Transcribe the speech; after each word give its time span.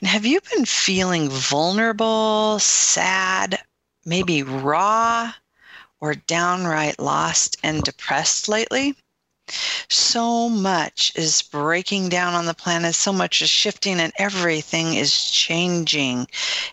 And 0.00 0.08
have 0.08 0.26
you 0.26 0.40
been 0.40 0.64
feeling 0.64 1.30
vulnerable, 1.30 2.58
sad, 2.58 3.62
maybe 4.04 4.42
raw, 4.42 5.32
or 6.00 6.14
downright 6.14 6.98
lost 6.98 7.56
and 7.62 7.82
depressed 7.82 8.48
lately? 8.48 8.96
So 9.88 10.48
much 10.48 11.12
is 11.14 11.42
breaking 11.42 12.08
down 12.08 12.34
on 12.34 12.46
the 12.46 12.54
planet, 12.54 12.96
so 12.96 13.12
much 13.12 13.40
is 13.40 13.50
shifting, 13.50 14.00
and 14.00 14.12
everything 14.18 14.94
is 14.94 15.30
changing. 15.30 16.26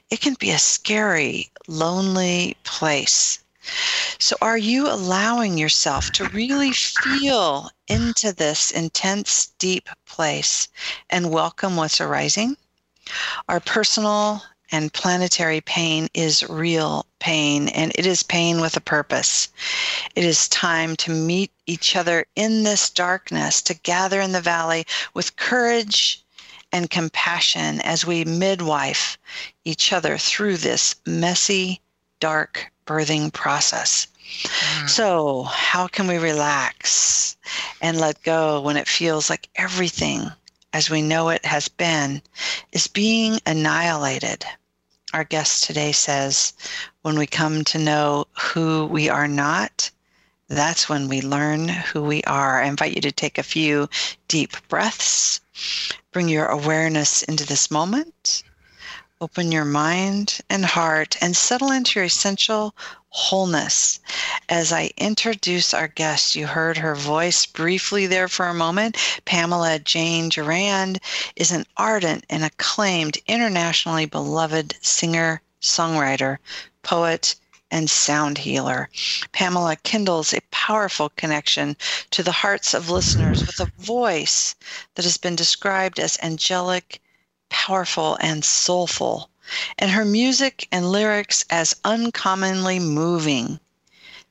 It 0.09 0.19
can 0.22 0.33
be 0.33 0.49
a 0.49 0.58
scary, 0.58 1.52
lonely 1.67 2.58
place. 2.63 3.39
So, 4.17 4.35
are 4.41 4.58
you 4.58 4.88
allowing 4.89 5.59
yourself 5.59 6.11
to 6.13 6.25
really 6.25 6.73
feel 6.73 7.69
into 7.88 8.33
this 8.33 8.72
intense, 8.72 9.52
deep 9.59 9.89
place 10.08 10.69
and 11.09 11.30
welcome 11.30 11.75
what's 11.75 12.02
arising? 12.02 12.58
Our 13.49 13.59
personal 13.59 14.43
and 14.71 14.93
planetary 14.93 15.61
pain 15.61 16.07
is 16.13 16.47
real 16.47 17.05
pain, 17.19 17.67
and 17.69 17.91
it 17.95 18.05
is 18.05 18.23
pain 18.23 18.61
with 18.61 18.77
a 18.77 18.81
purpose. 18.81 19.49
It 20.16 20.23
is 20.23 20.47
time 20.47 20.95
to 20.97 21.11
meet 21.11 21.52
each 21.66 21.95
other 21.95 22.25
in 22.35 22.63
this 22.63 22.89
darkness, 22.89 23.61
to 23.63 23.73
gather 23.73 24.21
in 24.21 24.31
the 24.31 24.41
valley 24.41 24.85
with 25.13 25.35
courage 25.35 26.23
and 26.71 26.89
compassion 26.89 27.81
as 27.81 28.05
we 28.05 28.23
midwife 28.23 29.17
each 29.65 29.91
other 29.91 30.17
through 30.17 30.58
this 30.58 30.95
messy, 31.05 31.81
dark 32.19 32.71
birthing 32.86 33.33
process. 33.33 34.08
Mm. 34.43 34.89
So, 34.89 35.43
how 35.43 35.88
can 35.88 36.08
we 36.08 36.17
relax 36.17 37.36
and 37.81 37.99
let 37.99 38.23
go 38.23 38.61
when 38.61 38.77
it 38.77 38.88
feels 38.88 39.30
like 39.30 39.49
everything 39.55 40.31
as 40.73 40.89
we 40.89 41.02
know 41.02 41.30
it 41.30 41.45
has 41.45 41.67
been 41.67 42.22
is 42.72 42.88
being 42.88 43.39
annihilated? 43.45 44.45
Our 45.14 45.23
guest 45.23 45.66
today 45.66 45.91
says, 45.91 46.53
when 47.02 47.17
we 47.17 47.27
come 47.27 47.64
to 47.66 47.77
know 47.77 48.27
who 48.39 48.86
we 48.86 49.09
are 49.09 49.27
not, 49.27 49.92
that's 50.47 50.88
when 50.88 51.08
we 51.08 51.22
learn 51.22 51.67
who 51.67 52.02
we 52.02 52.23
are. 52.23 52.61
I 52.61 52.67
invite 52.67 52.95
you 52.95 53.02
to 53.02 53.11
take 53.11 53.38
a 53.38 53.44
few 53.44 53.89
deep 54.27 54.55
breaths, 54.67 55.42
bring 56.11 56.30
your 56.30 56.45
awareness 56.45 57.23
into 57.23 57.45
this 57.45 57.72
moment, 57.72 58.44
open 59.22 59.52
your 59.52 59.66
mind 59.66 60.39
and 60.50 60.66
heart, 60.66 61.16
and 61.22 61.38
settle 61.38 61.72
into 61.72 62.00
your 62.00 62.05
essential 62.05 62.75
wholeness. 63.09 64.00
As 64.50 64.73
I 64.73 64.91
introduce 64.97 65.73
our 65.73 65.88
guest, 65.88 66.36
you 66.36 66.47
heard 66.47 66.77
her 66.77 66.95
voice 66.95 67.45
briefly 67.45 68.08
there 68.08 68.27
for 68.27 68.47
a 68.47 68.53
moment. 68.53 68.97
Pamela 69.25 69.77
Jane 69.80 70.31
Gerrand 70.31 70.99
is 71.36 71.52
an 71.52 71.66
ardent 71.77 72.25
and 72.30 72.44
acclaimed, 72.44 73.19
internationally 73.27 74.08
beloved 74.08 74.75
singer, 74.81 75.42
songwriter, 75.61 76.38
poet, 76.81 77.36
and 77.69 77.89
sound 77.89 78.38
healer. 78.38 78.89
Pamela 79.33 79.75
kindles 79.77 80.33
a 80.33 80.42
powerful 80.52 81.09
connection 81.16 81.75
to 82.09 82.23
the 82.23 82.31
hearts 82.31 82.73
of 82.73 82.89
listeners 82.89 83.45
with 83.45 83.59
a 83.59 83.71
voice 83.77 84.55
that 84.95 85.05
has 85.05 85.17
been 85.17 85.36
described 85.36 85.99
as 85.99 86.17
angelic, 86.21 87.01
powerful, 87.52 88.17
and 88.20 88.44
soulful 88.44 89.30
and 89.78 89.92
her 89.92 90.06
music 90.06 90.67
and 90.72 90.92
lyrics 90.92 91.44
as 91.50 91.76
uncommonly 91.84 92.80
moving. 92.80 93.60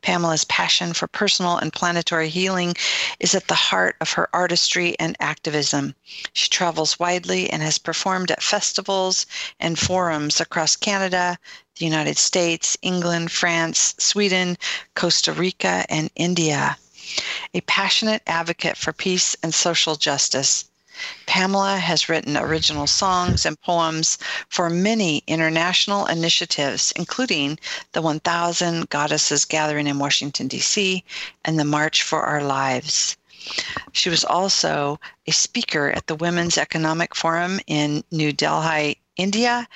Pamela's 0.01 0.45
passion 0.45 0.95
for 0.95 1.07
personal 1.07 1.59
and 1.59 1.75
planetary 1.75 2.31
healing 2.31 2.75
is 3.19 3.35
at 3.35 3.47
the 3.49 3.55
heart 3.55 3.97
of 4.01 4.13
her 4.13 4.31
artistry 4.33 4.99
and 4.99 5.15
activism. 5.21 5.95
She 6.33 6.49
travels 6.49 6.99
widely 6.99 7.51
and 7.51 7.63
has 7.63 7.77
performed 7.77 8.31
at 8.31 8.43
festivals 8.43 9.27
and 9.59 9.79
forums 9.79 10.41
across 10.41 10.75
Canada, 10.75 11.39
the 11.77 11.85
United 11.85 12.17
States, 12.17 12.79
England, 12.81 13.31
France, 13.31 13.95
Sweden, 13.99 14.57
Costa 14.95 15.35
Rica, 15.35 15.85
and 15.91 16.11
India. 16.17 16.79
A 17.53 17.61
passionate 17.63 18.23
advocate 18.27 18.79
for 18.79 18.95
peace 18.95 19.37
and 19.43 19.53
social 19.53 19.97
justice, 19.97 20.70
Pamela 21.27 21.79
has 21.79 22.09
written 22.09 22.37
original 22.37 22.87
songs 22.87 23.47
and 23.47 23.61
poems 23.61 24.19
for 24.49 24.69
many 24.69 25.23
international 25.27 26.07
initiatives, 26.07 26.93
including 26.97 27.59
the 27.93 28.03
1000 28.03 28.89
Goddesses 28.89 29.45
Gathering 29.45 29.87
in 29.87 29.99
Washington, 29.99 30.49
D.C., 30.49 31.05
and 31.45 31.59
the 31.59 31.65
March 31.65 32.03
for 32.03 32.23
Our 32.23 32.43
Lives. 32.43 33.17
She 33.93 34.11
was 34.11 34.25
also 34.25 35.01
a 35.27 35.33
speaker 35.33 35.91
at 35.91 36.07
the 36.07 36.15
Women's 36.15 36.59
Economic 36.59 37.15
Forum 37.15 37.61
in 37.67 38.05
New 38.11 38.33
Delhi, 38.33 38.99
India, 39.17 39.67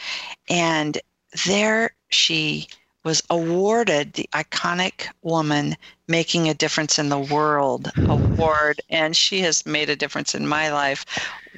and 0.49 1.01
there 1.47 1.95
she 2.11 2.69
was 3.05 3.23
awarded 3.31 4.13
the 4.13 4.29
iconic 4.33 5.09
woman 5.23 5.77
making 6.09 6.49
a 6.49 6.55
difference 6.55 6.99
in 6.99 7.09
the 7.09 7.19
world 7.19 7.91
award 8.09 8.81
and 8.91 9.17
she 9.17 9.41
has 9.41 9.65
made 9.65 9.89
a 9.89 9.97
difference 9.97 10.35
in 10.35 10.47
my 10.47 10.73
life. 10.73 11.05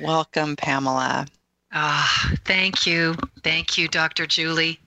Welcome 0.01 0.57
pamela. 0.57 1.27
Ah 1.73 2.31
oh, 2.33 2.37
thank 2.45 2.87
you. 2.87 3.17
Thank 3.43 3.77
you 3.77 3.89
dr 3.89 4.27
julie. 4.27 4.79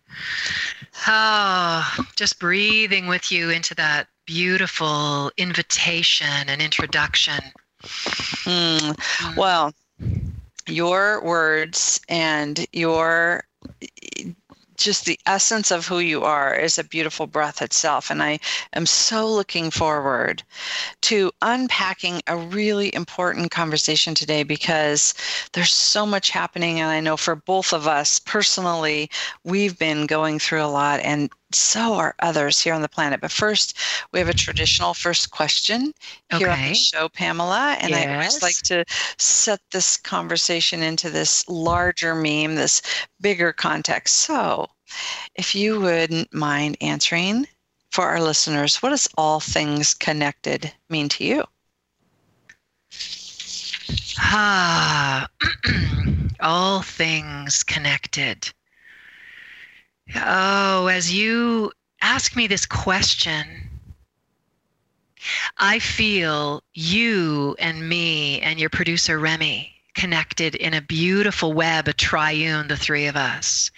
Ah 1.07 1.95
oh, 1.99 2.05
just 2.15 2.39
breathing 2.39 3.07
with 3.07 3.31
you 3.31 3.49
into 3.49 3.75
that 3.75 4.07
beautiful 4.25 5.31
invitation 5.37 6.47
and 6.47 6.61
introduction. 6.61 7.43
Mm. 8.45 9.35
well 9.35 9.73
your 10.67 11.23
words 11.23 11.99
and 12.09 12.65
your 12.73 13.43
just 14.83 15.05
the 15.05 15.19
essence 15.25 15.71
of 15.71 15.87
who 15.87 15.99
you 15.99 16.23
are 16.23 16.55
is 16.55 16.77
a 16.77 16.83
beautiful 16.83 17.27
breath 17.27 17.61
itself. 17.61 18.09
And 18.09 18.23
I 18.23 18.39
am 18.73 18.85
so 18.85 19.27
looking 19.27 19.71
forward 19.71 20.43
to 21.01 21.31
unpacking 21.41 22.21
a 22.27 22.37
really 22.37 22.93
important 22.93 23.51
conversation 23.51 24.15
today 24.15 24.43
because 24.43 25.13
there's 25.53 25.73
so 25.73 26.05
much 26.05 26.29
happening. 26.29 26.79
And 26.79 26.89
I 26.89 26.99
know 26.99 27.17
for 27.17 27.35
both 27.35 27.73
of 27.73 27.87
us 27.87 28.19
personally, 28.19 29.09
we've 29.43 29.77
been 29.77 30.05
going 30.05 30.39
through 30.39 30.63
a 30.63 30.67
lot 30.67 30.99
and 31.01 31.29
so 31.51 31.95
are 31.95 32.15
others 32.19 32.59
here 32.59 32.73
on 32.73 32.81
the 32.81 32.89
planet. 32.89 33.21
But 33.21 33.31
first, 33.31 33.77
we 34.11 34.19
have 34.19 34.29
a 34.29 34.33
traditional 34.33 34.93
first 34.93 35.31
question 35.31 35.93
here 36.31 36.49
okay. 36.49 36.63
on 36.63 36.69
the 36.69 36.75
show, 36.75 37.09
Pamela. 37.09 37.77
And 37.79 37.91
yes. 37.91 38.07
I 38.07 38.13
always 38.13 38.41
like 38.41 38.61
to 38.63 38.85
set 39.17 39.59
this 39.71 39.97
conversation 39.97 40.83
into 40.83 41.09
this 41.09 41.47
larger 41.47 42.13
meme, 42.13 42.55
this 42.55 42.81
bigger 43.21 43.51
context. 43.51 44.17
So, 44.17 44.69
if 45.35 45.55
you 45.55 45.79
wouldn't 45.79 46.33
mind 46.33 46.77
answering 46.81 47.47
for 47.91 48.05
our 48.05 48.21
listeners, 48.21 48.77
what 48.77 48.89
does 48.89 49.07
all 49.17 49.39
things 49.39 49.93
connected 49.93 50.71
mean 50.89 51.09
to 51.09 51.23
you? 51.23 51.43
Ah, 54.19 55.27
all 56.39 56.81
things 56.81 57.63
connected. 57.63 58.51
Oh, 60.15 60.87
as 60.87 61.13
you 61.13 61.71
ask 62.01 62.35
me 62.35 62.47
this 62.47 62.65
question, 62.65 63.45
I 65.57 65.79
feel 65.79 66.63
you 66.73 67.55
and 67.59 67.87
me 67.87 68.39
and 68.41 68.59
your 68.59 68.69
producer 68.69 69.19
Remy 69.19 69.73
connected 69.93 70.55
in 70.55 70.73
a 70.73 70.81
beautiful 70.81 71.53
web, 71.53 71.87
a 71.87 71.93
triune, 71.93 72.67
the 72.69 72.77
three 72.77 73.07
of 73.07 73.15
us. 73.15 73.69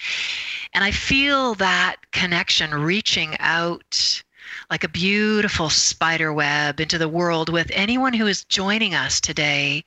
And 0.74 0.84
I 0.84 0.92
feel 0.92 1.56
that 1.56 1.98
connection 2.12 2.74
reaching 2.74 3.36
out 3.40 4.24
like 4.70 4.84
a 4.84 4.90
beautiful 4.90 5.70
spider 5.70 6.32
web 6.32 6.80
into 6.80 6.98
the 6.98 7.10
world 7.10 7.50
with 7.50 7.72
anyone 7.74 8.14
who 8.14 8.28
is 8.28 8.44
joining 8.46 8.94
us 8.94 9.20
today 9.20 9.84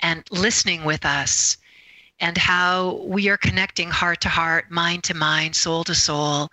and 0.00 0.24
listening 0.30 0.84
with 0.84 1.04
us 1.04 1.56
and 2.20 2.38
how 2.38 3.02
we 3.04 3.28
are 3.28 3.36
connecting 3.36 3.90
heart 3.90 4.20
to 4.22 4.28
heart, 4.28 4.70
mind 4.70 5.04
to 5.04 5.14
mind, 5.14 5.54
soul 5.54 5.84
to 5.84 5.94
soul 5.94 6.48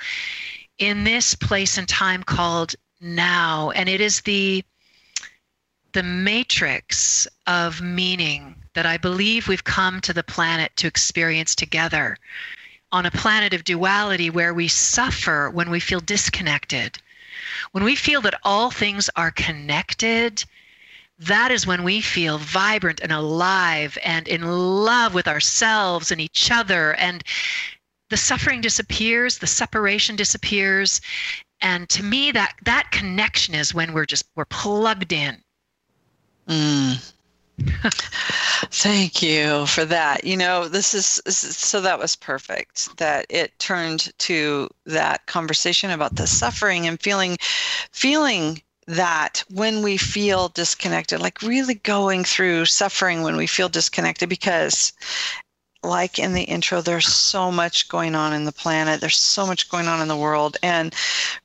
in 0.79 1.03
this 1.03 1.35
place 1.35 1.77
and 1.77 1.87
time 1.87 2.23
called 2.23 2.75
now. 2.99 3.71
And 3.71 3.87
it 3.87 4.01
is 4.01 4.21
the 4.21 4.63
the 5.93 6.03
matrix 6.03 7.27
of 7.45 7.79
meaning 7.81 8.55
that 8.73 8.85
I 8.85 8.97
believe 8.97 9.47
we've 9.47 9.63
come 9.63 10.01
to 10.01 10.13
the 10.13 10.23
planet 10.23 10.75
to 10.77 10.87
experience 10.87 11.53
together 11.53 12.17
on 12.91 13.05
a 13.05 13.11
planet 13.11 13.53
of 13.53 13.63
duality 13.63 14.31
where 14.31 14.55
we 14.55 14.67
suffer 14.67 15.51
when 15.51 15.69
we 15.69 15.79
feel 15.79 15.99
disconnected. 15.99 16.97
When 17.71 17.83
we 17.83 17.95
feel 17.95 18.21
that 18.21 18.39
all 18.43 18.71
things 18.71 19.09
are 19.15 19.31
connected, 19.31 20.43
that 21.19 21.51
is 21.51 21.67
when 21.67 21.83
we 21.83 22.01
feel 22.01 22.37
vibrant 22.37 22.99
and 23.01 23.11
alive 23.11 23.97
and 24.03 24.27
in 24.27 24.41
love 24.43 25.13
with 25.13 25.27
ourselves 25.27 26.11
and 26.11 26.19
each 26.19 26.51
other. 26.51 26.93
And 26.95 27.23
the 28.09 28.17
suffering 28.17 28.61
disappears, 28.61 29.37
the 29.37 29.47
separation 29.47 30.15
disappears. 30.15 31.01
And 31.61 31.87
to 31.89 32.03
me, 32.03 32.31
that, 32.31 32.55
that 32.63 32.91
connection 32.91 33.55
is 33.55 33.73
when 33.73 33.93
we're 33.93 34.05
just, 34.05 34.25
we're 34.35 34.45
plugged 34.45 35.13
in. 35.13 35.41
Mm. 36.47 37.13
Thank 38.71 39.21
you 39.21 39.65
for 39.67 39.85
that. 39.85 40.23
You 40.23 40.35
know, 40.35 40.67
this 40.67 40.93
is, 40.93 41.21
this 41.25 41.43
is, 41.43 41.55
so 41.55 41.79
that 41.81 41.99
was 41.99 42.15
perfect 42.15 42.97
that 42.97 43.25
it 43.29 43.57
turned 43.59 44.11
to 44.19 44.69
that 44.85 45.25
conversation 45.27 45.91
about 45.91 46.15
the 46.15 46.27
suffering 46.27 46.87
and 46.87 46.99
feeling 46.99 47.37
feeling 47.91 48.61
that 48.87 49.43
when 49.49 49.81
we 49.81 49.97
feel 49.97 50.49
disconnected, 50.49 51.21
like 51.21 51.41
really 51.41 51.75
going 51.75 52.23
through 52.23 52.65
suffering 52.65 53.21
when 53.21 53.35
we 53.37 53.47
feel 53.47 53.69
disconnected, 53.69 54.29
because 54.29 54.93
like 55.83 56.17
in 56.17 56.33
the 56.33 56.43
intro, 56.43 56.81
there's 56.81 57.07
so 57.07 57.51
much 57.51 57.89
going 57.89 58.15
on 58.15 58.33
in 58.33 58.45
the 58.45 58.51
planet, 58.51 59.01
there's 59.01 59.17
so 59.17 59.45
much 59.45 59.69
going 59.69 59.87
on 59.87 60.01
in 60.01 60.07
the 60.07 60.17
world, 60.17 60.57
and 60.63 60.95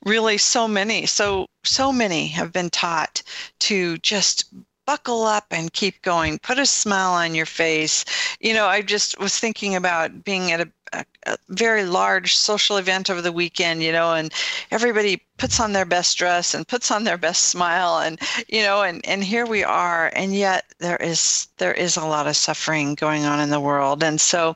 really 0.05 0.37
so 0.37 0.67
many, 0.67 1.05
so 1.05 1.45
so 1.63 1.91
many 1.91 2.27
have 2.27 2.53
been 2.53 2.69
taught 2.69 3.21
to 3.59 3.97
just 3.97 4.45
buckle 4.89 5.23
up 5.23 5.45
and 5.51 5.71
keep 5.71 6.01
going. 6.01 6.39
Put 6.39 6.57
a 6.57 6.65
smile 6.65 7.11
on 7.11 7.35
your 7.35 7.45
face. 7.45 8.03
You 8.39 8.55
know 8.55 8.65
i 8.65 8.81
just 8.81 9.19
was 9.19 9.37
thinking 9.37 9.75
about 9.75 10.23
being 10.23 10.51
at 10.51 10.61
a, 10.61 10.69
a, 10.93 11.05
a, 11.27 11.37
very 11.49 11.83
large 11.83 12.35
social 12.35 12.77
event 12.77 13.09
over 13.09 13.21
the 13.21 13.31
weekend 13.31 13.83
you 13.83 13.91
know 13.91 14.13
and 14.13 14.33
everybody 14.71 15.21
puts 15.37 15.59
on 15.59 15.73
their 15.73 15.85
best 15.85 16.17
dress 16.17 16.53
and 16.55 16.67
puts 16.67 16.89
on 16.89 17.03
their 17.03 17.17
best 17.17 17.49
smile 17.49 17.99
and 17.99 18.19
you 18.47 18.63
know 18.63 18.81
and 18.81 19.05
and 19.05 19.23
here 19.23 19.45
we 19.45 19.63
are. 19.63 20.11
And 20.15 20.35
yet 20.35 20.65
there 20.79 20.97
is 20.97 21.47
there 21.57 21.73
is 21.73 21.95
a 21.97 22.05
lot 22.05 22.27
of 22.27 22.35
suffering 22.35 22.95
going 22.95 23.25
on 23.25 23.39
in 23.39 23.51
the 23.51 23.59
world. 23.59 24.03
And 24.03 24.19
so 24.19 24.55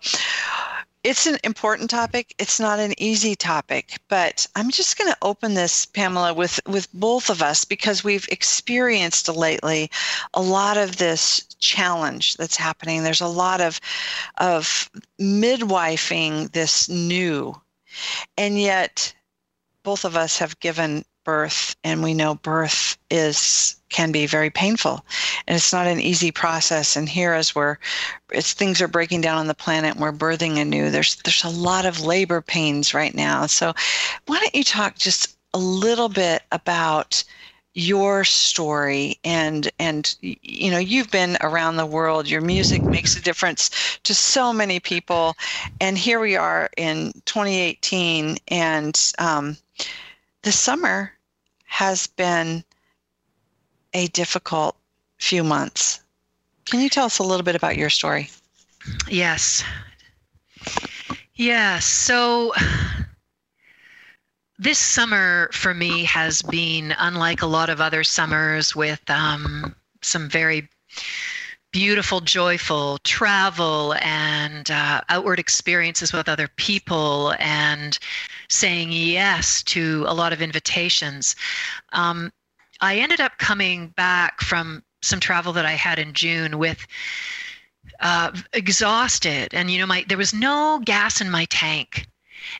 it's 1.03 1.27
an 1.27 1.37
important 1.43 1.89
topic. 1.89 2.33
It's 2.39 2.59
not 2.59 2.79
an 2.79 2.93
easy 2.97 3.35
topic, 3.35 3.99
but 4.07 4.47
I'm 4.55 4.71
just 4.71 4.97
going 4.97 5.11
to 5.11 5.17
open 5.21 5.53
this, 5.53 5.85
Pamela, 5.85 6.33
with, 6.33 6.59
with 6.65 6.87
both 6.93 7.29
of 7.29 7.41
us 7.41 7.65
because 7.65 8.03
we've 8.03 8.27
experienced 8.31 9.27
lately 9.27 9.91
a 10.33 10.41
lot 10.41 10.77
of 10.77 10.97
this 10.97 11.45
challenge 11.59 12.35
that's 12.37 12.55
happening. 12.55 13.03
There's 13.03 13.21
a 13.21 13.27
lot 13.27 13.59
of, 13.59 13.81
of 14.37 14.89
midwifing 15.19 16.51
this 16.53 16.87
new, 16.87 17.53
and 18.37 18.59
yet 18.59 19.13
both 19.83 20.05
of 20.05 20.15
us 20.15 20.37
have 20.37 20.59
given 20.59 21.03
birth 21.25 21.75
and 21.83 22.03
we 22.03 22.13
know 22.13 22.35
birth 22.35 22.97
is 23.09 23.75
can 23.93 24.11
be 24.11 24.25
very 24.25 24.49
painful. 24.49 25.05
And 25.47 25.55
it's 25.55 25.71
not 25.71 25.87
an 25.87 26.01
easy 26.01 26.31
process. 26.31 26.97
And 26.97 27.07
here 27.07 27.31
as 27.33 27.55
we're 27.55 27.77
it's 28.31 28.53
things 28.53 28.81
are 28.81 28.87
breaking 28.87 29.21
down 29.21 29.37
on 29.37 29.47
the 29.47 29.53
planet 29.53 29.91
and 29.91 30.01
we're 30.01 30.11
birthing 30.11 30.57
anew. 30.57 30.89
There's 30.89 31.15
there's 31.17 31.43
a 31.43 31.49
lot 31.49 31.85
of 31.85 32.01
labor 32.01 32.41
pains 32.41 32.93
right 32.93 33.15
now. 33.15 33.45
So 33.45 33.73
why 34.25 34.39
don't 34.39 34.55
you 34.55 34.63
talk 34.63 34.97
just 34.97 35.37
a 35.53 35.59
little 35.59 36.09
bit 36.09 36.41
about 36.51 37.23
your 37.75 38.23
story 38.23 39.17
and 39.23 39.71
and 39.79 40.15
you 40.21 40.69
know 40.69 40.77
you've 40.77 41.11
been 41.11 41.37
around 41.41 41.77
the 41.77 41.85
world. 41.85 42.27
Your 42.27 42.41
music 42.41 42.81
makes 42.89 43.15
a 43.15 43.21
difference 43.21 43.69
to 44.03 44.13
so 44.13 44.51
many 44.51 44.79
people. 44.79 45.35
And 45.79 45.97
here 45.97 46.19
we 46.19 46.35
are 46.35 46.69
in 46.77 47.13
2018 47.25 48.37
and 48.47 49.13
um, 49.19 49.57
the 50.41 50.51
summer 50.51 51.13
has 51.65 52.07
been 52.07 52.63
a 53.93 54.07
difficult 54.07 54.75
few 55.17 55.43
months. 55.43 56.01
Can 56.65 56.79
you 56.79 56.89
tell 56.89 57.05
us 57.05 57.19
a 57.19 57.23
little 57.23 57.43
bit 57.43 57.55
about 57.55 57.77
your 57.77 57.89
story? 57.89 58.29
Yes. 59.07 59.63
Yes. 61.35 61.85
So 61.85 62.53
this 64.59 64.79
summer 64.79 65.49
for 65.51 65.73
me 65.73 66.03
has 66.05 66.41
been 66.41 66.93
unlike 66.99 67.41
a 67.41 67.47
lot 67.47 67.69
of 67.69 67.81
other 67.81 68.03
summers 68.03 68.75
with 68.75 69.01
um, 69.09 69.75
some 70.01 70.29
very 70.29 70.69
beautiful, 71.71 72.21
joyful 72.21 72.99
travel 72.99 73.95
and 73.95 74.69
uh, 74.69 75.01
outward 75.09 75.39
experiences 75.39 76.13
with 76.13 76.29
other 76.29 76.47
people 76.55 77.33
and 77.39 77.97
saying 78.47 78.91
yes 78.91 79.63
to 79.63 80.05
a 80.07 80.13
lot 80.13 80.31
of 80.31 80.41
invitations. 80.41 81.35
Um, 81.91 82.31
I 82.83 82.97
ended 82.97 83.21
up 83.21 83.37
coming 83.37 83.87
back 83.95 84.41
from 84.41 84.83
some 85.01 85.21
travel 85.21 85.53
that 85.53 85.65
I 85.65 85.71
had 85.71 85.99
in 85.99 86.13
June 86.13 86.57
with 86.59 86.85
uh, 88.01 88.31
exhausted, 88.51 89.53
and 89.53 89.71
you 89.71 89.79
know, 89.79 89.85
my 89.85 90.03
there 90.09 90.17
was 90.17 90.33
no 90.33 90.81
gas 90.83 91.21
in 91.21 91.31
my 91.31 91.45
tank, 91.45 92.05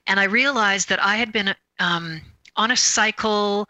and 0.08 0.22
I 0.22 0.24
realized 0.24 0.88
that 0.88 1.04
I 1.04 1.18
had 1.18 1.34
been 1.34 1.54
um, 1.80 2.22
on 2.56 2.72
a 2.72 2.78
cycle 2.78 3.68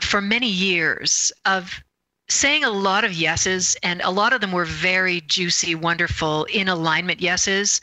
for 0.00 0.22
many 0.22 0.48
years 0.48 1.30
of 1.44 1.84
saying 2.30 2.64
a 2.64 2.70
lot 2.70 3.04
of 3.04 3.12
yeses, 3.12 3.76
and 3.82 4.00
a 4.00 4.10
lot 4.10 4.32
of 4.32 4.40
them 4.40 4.52
were 4.52 4.64
very 4.64 5.20
juicy, 5.20 5.74
wonderful, 5.74 6.44
in 6.44 6.66
alignment 6.66 7.20
yeses. 7.20 7.82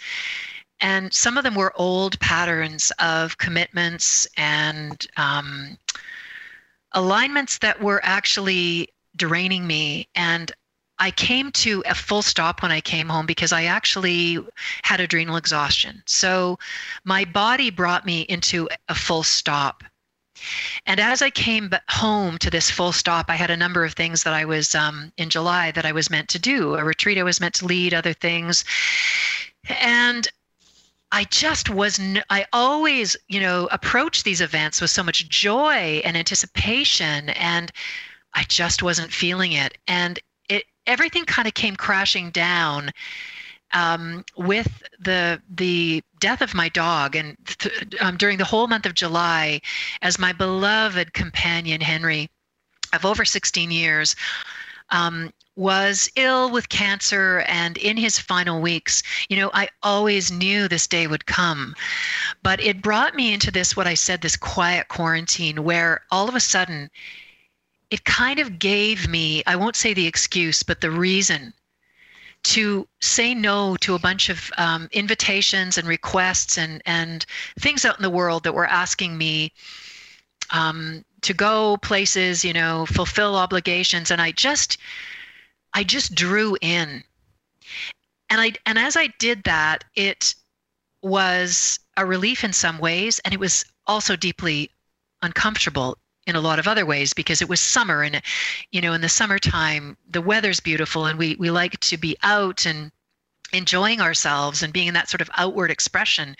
And 0.79 1.13
some 1.13 1.37
of 1.37 1.43
them 1.43 1.53
were 1.53 1.71
old 1.75 2.19
patterns 2.19 2.91
of 2.97 3.37
commitments 3.37 4.27
and 4.37 5.05
um, 5.17 5.77
alignments 6.93 7.57
that 7.59 7.81
were 7.81 8.01
actually 8.03 8.89
draining 9.15 9.67
me. 9.67 10.07
And 10.15 10.51
I 10.99 11.11
came 11.11 11.51
to 11.53 11.83
a 11.87 11.95
full 11.95 12.21
stop 12.21 12.61
when 12.61 12.71
I 12.71 12.79
came 12.79 13.09
home 13.09 13.25
because 13.25 13.51
I 13.51 13.63
actually 13.63 14.37
had 14.83 14.99
adrenal 14.99 15.35
exhaustion. 15.35 16.03
So 16.05 16.59
my 17.03 17.25
body 17.25 17.71
brought 17.71 18.05
me 18.05 18.21
into 18.21 18.69
a 18.87 18.95
full 18.95 19.23
stop. 19.23 19.83
And 20.85 20.99
as 20.99 21.21
I 21.21 21.29
came 21.29 21.71
home 21.89 22.37
to 22.39 22.49
this 22.49 22.69
full 22.69 22.91
stop, 22.91 23.29
I 23.29 23.35
had 23.35 23.51
a 23.51 23.57
number 23.57 23.83
of 23.83 23.93
things 23.93 24.23
that 24.23 24.33
I 24.33 24.45
was 24.45 24.73
um, 24.75 25.11
in 25.17 25.29
July 25.29 25.71
that 25.71 25.85
I 25.85 25.91
was 25.91 26.09
meant 26.09 26.29
to 26.29 26.39
do, 26.39 26.75
a 26.75 26.83
retreat 26.83 27.17
I 27.17 27.23
was 27.23 27.39
meant 27.39 27.55
to 27.55 27.65
lead, 27.65 27.93
other 27.93 28.13
things. 28.13 28.63
And 29.69 30.27
I 31.11 31.25
just 31.25 31.69
was, 31.69 31.99
n- 31.99 32.23
I 32.29 32.45
always, 32.53 33.17
you 33.27 33.39
know, 33.39 33.67
approach 33.71 34.23
these 34.23 34.41
events 34.41 34.79
with 34.79 34.89
so 34.89 35.03
much 35.03 35.27
joy 35.27 36.01
and 36.05 36.15
anticipation, 36.15 37.29
and 37.29 37.71
I 38.33 38.43
just 38.47 38.81
wasn't 38.81 39.11
feeling 39.11 39.51
it. 39.51 39.77
And 39.87 40.19
it, 40.49 40.63
everything 40.87 41.25
kind 41.25 41.47
of 41.47 41.53
came 41.53 41.75
crashing 41.75 42.29
down 42.31 42.91
um, 43.73 44.25
with 44.37 44.83
the 44.99 45.41
the 45.49 46.03
death 46.19 46.41
of 46.41 46.53
my 46.53 46.69
dog, 46.69 47.15
and 47.15 47.37
th- 47.45 47.95
um, 48.01 48.17
during 48.17 48.37
the 48.37 48.45
whole 48.45 48.67
month 48.67 48.85
of 48.85 48.93
July, 48.93 49.61
as 50.01 50.19
my 50.19 50.33
beloved 50.33 51.13
companion 51.13 51.81
Henry, 51.81 52.29
of 52.93 53.05
over 53.05 53.23
16 53.23 53.71
years, 53.71 54.15
um, 54.89 55.31
was 55.55 56.09
ill 56.15 56.49
with 56.49 56.69
cancer 56.69 57.39
and 57.47 57.77
in 57.77 57.97
his 57.97 58.17
final 58.17 58.61
weeks. 58.61 59.03
You 59.29 59.37
know, 59.37 59.51
I 59.53 59.69
always 59.83 60.31
knew 60.31 60.67
this 60.67 60.87
day 60.87 61.07
would 61.07 61.25
come, 61.25 61.75
but 62.41 62.61
it 62.61 62.81
brought 62.81 63.15
me 63.15 63.33
into 63.33 63.51
this 63.51 63.75
what 63.75 63.87
I 63.87 63.93
said 63.93 64.21
this 64.21 64.37
quiet 64.37 64.87
quarantine 64.87 65.63
where 65.63 66.01
all 66.11 66.29
of 66.29 66.35
a 66.35 66.39
sudden. 66.39 66.89
It 67.89 68.05
kind 68.05 68.39
of 68.39 68.57
gave 68.57 69.09
me, 69.09 69.43
I 69.45 69.57
won't 69.57 69.75
say 69.75 69.93
the 69.93 70.07
excuse, 70.07 70.63
but 70.63 70.79
the 70.79 70.89
reason 70.89 71.53
to 72.43 72.87
say 72.99 73.33
no 73.33 73.75
to 73.77 73.95
a 73.95 73.99
bunch 73.99 74.29
of 74.29 74.51
um, 74.57 74.89
invitations 74.91 75.77
and 75.77 75.87
requests 75.87 76.57
and 76.57 76.81
and 76.85 77.25
things 77.59 77.85
out 77.85 77.97
in 77.97 78.03
the 78.03 78.09
world 78.09 78.43
that 78.43 78.53
were 78.53 78.67
asking 78.67 79.17
me 79.17 79.51
um, 80.51 81.05
to 81.21 81.33
go 81.33 81.77
places, 81.77 82.43
you 82.43 82.53
know, 82.53 82.85
fulfill 82.87 83.35
obligations, 83.35 84.09
and 84.11 84.21
I 84.21 84.31
just 84.31 84.77
I 85.73 85.83
just 85.83 86.15
drew 86.15 86.57
in, 86.61 87.03
and 88.29 88.41
I 88.41 88.53
and 88.65 88.77
as 88.77 88.95
I 88.97 89.07
did 89.19 89.43
that, 89.43 89.83
it 89.95 90.35
was 91.01 91.79
a 91.97 92.05
relief 92.05 92.43
in 92.43 92.53
some 92.53 92.77
ways, 92.79 93.19
and 93.19 93.33
it 93.33 93.39
was 93.39 93.65
also 93.87 94.15
deeply 94.15 94.71
uncomfortable 95.21 95.97
in 96.27 96.35
a 96.35 96.41
lot 96.41 96.59
of 96.59 96.67
other 96.67 96.85
ways 96.85 97.13
because 97.13 97.41
it 97.41 97.49
was 97.49 97.59
summer 97.59 98.03
and 98.03 98.21
you 98.71 98.81
know 98.81 98.93
in 98.93 99.01
the 99.01 99.09
summertime 99.09 99.97
the 100.09 100.21
weather's 100.21 100.59
beautiful 100.59 101.05
and 101.05 101.17
we 101.17 101.35
we 101.35 101.49
like 101.49 101.79
to 101.79 101.97
be 101.97 102.15
out 102.23 102.65
and 102.65 102.91
enjoying 103.53 103.99
ourselves 103.99 104.63
and 104.63 104.71
being 104.71 104.87
in 104.87 104.93
that 104.93 105.09
sort 105.09 105.21
of 105.21 105.29
outward 105.35 105.71
expression. 105.71 106.35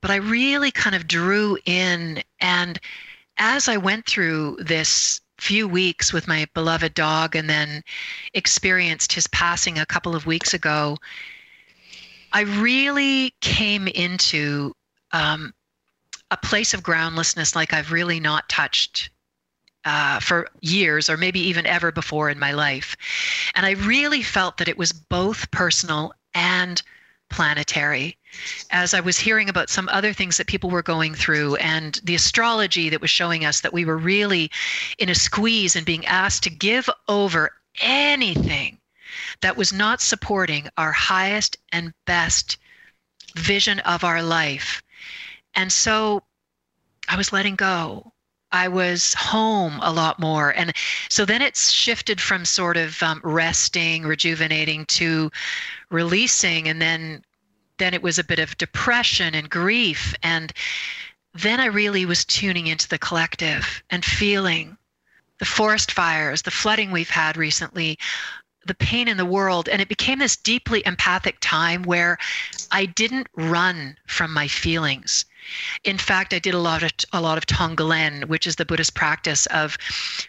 But 0.00 0.10
i 0.10 0.16
really 0.16 0.70
kind 0.70 0.96
of 0.96 1.08
drew 1.08 1.58
in 1.66 2.22
and 2.40 2.78
as 3.36 3.68
i 3.68 3.76
went 3.76 4.06
through 4.06 4.56
this 4.60 5.20
few 5.40 5.66
weeks 5.66 6.12
with 6.12 6.28
my 6.28 6.46
beloved 6.54 6.94
dog 6.94 7.34
and 7.34 7.48
then 7.48 7.82
experienced 8.34 9.12
his 9.12 9.26
passing 9.28 9.78
a 9.78 9.86
couple 9.86 10.14
of 10.14 10.26
weeks 10.26 10.54
ago 10.54 10.96
i 12.32 12.42
really 12.42 13.34
came 13.40 13.88
into 13.88 14.72
um, 15.12 15.52
a 16.30 16.36
place 16.36 16.74
of 16.74 16.82
groundlessness 16.82 17.56
like 17.56 17.72
I've 17.72 17.92
really 17.92 18.20
not 18.20 18.48
touched 18.48 19.10
uh, 19.84 20.20
for 20.20 20.48
years 20.60 21.08
or 21.08 21.16
maybe 21.16 21.40
even 21.40 21.66
ever 21.66 21.90
before 21.90 22.30
in 22.30 22.38
my 22.38 22.52
life. 22.52 22.96
And 23.54 23.66
I 23.66 23.72
really 23.72 24.22
felt 24.22 24.58
that 24.58 24.68
it 24.68 24.78
was 24.78 24.92
both 24.92 25.50
personal 25.50 26.12
and 26.34 26.80
planetary. 27.30 28.16
As 28.70 28.94
I 28.94 29.00
was 29.00 29.18
hearing 29.18 29.48
about 29.48 29.70
some 29.70 29.88
other 29.88 30.12
things 30.12 30.36
that 30.36 30.46
people 30.46 30.70
were 30.70 30.82
going 30.82 31.14
through 31.14 31.56
and 31.56 32.00
the 32.04 32.14
astrology 32.14 32.88
that 32.88 33.00
was 33.00 33.10
showing 33.10 33.44
us 33.44 33.60
that 33.60 33.72
we 33.72 33.84
were 33.84 33.98
really 33.98 34.50
in 34.98 35.08
a 35.08 35.14
squeeze 35.14 35.76
and 35.76 35.84
being 35.84 36.06
asked 36.06 36.42
to 36.44 36.50
give 36.50 36.88
over 37.08 37.50
anything 37.80 38.78
that 39.40 39.56
was 39.56 39.72
not 39.72 40.00
supporting 40.00 40.68
our 40.76 40.92
highest 40.92 41.56
and 41.72 41.92
best 42.06 42.56
vision 43.34 43.80
of 43.80 44.04
our 44.04 44.22
life. 44.22 44.82
And 45.54 45.72
so 45.72 46.22
I 47.08 47.16
was 47.16 47.32
letting 47.32 47.56
go. 47.56 48.12
I 48.52 48.68
was 48.68 49.14
home 49.14 49.78
a 49.80 49.92
lot 49.92 50.18
more. 50.18 50.50
And 50.50 50.72
so 51.08 51.24
then 51.24 51.42
it's 51.42 51.70
shifted 51.70 52.20
from 52.20 52.44
sort 52.44 52.76
of 52.76 53.00
um, 53.02 53.20
resting, 53.22 54.04
rejuvenating 54.04 54.86
to 54.86 55.30
releasing. 55.90 56.68
And 56.68 56.82
then, 56.82 57.24
then 57.80 57.94
it 57.94 58.02
was 58.02 58.18
a 58.18 58.24
bit 58.24 58.38
of 58.38 58.58
depression 58.58 59.34
and 59.34 59.50
grief. 59.50 60.14
And 60.22 60.52
then 61.34 61.58
I 61.58 61.66
really 61.66 62.04
was 62.04 62.24
tuning 62.24 62.66
into 62.66 62.88
the 62.88 62.98
collective 62.98 63.82
and 63.90 64.04
feeling 64.04 64.76
the 65.38 65.46
forest 65.46 65.90
fires, 65.90 66.42
the 66.42 66.50
flooding 66.50 66.90
we've 66.90 67.10
had 67.10 67.36
recently, 67.36 67.98
the 68.66 68.74
pain 68.74 69.08
in 69.08 69.16
the 69.16 69.24
world. 69.24 69.68
And 69.68 69.80
it 69.80 69.88
became 69.88 70.18
this 70.18 70.36
deeply 70.36 70.82
empathic 70.84 71.38
time 71.40 71.82
where 71.82 72.18
I 72.70 72.84
didn't 72.84 73.28
run 73.34 73.96
from 74.06 74.32
my 74.32 74.46
feelings. 74.46 75.24
In 75.84 75.98
fact, 75.98 76.34
I 76.34 76.38
did 76.38 76.54
a 76.54 76.58
lot 76.58 76.82
of 76.82 76.90
a 77.12 77.20
lot 77.20 77.38
of 77.38 77.46
Tonglen, 77.46 78.24
which 78.26 78.46
is 78.46 78.56
the 78.56 78.64
Buddhist 78.64 78.94
practice 78.94 79.46
of 79.46 79.78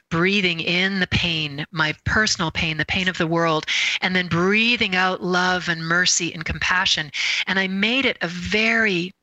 breathing 0.10 0.60
in 0.60 1.00
the 1.00 1.08
pain, 1.08 1.66
my 1.72 1.94
personal 2.06 2.52
pain, 2.52 2.78
the 2.78 2.86
pain 2.86 3.08
of 3.08 3.18
the 3.18 3.28
world, 3.28 3.66
and 4.02 4.16
then 4.16 4.28
breathing 4.28 4.96
out 4.96 5.22
love 5.22 5.68
and 5.70 5.86
mercy 5.86 6.34
and 6.34 6.46
compassion. 6.46 7.12
And 7.48 7.60
I 7.60 7.68
made 7.68 8.06
it 8.06 8.18
a 8.22 8.28
very 8.28 9.14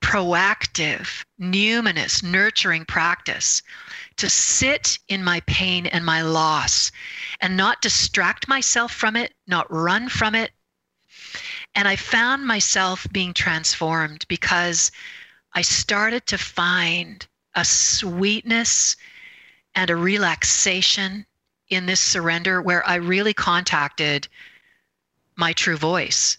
proactive, 0.00 1.24
numinous, 1.40 2.22
nurturing 2.22 2.84
practice 2.84 3.62
to 4.16 4.28
sit 4.28 4.98
in 5.08 5.22
my 5.24 5.40
pain 5.46 5.86
and 5.86 6.04
my 6.04 6.22
loss 6.22 6.90
and 7.40 7.56
not 7.56 7.80
distract 7.80 8.48
myself 8.48 8.92
from 8.92 9.16
it, 9.16 9.34
not 9.46 9.72
run 9.72 10.08
from 10.08 10.34
it. 10.34 10.52
And 11.74 11.88
I 11.88 11.96
found 11.96 12.46
myself 12.46 13.06
being 13.12 13.32
transformed 13.32 14.26
because 14.28 14.92
I 15.54 15.62
started 15.62 16.26
to 16.26 16.38
find 16.38 17.26
a 17.54 17.64
sweetness 17.64 18.96
and 19.74 19.90
a 19.90 19.96
relaxation 19.96 21.26
in 21.68 21.86
this 21.86 22.00
surrender 22.00 22.60
where 22.60 22.86
I 22.86 22.96
really 22.96 23.32
contacted 23.32 24.28
my 25.36 25.52
true 25.52 25.76
voice 25.76 26.36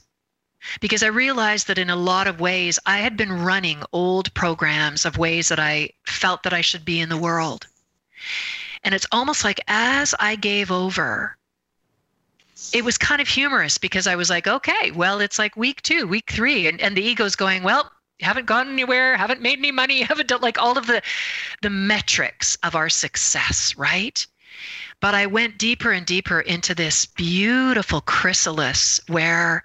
because 0.80 1.04
I 1.04 1.08
realized 1.08 1.68
that 1.68 1.78
in 1.78 1.90
a 1.90 1.96
lot 1.96 2.28
of 2.28 2.40
ways 2.40 2.80
I 2.86 3.00
had 3.00 3.18
been 3.18 3.44
running 3.44 3.84
old 3.92 4.34
programs 4.34 5.06
of 5.06 5.18
ways 5.18 5.50
that 5.50 5.60
I 5.60 5.90
felt 6.06 6.44
that 6.44 6.54
I 6.54 6.62
should 6.62 6.86
be 6.86 7.00
in 7.00 7.10
the 7.10 7.18
world. 7.18 7.68
And 8.84 8.94
it's 8.94 9.08
almost 9.12 9.44
like 9.44 9.60
as 9.68 10.14
I 10.20 10.36
gave 10.36 10.72
over, 10.72 11.38
it 12.72 12.84
was 12.84 12.98
kind 12.98 13.22
of 13.22 13.28
humorous 13.28 13.78
because 13.78 14.08
I 14.08 14.16
was 14.16 14.30
like, 14.30 14.48
okay, 14.48 14.92
well, 14.92 15.20
it's 15.20 15.40
like 15.40 15.58
week 15.58 15.82
two, 15.82 16.08
week 16.08 16.32
three. 16.32 16.68
And, 16.68 16.80
and 16.82 16.96
the 16.96 17.04
ego's 17.04 17.36
going, 17.36 17.64
well, 17.64 17.92
haven't 18.20 18.46
gone 18.46 18.70
anywhere, 18.70 19.18
haven't 19.18 19.42
made 19.42 19.60
any 19.60 19.72
money, 19.72 20.02
haven't 20.04 20.28
done 20.28 20.42
like 20.42 20.62
all 20.62 20.78
of 20.78 20.88
the 20.88 21.02
the 21.62 21.70
metrics 21.70 22.56
of 22.64 22.76
our 22.76 22.90
success, 22.90 23.76
right? 23.78 24.26
But 25.00 25.16
I 25.16 25.26
went 25.26 25.58
deeper 25.58 25.92
and 25.92 26.06
deeper 26.06 26.40
into 26.40 26.74
this 26.74 27.06
beautiful 27.06 28.00
chrysalis 28.02 29.02
where 29.08 29.64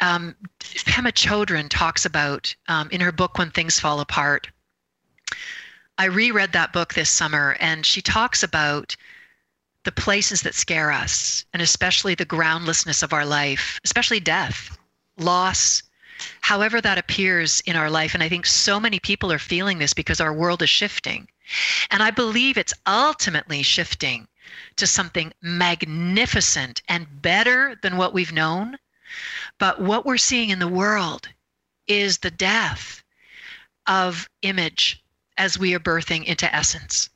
um, 0.00 0.36
Pema 0.60 1.10
Chodron 1.12 1.68
talks 1.68 2.04
about 2.04 2.54
um, 2.68 2.88
in 2.90 3.00
her 3.00 3.12
book 3.12 3.38
When 3.38 3.50
Things 3.50 3.80
Fall 3.80 3.98
Apart. 4.00 4.48
I 5.98 6.04
reread 6.04 6.52
that 6.52 6.74
book 6.74 6.94
this 6.94 7.10
summer, 7.10 7.56
and 7.58 7.84
she 7.84 8.02
talks 8.02 8.42
about 8.42 8.94
the 9.86 9.92
places 9.92 10.42
that 10.42 10.54
scare 10.54 10.92
us, 10.92 11.46
and 11.54 11.62
especially 11.62 12.14
the 12.14 12.26
groundlessness 12.26 13.02
of 13.02 13.14
our 13.14 13.24
life, 13.24 13.80
especially 13.82 14.20
death, 14.20 14.76
loss, 15.16 15.82
however 16.42 16.82
that 16.82 16.98
appears 16.98 17.62
in 17.62 17.76
our 17.76 17.88
life. 17.88 18.12
And 18.12 18.22
I 18.22 18.28
think 18.28 18.44
so 18.44 18.78
many 18.78 19.00
people 19.00 19.32
are 19.32 19.38
feeling 19.38 19.78
this 19.78 19.94
because 19.94 20.20
our 20.20 20.34
world 20.34 20.60
is 20.62 20.68
shifting. 20.68 21.28
And 21.90 22.02
I 22.02 22.10
believe 22.10 22.58
it's 22.58 22.74
ultimately 22.86 23.62
shifting 23.62 24.28
to 24.76 24.86
something 24.86 25.32
magnificent 25.40 26.82
and 26.86 27.22
better 27.22 27.78
than 27.80 27.96
what 27.96 28.12
we've 28.12 28.32
known 28.32 28.76
but 29.58 29.80
what 29.80 30.04
we're 30.04 30.18
seeing 30.18 30.50
in 30.50 30.58
the 30.58 30.68
world 30.68 31.28
is 31.86 32.18
the 32.18 32.30
death 32.30 33.02
of 33.86 34.28
image 34.42 35.02
as 35.38 35.58
we 35.58 35.74
are 35.74 35.80
birthing 35.80 36.24
into 36.24 36.52
essence. 36.54 37.08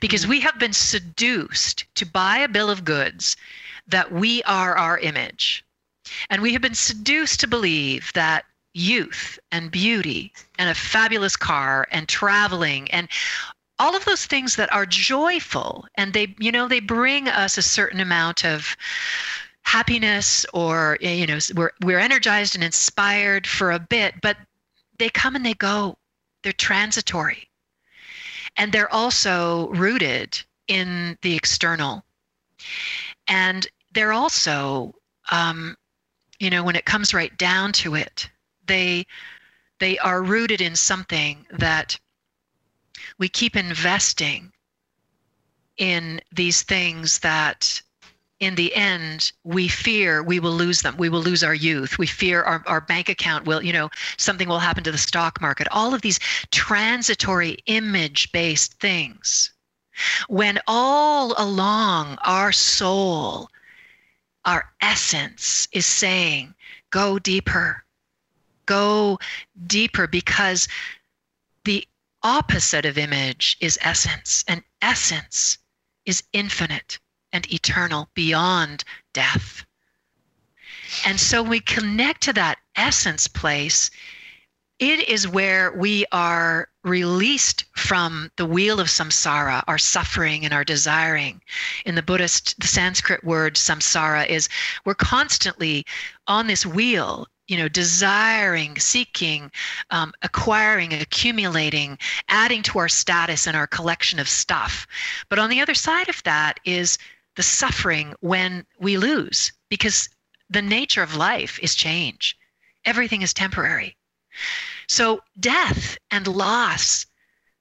Because 0.00 0.24
hmm. 0.24 0.30
we 0.30 0.40
have 0.40 0.58
been 0.58 0.72
seduced 0.72 1.84
to 1.94 2.06
buy 2.06 2.38
a 2.38 2.48
bill 2.48 2.70
of 2.70 2.84
goods 2.84 3.36
that 3.86 4.12
we 4.12 4.42
are 4.44 4.76
our 4.76 4.98
image. 4.98 5.64
And 6.30 6.42
we 6.42 6.52
have 6.52 6.62
been 6.62 6.74
seduced 6.74 7.40
to 7.40 7.46
believe 7.46 8.12
that 8.14 8.44
youth 8.74 9.38
and 9.50 9.70
beauty 9.70 10.32
and 10.58 10.70
a 10.70 10.74
fabulous 10.74 11.36
car 11.36 11.86
and 11.90 12.08
traveling 12.08 12.90
and 12.90 13.08
all 13.78 13.94
of 13.94 14.04
those 14.04 14.24
things 14.24 14.56
that 14.56 14.72
are 14.72 14.86
joyful 14.86 15.86
and 15.96 16.14
they 16.14 16.34
you 16.38 16.50
know 16.50 16.66
they 16.66 16.80
bring 16.80 17.28
us 17.28 17.58
a 17.58 17.62
certain 17.62 18.00
amount 18.00 18.46
of 18.46 18.74
happiness 19.60 20.46
or 20.54 20.96
you 21.02 21.26
know 21.26 21.38
we're 21.54 21.72
we're 21.82 21.98
energized 21.98 22.54
and 22.54 22.64
inspired 22.64 23.46
for 23.46 23.70
a 23.72 23.78
bit 23.78 24.14
but 24.22 24.38
they 25.02 25.08
come 25.08 25.34
and 25.34 25.44
they 25.44 25.54
go. 25.54 25.98
They're 26.42 26.52
transitory 26.52 27.48
and 28.56 28.72
they're 28.72 28.92
also 28.92 29.68
rooted 29.68 30.40
in 30.68 31.18
the 31.22 31.34
external. 31.34 32.04
And 33.28 33.66
they're 33.92 34.12
also 34.12 34.94
um, 35.30 35.76
you 36.42 36.50
know 36.50 36.64
when 36.64 36.76
it 36.76 36.84
comes 36.84 37.14
right 37.14 37.36
down 37.38 37.72
to 37.72 37.94
it 37.94 38.28
they 38.66 39.06
they 39.78 39.96
are 39.98 40.22
rooted 40.22 40.60
in 40.60 40.74
something 40.74 41.46
that 41.50 41.98
we 43.18 43.28
keep 43.28 43.56
investing 43.56 44.52
in 45.76 46.20
these 46.32 46.62
things 46.62 47.20
that 47.20 47.80
in 48.42 48.56
the 48.56 48.74
end, 48.74 49.30
we 49.44 49.68
fear 49.68 50.20
we 50.20 50.40
will 50.40 50.52
lose 50.52 50.82
them. 50.82 50.96
We 50.96 51.08
will 51.08 51.22
lose 51.22 51.44
our 51.44 51.54
youth. 51.54 51.96
We 51.96 52.08
fear 52.08 52.42
our, 52.42 52.64
our 52.66 52.80
bank 52.80 53.08
account 53.08 53.46
will, 53.46 53.62
you 53.62 53.72
know, 53.72 53.88
something 54.16 54.48
will 54.48 54.58
happen 54.58 54.82
to 54.82 54.90
the 54.90 54.98
stock 54.98 55.40
market. 55.40 55.68
All 55.70 55.94
of 55.94 56.02
these 56.02 56.18
transitory 56.50 57.58
image 57.66 58.32
based 58.32 58.80
things. 58.80 59.52
When 60.26 60.58
all 60.66 61.34
along 61.38 62.18
our 62.24 62.50
soul, 62.50 63.48
our 64.44 64.68
essence 64.80 65.68
is 65.70 65.86
saying, 65.86 66.52
go 66.90 67.20
deeper, 67.20 67.84
go 68.66 69.20
deeper, 69.68 70.08
because 70.08 70.66
the 71.64 71.86
opposite 72.24 72.86
of 72.86 72.98
image 72.98 73.56
is 73.60 73.78
essence, 73.82 74.44
and 74.48 74.64
essence 74.80 75.58
is 76.06 76.24
infinite 76.32 76.98
and 77.32 77.50
eternal 77.52 78.08
beyond 78.14 78.84
death. 79.12 79.64
And 81.06 81.18
so 81.18 81.42
we 81.42 81.60
connect 81.60 82.22
to 82.22 82.32
that 82.34 82.58
essence 82.76 83.26
place. 83.26 83.90
It 84.78 85.08
is 85.08 85.28
where 85.28 85.72
we 85.72 86.04
are 86.12 86.68
released 86.82 87.64
from 87.76 88.30
the 88.36 88.46
wheel 88.46 88.80
of 88.80 88.88
samsara, 88.88 89.62
our 89.68 89.78
suffering 89.78 90.44
and 90.44 90.52
our 90.52 90.64
desiring. 90.64 91.40
In 91.86 91.94
the 91.94 92.02
Buddhist, 92.02 92.58
the 92.60 92.66
Sanskrit 92.66 93.22
word 93.24 93.54
samsara 93.54 94.26
is 94.26 94.48
we're 94.84 94.94
constantly 94.94 95.86
on 96.26 96.46
this 96.46 96.66
wheel 96.66 97.28
you 97.48 97.58
know, 97.58 97.68
desiring, 97.68 98.78
seeking, 98.78 99.50
um, 99.90 100.12
acquiring, 100.22 100.94
accumulating, 100.94 101.98
adding 102.28 102.62
to 102.62 102.78
our 102.78 102.88
status 102.88 103.46
and 103.46 103.54
our 103.54 103.66
collection 103.66 104.18
of 104.18 104.28
stuff. 104.28 104.86
But 105.28 105.38
on 105.38 105.50
the 105.50 105.60
other 105.60 105.74
side 105.74 106.08
of 106.08 106.22
that 106.22 106.60
is 106.64 106.96
the 107.36 107.42
suffering 107.42 108.14
when 108.20 108.66
we 108.78 108.96
lose 108.96 109.52
because 109.68 110.08
the 110.50 110.62
nature 110.62 111.02
of 111.02 111.16
life 111.16 111.58
is 111.62 111.74
change. 111.74 112.36
Everything 112.84 113.22
is 113.22 113.32
temporary. 113.32 113.96
So 114.88 115.22
death 115.38 115.96
and 116.10 116.26
loss 116.26 117.06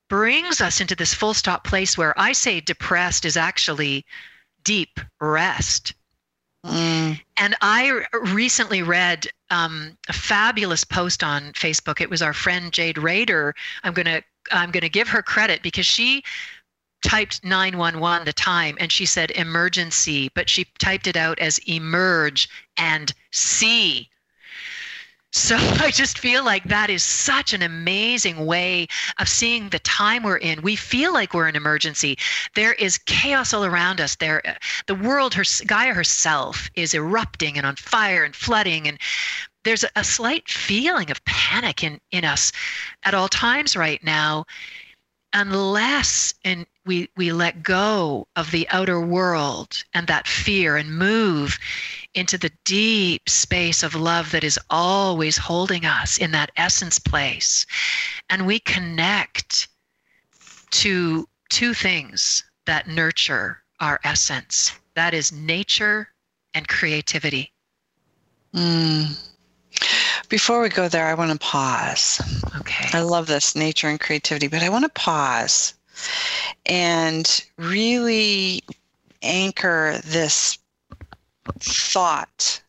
brings 0.10 0.60
us 0.60 0.82
into 0.82 0.96
this 0.96 1.14
full 1.14 1.34
stop 1.34 1.64
place 1.64 1.98
where 1.98 2.18
I 2.20 2.34
say 2.34 2.60
depressed 2.60 3.24
is 3.24 3.38
actually 3.38 4.06
deep 4.64 5.00
rest. 5.20 5.94
Mm. 6.66 7.20
And 7.38 7.56
I 7.62 8.06
recently 8.22 8.84
read 8.84 9.28
um, 9.50 9.98
a 10.10 10.14
fabulous 10.14 10.84
post 10.84 11.24
on 11.24 11.54
Facebook. 11.54 12.02
It 12.02 12.10
was 12.10 12.22
our 12.22 12.34
friend 12.34 12.72
Jade 12.72 12.98
Rader. 12.98 13.56
I'm 13.84 13.94
gonna 13.94 14.22
I'm 14.52 14.72
gonna 14.72 14.90
give 14.90 15.08
her 15.08 15.22
credit 15.22 15.64
because 15.64 15.86
she 15.86 16.24
typed 17.02 17.44
911 17.44 18.26
the 18.26 18.34
time 18.34 18.78
and 18.80 18.92
she 18.92 19.06
said 19.06 19.32
emergency, 19.32 20.30
but 20.34 20.50
she 20.50 20.66
typed 20.80 21.08
it 21.08 21.18
out 21.18 21.40
as 21.40 21.60
emerge 21.60 22.50
and 22.78 23.14
see. 23.32 24.10
So 25.34 25.56
I 25.80 25.92
just 25.92 26.20
feel 26.20 26.44
like 26.44 26.66
that 26.66 26.90
is 26.90 27.04
such 27.04 27.54
an 27.54 27.62
amazing 27.62 28.46
way 28.46 28.88
of 29.18 29.30
seeing 29.30 29.70
the 29.70 29.80
time 29.80 30.24
we're 30.24 30.38
in. 30.38 30.62
We 30.62 30.76
feel 30.76 31.14
like 31.14 31.34
we're 31.34 31.48
in 31.48 31.56
emergency. 31.56 32.18
There 32.56 32.74
is 32.74 32.98
chaos 32.98 33.54
all 33.54 33.66
around 33.66 34.02
us. 34.02 34.16
There, 34.16 34.42
the 34.88 34.96
world, 34.96 35.34
her 35.34 35.44
Gaia 35.66 35.94
herself, 35.94 36.70
is 36.76 36.94
erupting 36.94 37.58
and 37.58 37.66
on 37.66 37.76
fire 37.78 38.24
and 38.24 38.36
flooding, 38.36 38.88
and 38.88 39.00
there's 39.64 39.86
a, 39.96 40.04
slight 40.04 40.50
feeling 40.50 41.12
of 41.12 41.24
panic 41.26 41.84
in 41.84 42.02
in 42.12 42.26
us 42.26 42.52
at 43.04 43.14
all 43.14 43.28
times 43.28 43.76
right 43.76 44.04
now, 44.04 44.46
unless 45.34 46.34
and 46.44 46.66
we 46.86 47.10
we 47.16 47.32
let 47.32 47.64
go 47.64 48.28
of 48.36 48.52
the 48.52 48.68
outer 48.70 49.00
world 49.00 49.84
and 49.94 50.08
that 50.08 50.28
fear 50.28 50.78
and 50.78 50.98
move 50.98 51.60
into 52.14 52.38
the 52.38 52.52
deep 52.66 53.30
space 53.30 53.84
of 53.84 53.96
love 53.96 54.32
that 54.32 54.44
is 54.44 54.60
always 54.70 55.38
holding 55.38 55.86
us 55.86 56.18
in 56.18 56.32
that 56.32 56.52
essence 56.58 57.00
place. 57.00 57.66
And 58.30 58.46
we 58.46 58.60
connect 58.60 59.68
to 60.72 61.28
two 61.50 61.74
things 61.74 62.44
that 62.66 62.88
nurture 62.88 63.62
our 63.80 64.00
essence 64.04 64.74
that 64.96 65.14
is 65.14 65.32
nature 65.32 66.10
and 66.54 66.68
creativity. 66.68 67.52
Mm. 68.54 69.18
Before 70.30 70.62
we 70.62 70.70
go 70.70 70.88
there, 70.88 71.08
I 71.08 71.14
want 71.14 71.32
to 71.32 71.38
pause. 71.40 72.22
Okay. 72.60 72.90
I 72.98 73.02
love 73.02 73.28
this 73.28 73.56
nature 73.56 73.88
and 73.88 74.00
creativity, 74.00 74.48
but 74.48 74.64
I 74.64 74.70
want 74.70 74.84
to 74.86 74.90
pause 74.90 75.74
and 76.66 77.46
really 77.58 78.64
anchor 79.22 80.00
this 80.04 80.58
thought, 81.60 82.62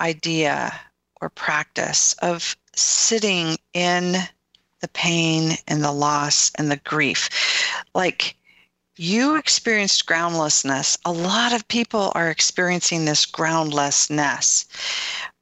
idea, 0.00 0.78
or 1.20 1.28
practice 1.30 2.14
of 2.22 2.56
sitting 2.74 3.56
in 3.72 4.16
the 4.80 4.88
pain 4.88 5.56
and 5.66 5.82
the 5.82 5.92
loss 5.92 6.50
and 6.56 6.70
the 6.70 6.76
grief. 6.84 7.30
Like 7.94 8.36
you 8.96 9.36
experienced 9.36 10.06
groundlessness. 10.06 10.96
A 11.04 11.12
lot 11.12 11.52
of 11.52 11.66
people 11.66 12.12
are 12.14 12.30
experiencing 12.30 13.04
this 13.04 13.26
groundlessness. 13.26 14.66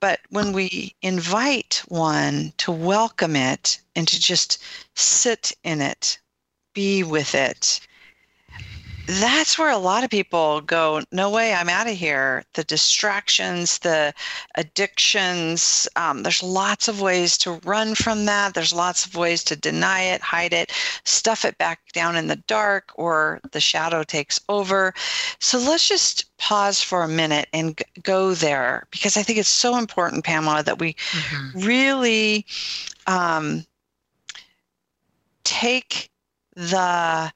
But 0.01 0.21
when 0.31 0.53
we 0.53 0.95
invite 1.03 1.83
one 1.89 2.55
to 2.59 2.73
welcome 2.73 3.37
it 3.37 3.79
and 3.95 4.09
to 4.09 4.19
just 4.19 4.63
sit 4.95 5.53
in 5.65 5.83
it, 5.83 6.19
be 6.73 7.03
with 7.03 7.35
it, 7.35 7.81
that's 9.07 9.59
where 9.59 9.71
a 9.71 9.79
lot 9.79 10.05
of 10.05 10.11
people 10.11 10.61
go 10.61 11.03
no 11.11 11.29
way 11.29 11.53
i'm 11.53 11.69
out 11.69 11.89
of 11.89 11.97
here. 11.97 12.45
The 12.55 12.65
distractions 12.65 13.79
the 13.79 14.15
addictions 14.55 15.89
um, 15.97 16.23
there's 16.23 16.43
lots 16.43 16.89
of 16.89 17.01
ways 17.01 17.37
to 17.39 17.53
run 17.65 17.95
from 17.95 18.27
that. 18.27 18.55
There's 18.55 18.73
lots 18.73 19.05
of 19.05 19.17
ways 19.17 19.43
to 19.45 19.57
deny 19.57 20.03
it 20.03 20.21
hide 20.21 20.53
it 20.53 20.73
stuff 21.05 21.45
it 21.45 21.59
back 21.59 21.81
down 21.93 22.17
in 22.17 22.29
the 22.29 22.37
dark 22.37 22.93
or 22.95 23.41
the 23.51 23.61
shadow 23.61 24.03
takes 24.03 24.41
over. 24.49 24.95
So 25.41 25.59
let's 25.59 25.89
just 25.89 26.37
pause 26.39 26.81
for 26.81 27.03
a 27.03 27.09
minute 27.09 27.49
and 27.53 27.77
g- 27.77 27.85
go 28.03 28.35
there 28.35 28.87
because 28.91 29.17
i 29.17 29.23
think 29.23 29.39
it's 29.39 29.49
so 29.49 29.77
important 29.77 30.25
pamela 30.25 30.63
that 30.63 30.81
we 30.81 30.95
mm-hmm. 30.95 31.61
really 31.61 32.45
um, 33.07 33.65
take 35.45 36.12
the 36.55 37.33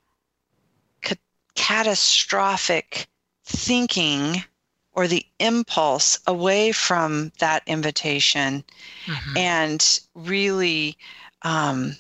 catastrophic 1.55 3.09
thinking 3.44 4.44
or 4.92 5.07
the 5.07 5.24
impulse 5.38 6.18
away 6.26 6.72
from 6.72 7.33
that 7.38 7.62
invitation 7.66 8.64
mm-hmm. 9.07 9.37
and 9.37 10.00
really 10.14 10.96
um, 11.42 11.96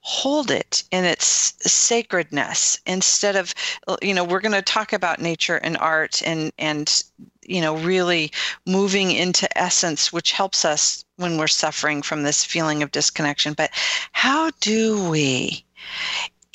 hold 0.00 0.50
it 0.50 0.84
in 0.90 1.04
its 1.04 1.54
sacredness 1.70 2.80
instead 2.86 3.36
of 3.36 3.54
you 4.00 4.14
know 4.14 4.24
we're 4.24 4.40
going 4.40 4.52
to 4.52 4.62
talk 4.62 4.92
about 4.92 5.20
nature 5.20 5.56
and 5.56 5.76
art 5.78 6.22
and 6.24 6.50
and 6.58 7.02
you 7.46 7.60
know 7.60 7.76
really 7.76 8.32
moving 8.66 9.10
into 9.10 9.46
essence 9.58 10.12
which 10.12 10.32
helps 10.32 10.64
us 10.64 11.04
when 11.16 11.36
we're 11.36 11.46
suffering 11.46 12.00
from 12.00 12.22
this 12.22 12.44
feeling 12.44 12.82
of 12.82 12.90
disconnection 12.90 13.52
but 13.52 13.70
how 14.12 14.50
do 14.60 15.10
we 15.10 15.62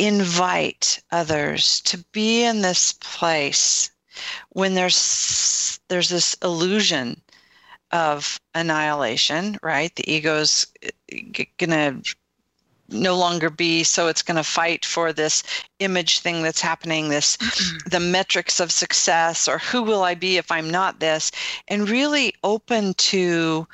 invite 0.05 1.01
others 1.11 1.81
to 1.81 1.97
be 2.11 2.43
in 2.43 2.61
this 2.61 2.93
place 2.93 3.91
when 4.49 4.73
there's 4.73 5.79
there's 5.89 6.09
this 6.09 6.35
illusion 6.43 7.21
of 7.91 8.39
annihilation 8.55 9.57
right? 9.61 9.95
The 9.95 10.11
ego's 10.11 10.67
uh, 10.85 11.43
gonna 11.57 12.01
no 12.89 13.15
longer 13.15 13.49
be 13.49 13.83
so 13.83 14.07
it's 14.07 14.21
going 14.21 14.37
to 14.37 14.43
fight 14.43 14.85
for 14.85 15.13
this 15.13 15.41
image 15.79 16.19
thing 16.19 16.43
that's 16.43 16.61
happening 16.61 17.09
this 17.09 17.37
the 17.89 17.99
metrics 17.99 18.59
of 18.59 18.71
success 18.71 19.47
or 19.47 19.57
who 19.57 19.81
will 19.81 20.03
i 20.03 20.13
be 20.13 20.37
if 20.37 20.51
i'm 20.51 20.69
not 20.69 20.99
this? 20.99 21.31
And 21.67 21.89
really 21.89 22.33
open 22.43 22.93
to 22.95 23.67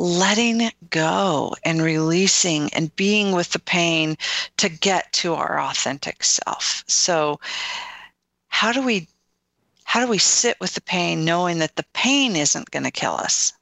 letting 0.00 0.70
go 0.88 1.54
and 1.62 1.82
releasing 1.82 2.72
and 2.72 2.94
being 2.96 3.32
with 3.32 3.50
the 3.50 3.58
pain 3.58 4.16
to 4.56 4.70
get 4.70 5.12
to 5.12 5.34
our 5.34 5.60
authentic 5.60 6.24
self. 6.24 6.82
So 6.86 7.38
how 8.48 8.72
do 8.72 8.80
we 8.82 9.08
how 9.84 10.00
do 10.00 10.10
we 10.10 10.18
sit 10.18 10.58
with 10.58 10.74
the 10.74 10.80
pain 10.80 11.24
knowing 11.24 11.58
that 11.58 11.76
the 11.76 11.84
pain 11.92 12.34
isn't 12.34 12.70
going 12.70 12.84
to 12.84 12.90
kill 12.90 13.12
us? 13.12 13.52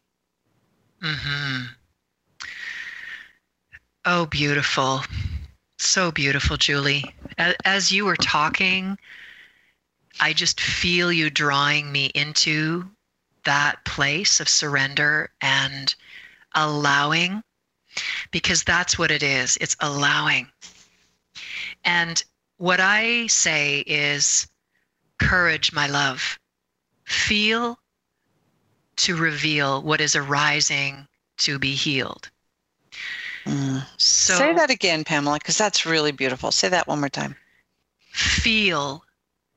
Mhm. 1.03 1.71
Oh, 4.05 4.27
beautiful. 4.27 5.05
So 5.79 6.13
beautiful, 6.13 6.57
Julie. 6.57 7.15
As 7.65 7.91
you 7.91 8.05
were 8.05 8.17
talking, 8.17 8.97
I 10.21 10.33
just 10.33 10.61
feel 10.61 11.11
you 11.13 11.31
drawing 11.31 11.91
me 11.91 12.07
into 12.15 12.91
that 13.45 13.85
place 13.85 14.39
of 14.41 14.49
surrender 14.49 15.33
and 15.41 15.95
allowing 16.59 17.43
because 18.31 18.63
that's 18.63 18.99
what 18.99 19.11
it 19.11 19.23
is 19.23 19.57
it's 19.61 19.77
allowing. 19.81 20.49
And 21.85 22.23
what 22.59 22.81
I 22.81 23.27
say 23.29 23.81
is 23.87 24.49
courage, 25.19 25.73
my 25.73 25.87
love. 25.87 26.39
Feel 27.05 27.79
to 28.97 29.17
reveal 29.17 29.83
what 29.83 30.01
is 30.01 30.17
arising 30.17 31.07
to 31.39 31.59
be 31.59 31.75
healed. 31.75 32.29
Mm. 33.45 33.85
So 33.97 34.35
say 34.35 34.53
that 34.53 34.71
again, 34.71 35.05
Pamela, 35.05 35.39
because 35.39 35.57
that's 35.57 35.87
really 35.87 36.13
beautiful. 36.13 36.51
Say 36.51 36.69
that 36.69 36.87
one 36.87 37.01
more 37.01 37.09
time. 37.09 37.37
Feel 38.11 39.05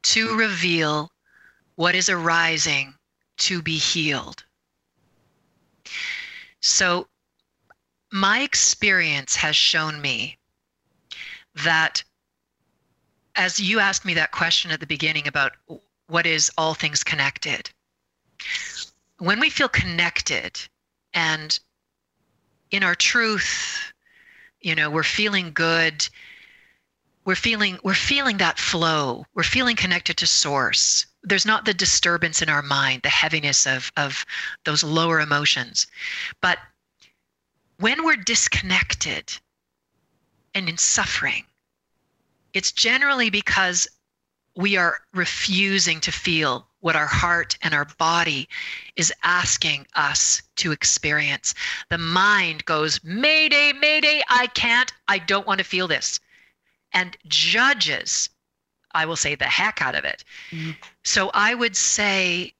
to 0.03 0.35
reveal 0.35 1.11
what 1.75 1.95
is 1.95 2.09
arising 2.09 2.93
to 3.37 3.61
be 3.61 3.77
healed. 3.77 4.43
So, 6.61 7.07
my 8.11 8.41
experience 8.41 9.35
has 9.35 9.55
shown 9.55 9.99
me 10.01 10.37
that 11.55 12.03
as 13.35 13.59
you 13.59 13.79
asked 13.79 14.05
me 14.05 14.13
that 14.13 14.31
question 14.31 14.71
at 14.71 14.79
the 14.79 14.87
beginning 14.87 15.27
about 15.27 15.53
what 16.07 16.25
is 16.25 16.51
all 16.57 16.73
things 16.73 17.03
connected, 17.03 17.69
when 19.17 19.39
we 19.39 19.49
feel 19.49 19.69
connected 19.69 20.59
and 21.13 21.59
in 22.69 22.83
our 22.83 22.95
truth, 22.95 23.93
you 24.61 24.75
know, 24.75 24.89
we're 24.89 25.03
feeling 25.03 25.51
good, 25.53 26.07
we're 27.25 27.35
feeling 27.35 27.79
we're 27.83 27.93
feeling 27.93 28.37
that 28.37 28.59
flow, 28.59 29.25
we're 29.33 29.43
feeling 29.43 29.75
connected 29.75 30.17
to 30.17 30.27
source 30.27 31.05
there's 31.23 31.45
not 31.45 31.65
the 31.65 31.73
disturbance 31.73 32.41
in 32.41 32.49
our 32.49 32.61
mind, 32.61 33.01
the 33.03 33.09
heaviness 33.09 33.67
of, 33.67 33.91
of 33.97 34.25
those 34.65 34.83
lower 34.83 35.19
emotions. 35.19 35.87
But 36.41 36.57
when 37.77 38.03
we're 38.03 38.15
disconnected 38.15 39.33
and 40.53 40.67
in 40.67 40.77
suffering, 40.77 41.45
it's 42.53 42.71
generally 42.71 43.29
because 43.29 43.87
we 44.55 44.75
are 44.77 44.99
refusing 45.13 45.99
to 46.01 46.11
feel 46.11 46.67
what 46.81 46.95
our 46.95 47.07
heart 47.07 47.57
and 47.61 47.73
our 47.73 47.85
body 47.97 48.49
is 48.95 49.13
asking 49.23 49.87
us 49.95 50.41
to 50.57 50.71
experience. 50.71 51.53
The 51.89 51.97
mind 51.97 52.65
goes, 52.65 52.99
Mayday, 53.03 53.71
Mayday, 53.73 54.23
I 54.29 54.47
can't, 54.47 54.91
I 55.07 55.19
don't 55.19 55.47
want 55.47 55.59
to 55.59 55.63
feel 55.63 55.87
this, 55.87 56.19
and 56.91 57.15
judges 57.27 58.29
I 58.93 59.05
will 59.05 59.15
say 59.15 59.35
the 59.35 59.45
heck 59.45 59.81
out 59.81 59.95
of 59.95 60.05
it. 60.05 60.23
Mm-hmm. 60.51 60.71
So 61.03 61.31
I 61.33 61.53
would 61.53 61.75
say 61.75 62.53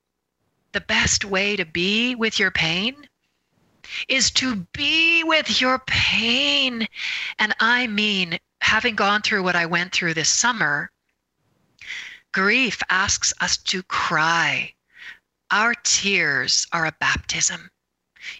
the 0.71 0.81
best 0.81 1.25
way 1.25 1.55
to 1.55 1.65
be 1.65 2.15
with 2.15 2.39
your 2.39 2.51
pain 2.51 2.95
is 4.07 4.31
to 4.31 4.55
be 4.73 5.23
with 5.23 5.59
your 5.59 5.79
pain. 5.79 6.87
And 7.39 7.53
I 7.59 7.87
mean, 7.87 8.39
having 8.61 8.95
gone 8.95 9.21
through 9.21 9.43
what 9.43 9.55
I 9.55 9.65
went 9.65 9.91
through 9.91 10.13
this 10.13 10.29
summer, 10.29 10.91
grief 12.31 12.81
asks 12.89 13.33
us 13.41 13.57
to 13.57 13.83
cry. 13.83 14.73
Our 15.51 15.73
tears 15.83 16.67
are 16.71 16.85
a 16.85 16.95
baptism. 16.99 17.69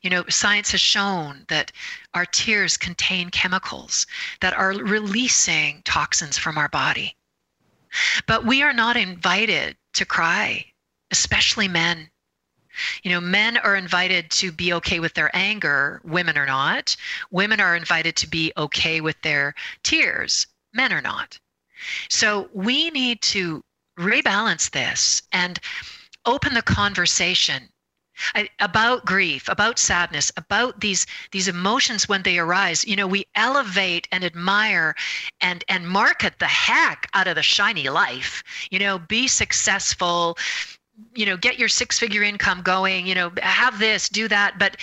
You 0.04 0.12
know, 0.12 0.24
science 0.30 0.72
has 0.72 0.82
shown 0.82 1.46
that 1.50 1.72
our 2.14 2.26
tears 2.26 2.78
contain 2.78 3.30
chemicals 3.30 4.06
that 4.40 4.54
are 4.54 4.74
releasing 4.74 5.82
toxins 5.84 6.38
from 6.38 6.58
our 6.58 6.70
body. 6.70 7.16
But 8.26 8.46
we 8.46 8.62
are 8.64 8.74
not 8.74 8.98
invited 8.98 9.78
to 9.94 10.06
cry, 10.06 10.66
especially 11.12 11.68
men. 11.68 12.10
You 13.04 13.12
know, 13.12 13.22
men 13.22 13.58
are 13.58 13.76
invited 13.76 14.32
to 14.32 14.52
be 14.52 14.72
okay 14.74 15.00
with 15.00 15.14
their 15.14 15.36
anger, 15.36 16.02
women 16.04 16.38
are 16.38 16.46
not. 16.46 16.96
Women 17.30 17.60
are 17.60 17.76
invited 17.76 18.16
to 18.18 18.28
be 18.28 18.54
okay 18.56 19.02
with 19.02 19.22
their 19.22 19.56
tears, 19.84 20.48
men 20.74 20.94
are 20.94 21.02
not. 21.02 21.38
So 22.10 22.50
we 22.54 22.90
need 22.92 23.22
to 23.24 23.64
rebalance 24.00 24.70
this 24.70 25.22
and 25.32 25.60
open 26.26 26.54
the 26.54 26.62
conversation 26.62 27.71
about 28.60 29.06
grief 29.06 29.48
about 29.50 29.80
sadness 29.80 30.32
about 30.38 30.80
these 30.80 31.06
these 31.32 31.48
emotions 31.48 32.08
when 32.08 32.24
they 32.24 32.38
arise 32.38 32.86
you 32.86 32.96
know 32.96 33.08
we 33.08 33.26
elevate 33.36 34.08
and 34.12 34.24
admire 34.24 34.96
and 35.42 35.64
and 35.68 35.88
market 35.88 36.38
the 36.40 36.48
heck 36.48 37.08
out 37.14 37.28
of 37.28 37.36
the 37.36 37.44
shiny 37.44 37.90
life. 37.90 38.44
You 38.70 38.80
know 38.80 39.00
be 39.00 39.28
successful 39.28 40.38
you 41.16 41.26
know 41.26 41.38
get 41.38 41.60
your 41.60 41.70
six 41.70 41.98
figure 42.00 42.24
income 42.24 42.62
going 42.62 43.08
you 43.08 43.16
know 43.16 43.32
have 43.42 43.80
this 43.80 44.10
do 44.10 44.28
that. 44.28 44.60
But 44.60 44.78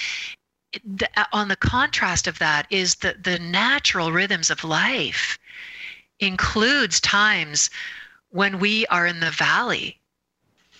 the, 0.85 1.09
on 1.33 1.48
the 1.48 1.57
contrast 1.57 2.27
of 2.27 2.38
that 2.38 2.66
is 2.70 2.96
the 2.96 3.16
the 3.22 3.38
natural 3.38 4.12
rhythms 4.12 4.51
of 4.51 4.64
life 4.64 5.38
includes 6.20 7.01
times 7.01 7.70
when 8.31 8.59
we 8.59 8.87
are 8.87 9.07
in 9.07 9.20
the 9.20 9.31
valley 9.31 9.98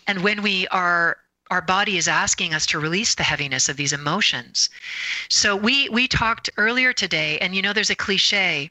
and 0.07 0.23
when 0.23 0.42
we 0.42 0.66
are 0.68 1.18
our 1.50 1.62
body 1.62 1.96
is 1.96 2.08
asking 2.08 2.54
us 2.54 2.66
to 2.66 2.78
release 2.78 3.14
the 3.14 3.22
heaviness 3.22 3.68
of 3.68 3.76
these 3.76 3.92
emotions. 3.92 4.70
So 5.28 5.56
we 5.56 5.88
we 5.88 6.08
talked 6.08 6.50
earlier 6.56 6.92
today 6.92 7.38
and 7.38 7.54
you 7.54 7.62
know 7.62 7.72
there's 7.72 7.90
a 7.90 7.96
cliche 7.96 8.70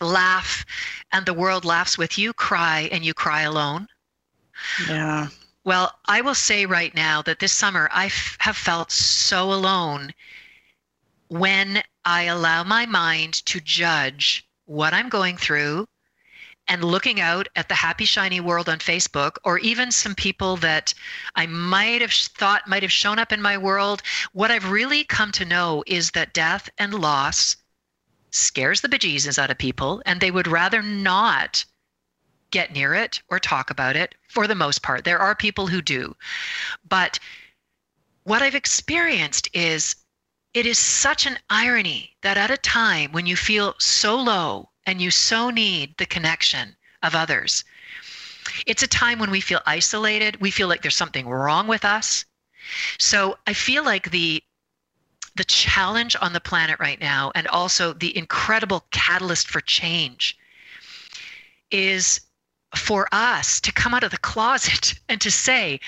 laugh 0.00 0.64
and 1.12 1.26
the 1.26 1.34
world 1.34 1.64
laughs 1.64 1.98
with 1.98 2.18
you. 2.18 2.32
Cry 2.32 2.88
and 2.92 3.04
you 3.04 3.14
cry 3.14 3.42
alone. 3.42 3.88
Yeah. 4.88 5.28
Well, 5.64 5.98
I 6.06 6.20
will 6.22 6.34
say 6.34 6.66
right 6.66 6.94
now 6.94 7.22
that 7.22 7.38
this 7.38 7.52
summer 7.52 7.88
I 7.92 8.06
f- 8.06 8.36
have 8.40 8.56
felt 8.56 8.90
so 8.90 9.52
alone 9.52 10.12
when 11.28 11.82
I 12.04 12.24
allow 12.24 12.64
my 12.64 12.86
mind 12.86 13.34
to 13.46 13.60
judge 13.60 14.46
what 14.64 14.94
I'm 14.94 15.08
going 15.08 15.36
through 15.36 15.86
and 16.70 16.84
looking 16.84 17.20
out 17.20 17.48
at 17.56 17.68
the 17.68 17.74
happy, 17.74 18.04
shiny 18.04 18.38
world 18.38 18.68
on 18.68 18.78
Facebook, 18.78 19.38
or 19.42 19.58
even 19.58 19.90
some 19.90 20.14
people 20.14 20.56
that 20.58 20.94
I 21.34 21.46
might 21.46 22.00
have 22.00 22.12
thought 22.12 22.68
might 22.68 22.84
have 22.84 22.92
shown 22.92 23.18
up 23.18 23.32
in 23.32 23.42
my 23.42 23.58
world. 23.58 24.02
What 24.32 24.52
I've 24.52 24.70
really 24.70 25.02
come 25.02 25.32
to 25.32 25.44
know 25.44 25.82
is 25.88 26.12
that 26.12 26.32
death 26.32 26.70
and 26.78 26.94
loss 26.94 27.56
scares 28.30 28.82
the 28.82 28.88
bejesus 28.88 29.36
out 29.36 29.50
of 29.50 29.58
people, 29.58 30.00
and 30.06 30.20
they 30.20 30.30
would 30.30 30.46
rather 30.46 30.80
not 30.80 31.64
get 32.52 32.72
near 32.72 32.94
it 32.94 33.20
or 33.28 33.40
talk 33.40 33.70
about 33.70 33.96
it 33.96 34.14
for 34.28 34.46
the 34.46 34.54
most 34.54 34.80
part. 34.80 35.02
There 35.02 35.18
are 35.18 35.34
people 35.34 35.66
who 35.66 35.82
do. 35.82 36.14
But 36.88 37.18
what 38.22 38.42
I've 38.42 38.54
experienced 38.54 39.50
is 39.52 39.96
it 40.54 40.66
is 40.66 40.78
such 40.78 41.26
an 41.26 41.40
irony 41.50 42.16
that 42.22 42.38
at 42.38 42.52
a 42.52 42.56
time 42.56 43.10
when 43.10 43.26
you 43.26 43.34
feel 43.34 43.74
so 43.80 44.14
low 44.14 44.70
and 44.86 45.00
you 45.00 45.10
so 45.10 45.50
need 45.50 45.96
the 45.98 46.06
connection 46.06 46.76
of 47.02 47.14
others, 47.14 47.64
it's 48.66 48.82
a 48.82 48.88
time 48.88 49.18
when 49.18 49.30
we 49.30 49.40
feel 49.40 49.60
isolated, 49.66 50.40
we 50.40 50.50
feel 50.50 50.68
like 50.68 50.82
there's 50.82 50.96
something 50.96 51.28
wrong 51.28 51.66
with 51.66 51.84
us. 51.84 52.24
So 52.98 53.38
I 53.46 53.52
feel 53.52 53.84
like 53.84 54.10
the 54.10 54.42
the 55.36 55.44
challenge 55.44 56.16
on 56.20 56.32
the 56.32 56.40
planet 56.40 56.78
right 56.80 57.00
now 57.00 57.30
and 57.36 57.46
also 57.46 57.92
the 57.92 58.14
incredible 58.16 58.84
catalyst 58.90 59.48
for 59.48 59.60
change 59.60 60.36
is 61.70 62.20
for 62.74 63.08
us 63.12 63.60
to 63.60 63.72
come 63.72 63.94
out 63.94 64.02
of 64.04 64.10
the 64.10 64.18
closet 64.18 64.94
and 65.08 65.20
to 65.20 65.30
say, 65.30 65.80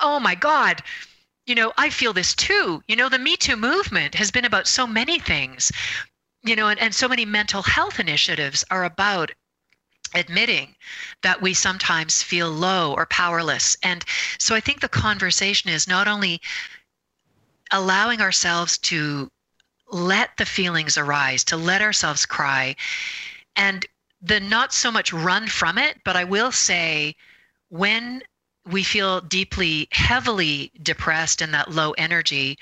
oh 0.00 0.18
my 0.18 0.34
God, 0.34 0.82
you 1.46 1.54
know, 1.54 1.72
I 1.76 1.90
feel 1.90 2.12
this 2.12 2.34
too. 2.34 2.82
You 2.88 2.96
know, 2.96 3.08
the 3.08 3.18
Me 3.18 3.36
Too 3.36 3.56
movement 3.56 4.14
has 4.14 4.30
been 4.30 4.44
about 4.44 4.66
so 4.66 4.86
many 4.86 5.18
things, 5.18 5.72
you 6.42 6.56
know, 6.56 6.68
and, 6.68 6.80
and 6.80 6.94
so 6.94 7.08
many 7.08 7.24
mental 7.24 7.62
health 7.62 8.00
initiatives 8.00 8.64
are 8.70 8.84
about 8.84 9.30
admitting 10.14 10.74
that 11.22 11.40
we 11.40 11.54
sometimes 11.54 12.22
feel 12.22 12.50
low 12.50 12.92
or 12.94 13.06
powerless. 13.06 13.76
And 13.82 14.04
so 14.38 14.54
I 14.54 14.60
think 14.60 14.80
the 14.80 14.88
conversation 14.88 15.70
is 15.70 15.86
not 15.86 16.08
only 16.08 16.40
allowing 17.70 18.20
ourselves 18.20 18.78
to 18.78 19.30
let 19.92 20.36
the 20.36 20.46
feelings 20.46 20.96
arise, 20.96 21.44
to 21.44 21.56
let 21.56 21.82
ourselves 21.82 22.26
cry, 22.26 22.74
and 23.56 23.86
the 24.22 24.40
not 24.40 24.72
so 24.72 24.90
much 24.90 25.12
run 25.12 25.46
from 25.46 25.78
it, 25.78 25.98
but 26.04 26.16
I 26.16 26.24
will 26.24 26.52
say 26.52 27.16
when 27.68 28.22
we 28.66 28.82
feel 28.82 29.20
deeply, 29.20 29.88
heavily 29.92 30.70
depressed 30.82 31.40
and 31.40 31.54
that 31.54 31.70
low 31.70 31.92
energy, 31.92 32.58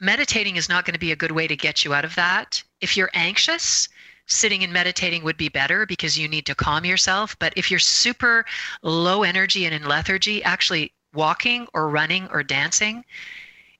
meditating 0.00 0.56
is 0.56 0.68
not 0.68 0.84
going 0.84 0.94
to 0.94 1.00
be 1.00 1.12
a 1.12 1.16
good 1.16 1.32
way 1.32 1.46
to 1.46 1.56
get 1.56 1.84
you 1.84 1.94
out 1.94 2.04
of 2.04 2.14
that. 2.16 2.62
If 2.80 2.96
you're 2.96 3.10
anxious, 3.14 3.88
sitting 4.26 4.62
and 4.62 4.72
meditating 4.72 5.22
would 5.22 5.36
be 5.36 5.48
better 5.48 5.86
because 5.86 6.18
you 6.18 6.28
need 6.28 6.46
to 6.46 6.54
calm 6.54 6.84
yourself. 6.84 7.38
But 7.38 7.52
if 7.56 7.70
you're 7.70 7.80
super 7.80 8.44
low 8.82 9.22
energy 9.22 9.64
and 9.64 9.74
in 9.74 9.84
lethargy, 9.84 10.42
actually 10.42 10.92
walking 11.14 11.66
or 11.72 11.88
running 11.88 12.28
or 12.30 12.42
dancing 12.42 13.04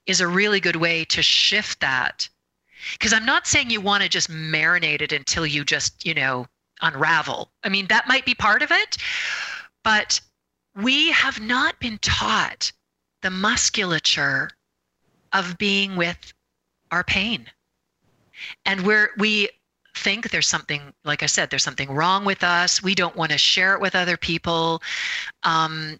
is 0.05 0.21
a 0.21 0.27
really 0.27 0.59
good 0.59 0.77
way 0.77 1.03
to 1.05 1.21
shift 1.21 1.79
that. 1.81 2.27
Because 2.93 3.13
I'm 3.13 3.25
not 3.25 3.47
saying 3.47 3.69
you 3.69 3.81
want 3.81 4.03
to 4.03 4.09
just 4.09 4.29
marinate 4.29 5.01
it 5.01 5.11
until 5.11 5.45
you 5.45 5.65
just, 5.65 6.05
you 6.05 6.13
know, 6.13 6.47
unravel. 6.81 7.51
I 7.63 7.69
mean, 7.69 7.87
that 7.87 8.07
might 8.07 8.25
be 8.25 8.35
part 8.35 8.61
of 8.61 8.71
it, 8.71 8.97
but 9.83 10.21
we 10.75 11.11
have 11.11 11.41
not 11.41 11.79
been 11.79 11.97
taught 11.99 12.71
the 13.21 13.31
musculature 13.31 14.51
of 15.33 15.57
being 15.57 15.95
with 15.95 16.33
our 16.91 17.03
pain. 17.03 17.47
And 18.65 18.85
we're, 18.85 19.09
we 19.17 19.49
think 19.95 20.29
there's 20.29 20.47
something, 20.47 20.93
like 21.03 21.23
I 21.23 21.25
said, 21.25 21.49
there's 21.49 21.63
something 21.63 21.91
wrong 21.91 22.23
with 22.25 22.43
us. 22.43 22.83
We 22.83 22.95
don't 22.95 23.15
want 23.15 23.31
to 23.31 23.37
share 23.37 23.73
it 23.73 23.81
with 23.81 23.95
other 23.95 24.17
people. 24.17 24.81
Um, 25.43 25.99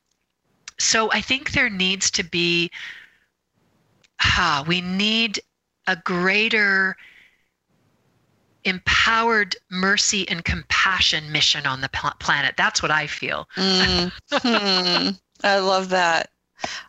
so 0.79 1.11
I 1.11 1.21
think 1.21 1.51
there 1.51 1.69
needs 1.69 2.11
to 2.11 2.23
be, 2.23 2.69
ah, 4.21 4.63
we 4.67 4.81
need 4.81 5.39
a 5.87 5.95
greater 5.95 6.95
empowered 8.63 9.55
mercy 9.71 10.27
and 10.29 10.43
compassion 10.43 11.31
mission 11.31 11.65
on 11.65 11.81
the 11.81 11.89
planet. 12.19 12.55
That's 12.57 12.81
what 12.81 12.91
I 12.91 13.07
feel. 13.07 13.47
mm-hmm. 13.55 15.09
I 15.43 15.59
love 15.59 15.89
that. 15.89 16.29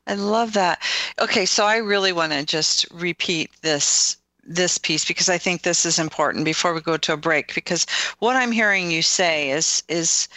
I 0.07 0.15
love 0.15 0.55
that. 0.55 0.83
Okay, 1.21 1.47
so 1.47 1.67
I 1.67 1.77
really 1.77 2.13
want 2.13 2.33
to 2.33 2.45
just 2.45 2.87
repeat 2.93 3.51
this 3.63 4.17
this 4.49 4.79
piece 4.79 5.05
because 5.05 5.29
I 5.29 5.37
think 5.37 5.63
this 5.63 5.85
is 5.85 5.99
important 5.99 6.47
before 6.47 6.73
we 6.73 6.81
go 6.81 6.97
to 6.97 7.13
a 7.13 7.19
break 7.19 7.55
because 7.55 7.87
what 8.19 8.35
I'm 8.35 8.51
hearing 8.51 8.91
you 8.91 9.03
say 9.03 9.51
is 9.51 9.83
is 9.89 10.29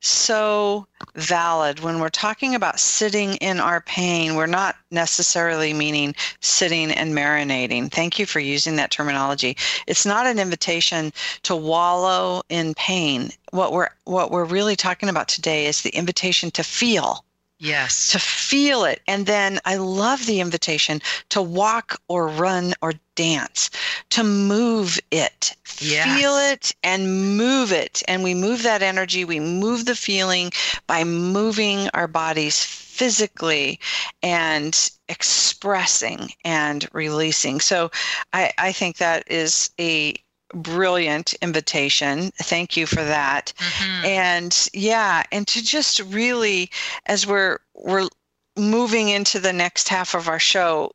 so 0.00 0.86
valid. 1.14 1.80
When 1.80 2.00
we're 2.00 2.08
talking 2.08 2.54
about 2.54 2.80
sitting 2.80 3.34
in 3.36 3.60
our 3.60 3.82
pain, 3.82 4.34
we're 4.34 4.46
not 4.46 4.76
necessarily 4.90 5.72
meaning 5.74 6.14
sitting 6.40 6.90
and 6.90 7.14
marinating. 7.14 7.92
Thank 7.92 8.18
you 8.18 8.26
for 8.26 8.40
using 8.40 8.76
that 8.76 8.90
terminology. 8.90 9.56
It's 9.86 10.06
not 10.06 10.26
an 10.26 10.38
invitation 10.38 11.12
to 11.42 11.54
wallow 11.54 12.42
in 12.48 12.74
pain. 12.74 13.30
What 13.50 13.72
we're 13.72 13.90
what 14.04 14.30
we're 14.30 14.44
really 14.44 14.76
talking 14.76 15.08
about 15.08 15.28
today 15.28 15.66
is 15.66 15.82
the 15.82 15.90
invitation 15.90 16.50
to 16.52 16.64
feel 16.64 17.24
Yes. 17.60 18.08
To 18.12 18.18
feel 18.18 18.84
it. 18.84 19.02
And 19.06 19.26
then 19.26 19.60
I 19.66 19.76
love 19.76 20.24
the 20.24 20.40
invitation 20.40 21.02
to 21.28 21.42
walk 21.42 22.00
or 22.08 22.26
run 22.26 22.72
or 22.80 22.94
dance, 23.16 23.70
to 24.10 24.24
move 24.24 24.98
it. 25.10 25.54
Yes. 25.78 26.18
Feel 26.18 26.36
it 26.38 26.74
and 26.82 27.36
move 27.36 27.70
it. 27.70 28.02
And 28.08 28.24
we 28.24 28.32
move 28.32 28.62
that 28.62 28.82
energy, 28.82 29.26
we 29.26 29.40
move 29.40 29.84
the 29.84 29.94
feeling 29.94 30.52
by 30.86 31.04
moving 31.04 31.88
our 31.92 32.08
bodies 32.08 32.64
physically 32.64 33.78
and 34.22 34.90
expressing 35.10 36.32
and 36.44 36.88
releasing. 36.92 37.60
So 37.60 37.90
I, 38.32 38.52
I 38.56 38.72
think 38.72 38.96
that 38.96 39.30
is 39.30 39.70
a 39.78 40.14
brilliant 40.54 41.34
invitation. 41.34 42.30
Thank 42.42 42.76
you 42.76 42.86
for 42.86 43.02
that. 43.04 43.52
Mm-hmm. 43.56 44.04
And 44.06 44.68
yeah, 44.72 45.24
and 45.32 45.46
to 45.48 45.62
just 45.62 46.00
really 46.00 46.70
as 47.06 47.26
we're 47.26 47.58
we're 47.74 48.08
moving 48.56 49.08
into 49.08 49.38
the 49.38 49.52
next 49.52 49.88
half 49.88 50.14
of 50.14 50.28
our 50.28 50.38
show, 50.38 50.92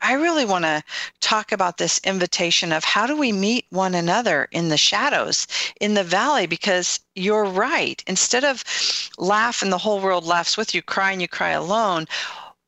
I 0.00 0.14
really 0.14 0.44
want 0.44 0.64
to 0.64 0.82
talk 1.20 1.52
about 1.52 1.78
this 1.78 2.00
invitation 2.04 2.72
of 2.72 2.84
how 2.84 3.06
do 3.06 3.16
we 3.16 3.32
meet 3.32 3.66
one 3.70 3.94
another 3.94 4.48
in 4.50 4.68
the 4.68 4.78
shadows, 4.78 5.46
in 5.80 5.94
the 5.94 6.04
valley, 6.04 6.46
because 6.46 7.00
you're 7.14 7.44
right. 7.44 8.02
Instead 8.06 8.44
of 8.44 8.64
laugh 9.18 9.62
and 9.62 9.72
the 9.72 9.78
whole 9.78 10.00
world 10.00 10.24
laughs 10.24 10.56
with 10.56 10.74
you, 10.74 10.82
cry 10.82 11.12
and 11.12 11.20
you 11.20 11.28
cry 11.28 11.50
alone, 11.50 12.06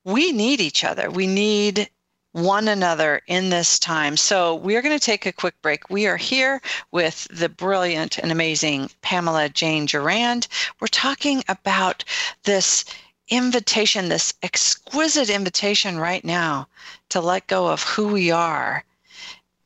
we 0.05 0.31
need 0.33 0.61
each 0.61 0.85
other. 0.85 1.11
We 1.11 1.27
need 1.27 1.89
one 2.37 2.69
another 2.69 3.23
in 3.29 3.49
this 3.49 3.79
time. 3.79 4.15
So 4.15 4.57
we 4.57 4.77
are 4.77 4.83
going 4.83 4.97
to 4.97 5.05
take 5.05 5.25
a 5.25 5.33
quick 5.33 5.55
break. 5.63 5.89
We 5.89 6.07
are 6.07 6.19
here 6.19 6.61
with 6.93 7.27
the 7.31 7.49
brilliant 7.49 8.19
and 8.19 8.31
amazing 8.31 8.91
Pamela 9.01 9.49
Jane 9.49 9.87
Gerrand. 9.87 10.47
We're 10.79 10.89
talking 10.89 11.43
about 11.49 12.05
this 12.43 12.85
invitation, 13.29 14.11
this 14.11 14.35
exquisite 14.43 15.31
invitation 15.31 15.99
right 15.99 16.23
now 16.25 16.69
to 17.09 17.23
let 17.23 17.47
go 17.47 17.69
of 17.69 17.83
who 17.83 18.09
we 18.09 18.31
are, 18.31 18.85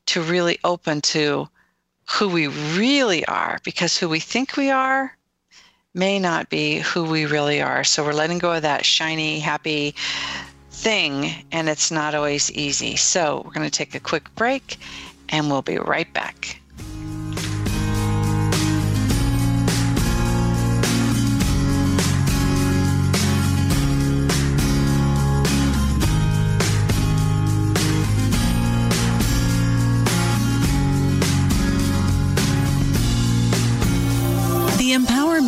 to 0.05 0.21
really 0.21 0.57
open 0.63 1.01
to 1.01 1.49
who 2.09 2.29
we 2.29 2.47
really 2.47 3.25
are, 3.25 3.59
because 3.65 3.97
who 3.97 4.07
we 4.07 4.21
think 4.21 4.55
we 4.55 4.71
are 4.71 5.17
may 5.93 6.17
not 6.17 6.49
be 6.49 6.79
who 6.79 7.03
we 7.03 7.25
really 7.25 7.61
are. 7.61 7.83
So 7.83 8.01
we're 8.01 8.13
letting 8.13 8.39
go 8.39 8.53
of 8.53 8.61
that 8.61 8.85
shiny, 8.85 9.39
happy 9.39 9.93
thing, 10.81 11.45
and 11.51 11.69
it's 11.69 11.91
not 11.91 12.15
always 12.15 12.51
easy. 12.51 12.95
So 12.95 13.43
we're 13.45 13.53
going 13.53 13.69
to 13.69 13.77
take 13.77 13.93
a 13.93 13.99
quick 13.99 14.33
break, 14.35 14.77
and 15.29 15.49
we'll 15.49 15.61
be 15.61 15.77
right 15.77 16.11
back. 16.11 16.57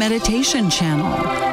Meditation 0.04 0.70
Channel. 0.70 1.53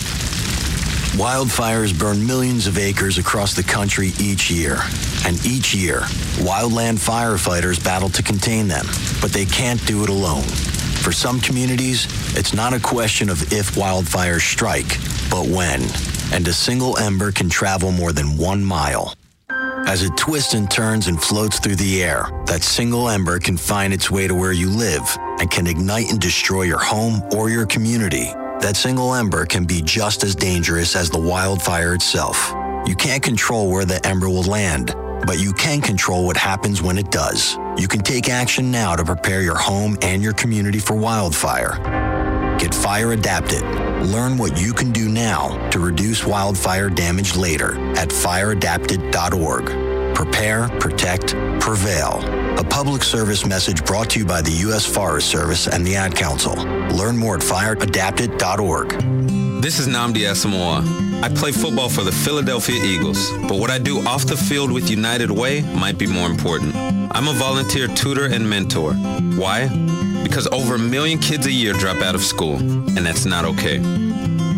Wildfires 1.17 1.97
burn 1.97 2.25
millions 2.25 2.67
of 2.67 2.77
acres 2.77 3.17
across 3.17 3.53
the 3.53 3.63
country 3.63 4.13
each 4.17 4.49
year. 4.49 4.77
And 5.25 5.45
each 5.45 5.75
year, 5.75 5.99
wildland 6.39 6.99
firefighters 6.99 7.83
battle 7.83 8.07
to 8.11 8.23
contain 8.23 8.69
them, 8.69 8.85
but 9.19 9.33
they 9.33 9.43
can't 9.45 9.85
do 9.85 10.03
it 10.03 10.09
alone. 10.09 10.43
For 11.03 11.11
some 11.11 11.41
communities, 11.41 12.07
it's 12.37 12.53
not 12.53 12.73
a 12.73 12.79
question 12.79 13.27
of 13.29 13.51
if 13.51 13.71
wildfires 13.71 14.39
strike, 14.39 14.87
but 15.29 15.47
when. 15.47 15.81
And 16.31 16.47
a 16.47 16.53
single 16.53 16.97
ember 16.97 17.33
can 17.33 17.49
travel 17.49 17.91
more 17.91 18.13
than 18.13 18.37
one 18.37 18.63
mile. 18.63 19.13
As 19.87 20.03
it 20.03 20.15
twists 20.15 20.53
and 20.53 20.71
turns 20.71 21.07
and 21.07 21.21
floats 21.21 21.59
through 21.59 21.75
the 21.75 22.03
air, 22.05 22.29
that 22.45 22.63
single 22.63 23.09
ember 23.09 23.37
can 23.37 23.57
find 23.57 23.93
its 23.93 24.09
way 24.09 24.29
to 24.29 24.33
where 24.33 24.53
you 24.53 24.69
live 24.69 25.03
and 25.39 25.51
can 25.51 25.67
ignite 25.67 26.09
and 26.09 26.21
destroy 26.21 26.61
your 26.61 26.79
home 26.79 27.21
or 27.35 27.49
your 27.49 27.65
community 27.65 28.31
that 28.61 28.75
single 28.75 29.13
ember 29.13 29.45
can 29.45 29.65
be 29.65 29.81
just 29.81 30.23
as 30.23 30.35
dangerous 30.35 30.95
as 30.95 31.09
the 31.09 31.19
wildfire 31.19 31.93
itself. 31.93 32.53
You 32.87 32.95
can't 32.95 33.21
control 33.21 33.69
where 33.69 33.85
the 33.85 34.05
ember 34.05 34.29
will 34.29 34.43
land, 34.43 34.95
but 35.25 35.39
you 35.39 35.53
can 35.53 35.81
control 35.81 36.25
what 36.25 36.37
happens 36.37 36.81
when 36.81 36.97
it 36.97 37.11
does. 37.11 37.57
You 37.77 37.87
can 37.87 38.01
take 38.01 38.29
action 38.29 38.71
now 38.71 38.95
to 38.95 39.03
prepare 39.03 39.41
your 39.41 39.57
home 39.57 39.97
and 40.01 40.23
your 40.23 40.33
community 40.33 40.79
for 40.79 40.95
wildfire. 40.95 41.77
Get 42.59 42.73
fire 42.73 43.13
adapted. 43.13 43.61
Learn 44.07 44.37
what 44.37 44.59
you 44.59 44.73
can 44.73 44.91
do 44.91 45.09
now 45.09 45.69
to 45.69 45.79
reduce 45.79 46.25
wildfire 46.25 46.89
damage 46.89 47.35
later 47.35 47.75
at 47.97 48.09
fireadapted.org. 48.09 50.15
Prepare, 50.15 50.69
protect, 50.79 51.33
prevail. 51.61 52.19
A 52.59 52.63
public 52.63 53.03
service 53.03 53.45
message 53.45 53.85
brought 53.85 54.09
to 54.09 54.19
you 54.19 54.25
by 54.25 54.41
the 54.41 54.51
U.S. 54.65 54.85
Forest 54.85 55.29
Service 55.29 55.67
and 55.67 55.85
the 55.85 55.95
Ad 55.95 56.15
Council. 56.15 56.55
Learn 56.97 57.15
more 57.15 57.35
at 57.35 57.41
fireadapted.org. 57.41 58.89
This 59.61 59.77
is 59.77 59.87
Nnamdi 59.87 60.27
Asomugha. 60.27 61.23
I 61.23 61.29
play 61.29 61.51
football 61.51 61.87
for 61.87 62.03
the 62.03 62.11
Philadelphia 62.11 62.83
Eagles, 62.83 63.31
but 63.47 63.59
what 63.59 63.69
I 63.69 63.77
do 63.77 63.99
off 64.07 64.25
the 64.25 64.35
field 64.35 64.71
with 64.71 64.89
United 64.89 65.29
Way 65.29 65.61
might 65.75 65.99
be 65.99 66.07
more 66.07 66.27
important. 66.27 66.75
I'm 66.75 67.27
a 67.27 67.33
volunteer 67.33 67.87
tutor 67.89 68.25
and 68.25 68.49
mentor. 68.49 68.93
Why? 68.93 69.67
Because 70.23 70.47
over 70.47 70.75
a 70.75 70.79
million 70.79 71.19
kids 71.19 71.45
a 71.45 71.51
year 71.51 71.73
drop 71.73 72.01
out 72.01 72.15
of 72.15 72.21
school, 72.21 72.55
and 72.55 73.05
that's 73.05 73.25
not 73.25 73.45
okay. 73.45 73.79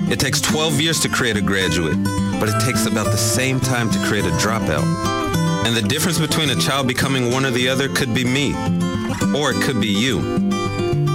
It 0.09 0.21
takes 0.21 0.39
12 0.39 0.79
years 0.79 1.01
to 1.01 1.09
create 1.09 1.35
a 1.35 1.41
graduate, 1.41 2.01
but 2.39 2.47
it 2.47 2.61
takes 2.61 2.85
about 2.85 3.07
the 3.07 3.17
same 3.17 3.59
time 3.59 3.91
to 3.91 3.99
create 4.07 4.25
a 4.25 4.31
dropout. 4.39 5.22
And 5.65 5.76
the 5.76 5.82
difference 5.82 6.19
between 6.19 6.49
a 6.49 6.56
child 6.56 6.88
becoming 6.88 7.32
one 7.32 7.45
or 7.45 7.52
the 7.52 7.69
other 7.69 7.88
could 7.88 8.13
be 8.13 8.26
me, 8.26 8.54
or 9.34 9.52
it 9.52 9.62
could 9.63 9.80
be 9.80 9.88
you. 9.88 10.21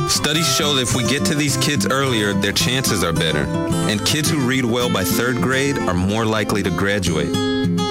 Studies 0.09 0.53
show 0.57 0.75
that 0.75 0.83
if 0.83 0.97
we 0.97 1.05
get 1.07 1.27
to 1.27 1.35
these 1.35 1.59
kids 1.59 1.87
earlier, 1.87 2.33
their 2.33 2.53
chances 2.53 3.05
are 3.05 3.13
better. 3.13 3.45
And 3.91 4.05
kids 4.07 4.31
who 4.31 4.39
read 4.39 4.65
well 4.65 4.91
by 4.91 5.05
third 5.05 5.37
grade 5.37 5.79
are 5.79 5.93
more 5.93 6.25
likely 6.25 6.63
to 6.63 6.71
graduate. 6.71 7.35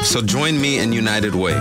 So 0.04 0.24
join 0.24 0.60
me 0.60 0.80
in 0.80 0.91
United 0.91 1.36
Way. 1.36 1.54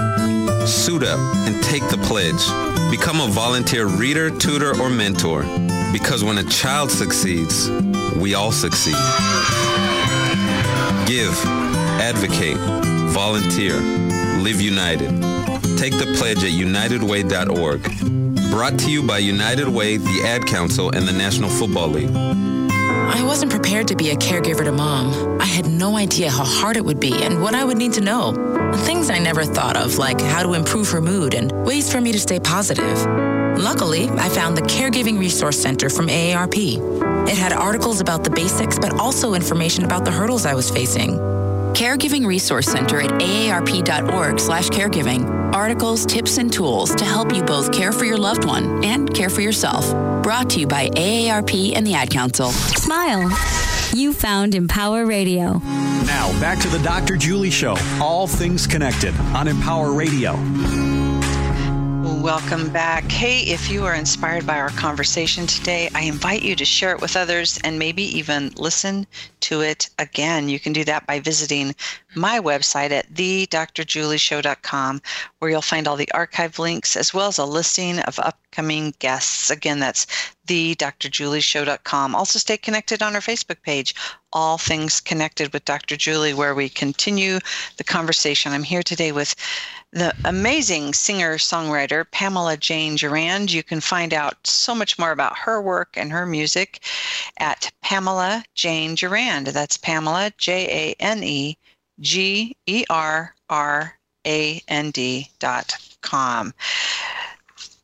Suit 0.67 1.03
up 1.03 1.19
and 1.47 1.63
take 1.63 1.87
the 1.89 1.99
pledge. 1.99 2.43
Become 2.91 3.21
a 3.21 3.27
volunteer 3.29 3.87
reader, 3.87 4.31
tutor, 4.31 4.81
or 4.81 4.89
mentor. 4.89 5.43
Because 5.93 6.25
when 6.25 6.39
a 6.39 6.45
child 6.45 6.91
succeeds, 6.91 7.71
we 8.17 8.35
all 8.35 8.51
succeed. 8.51 8.97
Give, 11.07 11.35
advocate, 12.01 12.57
volunteer 13.13 14.06
Live 14.47 14.61
United. 14.61 15.11
Take 15.77 15.99
the 15.99 16.15
pledge 16.17 16.45
at 16.45 16.53
unitedway.org. 16.53 17.83
Brought 18.53 18.79
to 18.79 18.89
you 18.93 19.03
by 19.03 19.19
United 19.19 19.67
Way, 19.67 19.97
the 19.97 20.23
Ad 20.25 20.47
Council, 20.47 20.91
and 20.91 21.05
the 21.05 21.13
National 21.13 21.51
Football 21.51 21.89
League. 21.89 22.15
I 22.15 23.25
wasn't 23.25 23.51
prepared 23.51 23.89
to 23.89 23.97
be 23.97 24.11
a 24.11 24.15
caregiver 24.15 24.63
to 24.63 24.71
mom. 24.71 25.41
I 25.41 25.47
had 25.47 25.67
no 25.67 25.97
idea 25.97 26.31
how 26.31 26.45
hard 26.45 26.77
it 26.77 26.85
would 26.85 27.01
be 27.01 27.25
and 27.25 27.43
what 27.43 27.57
I 27.57 27.65
would 27.65 27.77
need 27.77 27.93
to 27.95 28.01
know. 28.01 28.73
Things 28.85 29.11
I 29.11 29.19
never 29.19 29.43
thought 29.43 29.77
of, 29.77 29.99
like 29.99 30.21
how 30.21 30.45
to 30.45 30.55
improve 30.55 30.89
her 30.91 31.01
mood 31.01 31.35
and 31.35 31.51
ways 31.67 31.91
for 31.91 32.01
me 32.01 32.13
to 32.13 32.21
stay 32.21 32.39
positive. 32.39 33.05
Luckily, 33.59 34.09
I 34.11 34.29
found 34.29 34.57
the 34.57 34.63
Caregiving 34.63 35.19
Resource 35.19 35.61
Center 35.61 35.91
from 35.91 36.07
AARP. 36.07 37.29
It 37.29 37.37
had 37.37 37.53
articles 37.53 38.01
about 38.01 38.23
the 38.23 38.31
basics, 38.31 38.79
but 38.79 39.01
also 39.01 39.35
information 39.35 39.85
about 39.85 40.05
the 40.05 40.13
hurdles 40.13 40.47
I 40.47 40.55
was 40.55 40.71
facing. 40.71 41.19
Caregiving 41.77 42.27
Resource 42.27 42.69
Center 42.69 43.03
at 43.03 43.11
aarp.org 43.11 44.41
slash 44.41 44.71
caregiving. 44.71 45.53
Articles, 45.53 46.07
tips, 46.07 46.39
and 46.39 46.51
tools 46.51 46.95
to 46.95 47.05
help 47.05 47.35
you 47.35 47.43
both 47.43 47.71
care 47.71 47.93
for 47.93 48.07
your 48.07 48.17
loved 48.17 48.47
one 48.47 48.83
and 48.83 49.12
care 49.12 49.29
for 49.29 49.43
yourself. 49.43 49.85
Brought 50.23 50.49
to 50.51 50.61
you 50.61 50.67
by 50.67 50.89
AARP 50.89 51.77
and 51.77 51.87
the 51.87 51.93
Ad 51.93 52.09
Council. 52.09 52.51
Smile. 52.51 53.31
You 53.93 54.15
found 54.15 54.55
Empower 54.55 55.05
Radio. 55.05 55.59
Now, 56.07 56.33
back 56.41 56.59
to 56.61 56.69
the 56.69 56.79
Dr. 56.79 57.19
Julie 57.19 57.51
Show. 57.51 57.77
All 58.01 58.27
things 58.27 58.67
connected 58.67 59.15
on 59.35 59.47
Empower 59.47 59.93
Radio. 59.93 60.33
Welcome 62.27 62.71
back. 62.73 63.05
Hey, 63.05 63.43
if 63.43 63.71
you 63.71 63.85
are 63.85 63.95
inspired 63.95 64.49
by 64.49 64.59
our 64.59 64.71
conversation 64.71 65.47
today, 65.47 65.89
I 65.95 66.01
invite 66.03 66.43
you 66.43 66.57
to 66.57 66.65
share 66.65 66.91
it 66.91 67.01
with 67.01 67.15
others 67.15 67.57
and 67.62 67.79
maybe 67.79 68.03
even 68.03 68.51
listen 68.57 69.07
to 69.43 69.61
it 69.61 69.89
again. 70.01 70.49
You 70.49 70.59
can 70.59 70.73
do 70.73 70.83
that 70.87 71.07
by 71.07 71.21
visiting 71.21 71.73
my 72.17 72.41
website 72.41 72.91
at 72.91 73.15
thedrjulieshow.com, 73.15 75.03
where 75.39 75.51
you'll 75.53 75.62
find 75.62 75.87
all 75.87 75.95
the 75.95 76.11
archive 76.11 76.59
links 76.59 76.97
as 76.97 77.15
well 77.15 77.29
as 77.29 77.39
a 77.39 77.45
listing 77.45 78.01
of 78.01 78.19
upcoming 78.19 78.93
guests. 78.99 79.49
Again, 79.49 79.79
that's 79.79 80.07
thedrjulieshow.com. 80.49 82.15
Also, 82.17 82.41
stay 82.41 82.57
connected 82.57 83.03
on 83.03 83.15
our 83.15 83.21
Facebook 83.21 83.62
page, 83.62 83.95
All 84.33 84.59
Things 84.59 85.01
Connected 85.01 85.53
with 85.53 85.65
Dr. 85.65 85.97
Julie, 85.97 86.35
where 86.35 86.57
we 86.57 86.69
continue 86.69 87.39
the 87.77 87.85
conversation. 87.85 88.53
I'm 88.53 88.65
here 88.65 88.83
today 88.83 89.12
with 89.12 89.37
the 89.97 90.15
amazing 90.27 90.93
singer 90.93 91.39
songwriter 91.39 92.05
Pamela 92.11 92.59
Jane 92.59 92.99
Gerrand. 92.99 93.51
You 93.51 93.63
can 93.63 93.81
find 93.81 94.13
out 94.13 94.47
so 94.47 94.75
much 94.75 94.99
more 94.99 95.11
about 95.11 95.39
her 95.39 95.63
work 95.63 95.97
and 95.97 96.13
her 96.13 96.27
music 96.27 96.85
at 97.39 97.73
Pamela 97.81 98.45
Jane 98.55 98.95
Gerrand. 98.95 99.47
That's 99.47 99.79
Pamela, 99.79 100.33
J 100.37 100.93
A 101.01 101.03
N 101.03 101.25
E 101.25 101.57
G 102.01 102.55
E 102.67 102.85
R 102.91 103.35
R 103.49 103.99
A 104.27 104.63
N 104.69 104.91
D 104.91 105.31
dot 105.39 105.73
com. 106.03 106.53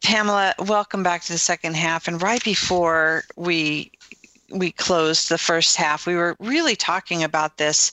Pamela, 0.05 0.55
welcome 0.59 1.03
back 1.03 1.23
to 1.23 1.33
the 1.33 1.39
second 1.39 1.77
half. 1.77 2.09
And 2.09 2.21
right 2.21 2.45
before 2.45 3.25
we 3.37 3.91
we 4.51 4.71
closed 4.71 5.31
the 5.31 5.39
first 5.39 5.77
half, 5.77 6.07
we 6.07 6.15
were 6.15 6.37
really 6.41 6.77
talking 6.77 7.25
about 7.25 7.57
this 7.57 7.91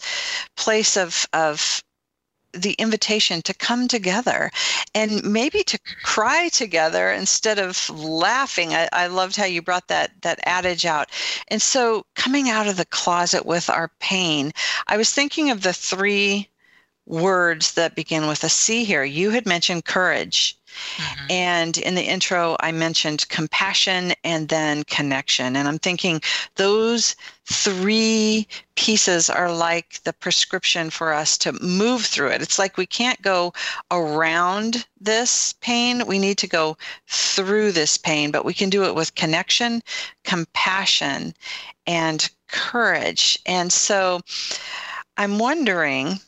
place 0.57 0.97
of 0.97 1.25
of 1.31 1.81
the 2.53 2.73
invitation 2.73 3.41
to 3.43 3.53
come 3.53 3.87
together 3.87 4.51
and 4.95 5.23
maybe 5.23 5.63
to 5.63 5.79
cry 6.03 6.49
together 6.49 7.11
instead 7.11 7.59
of 7.59 7.89
laughing. 7.89 8.73
I, 8.73 8.89
I, 8.91 9.07
loved 9.07 9.35
how 9.35 9.45
you 9.45 9.61
brought 9.61 9.87
that 9.87 10.11
that 10.21 10.39
adage 10.43 10.85
out. 10.85 11.09
And 11.49 11.61
so 11.61 12.05
coming 12.15 12.49
out 12.49 12.67
of 12.67 12.77
the 12.77 12.85
closet 12.85 13.45
with 13.45 13.69
our 13.69 13.91
pain, 13.99 14.51
I 14.87 14.97
was 14.97 15.11
thinking 15.11 15.51
of 15.51 15.61
the 15.61 15.73
three 15.73 16.49
words 17.05 17.73
that 17.73 17.95
begin 17.95 18.27
with 18.27 18.43
a 18.43 18.49
C 18.49 18.83
here. 18.83 19.03
You 19.03 19.31
had 19.31 19.45
mentioned 19.45 19.85
courage. 19.85 20.58
Mm-hmm. 20.97 21.31
And 21.31 21.77
in 21.77 21.95
the 21.95 22.03
intro, 22.03 22.55
I 22.59 22.71
mentioned 22.71 23.27
compassion 23.29 24.13
and 24.23 24.47
then 24.49 24.83
connection. 24.85 25.55
And 25.55 25.67
I'm 25.67 25.79
thinking 25.79 26.21
those 26.55 27.15
three 27.45 28.47
pieces 28.75 29.29
are 29.29 29.51
like 29.51 30.01
the 30.03 30.13
prescription 30.13 30.89
for 30.89 31.13
us 31.13 31.37
to 31.39 31.51
move 31.63 32.05
through 32.05 32.29
it. 32.29 32.41
It's 32.41 32.59
like 32.59 32.77
we 32.77 32.85
can't 32.85 33.21
go 33.21 33.53
around 33.91 34.85
this 35.01 35.53
pain. 35.61 36.05
We 36.05 36.19
need 36.19 36.37
to 36.39 36.47
go 36.47 36.77
through 37.07 37.71
this 37.71 37.97
pain, 37.97 38.31
but 38.31 38.45
we 38.45 38.53
can 38.53 38.69
do 38.69 38.83
it 38.85 38.95
with 38.95 39.15
connection, 39.15 39.81
compassion, 40.23 41.33
and 41.87 42.29
courage. 42.47 43.37
And 43.45 43.71
so 43.71 44.21
I'm 45.17 45.39
wondering 45.39 46.19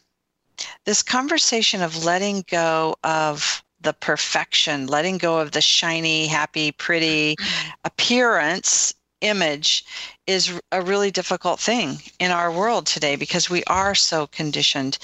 this 0.86 1.04
conversation 1.04 1.82
of 1.82 2.04
letting 2.04 2.44
go 2.50 2.96
of 3.04 3.64
the 3.82 3.94
perfection, 3.94 4.88
letting 4.88 5.18
go 5.18 5.40
of 5.40 5.52
the 5.52 5.62
shiny, 5.62 6.28
happy, 6.28 6.72
pretty 6.72 7.36
appearance 7.84 8.94
image 9.22 9.86
is 10.28 10.60
a 10.72 10.82
really 10.82 11.12
difficult 11.12 11.60
thing 11.60 11.98
in 12.20 12.32
our 12.32 12.52
world 12.52 12.86
today 12.86 13.16
because 13.16 13.50
we 13.50 13.64
are 13.66 13.96
so 13.96 14.28
conditioned. 14.28 14.98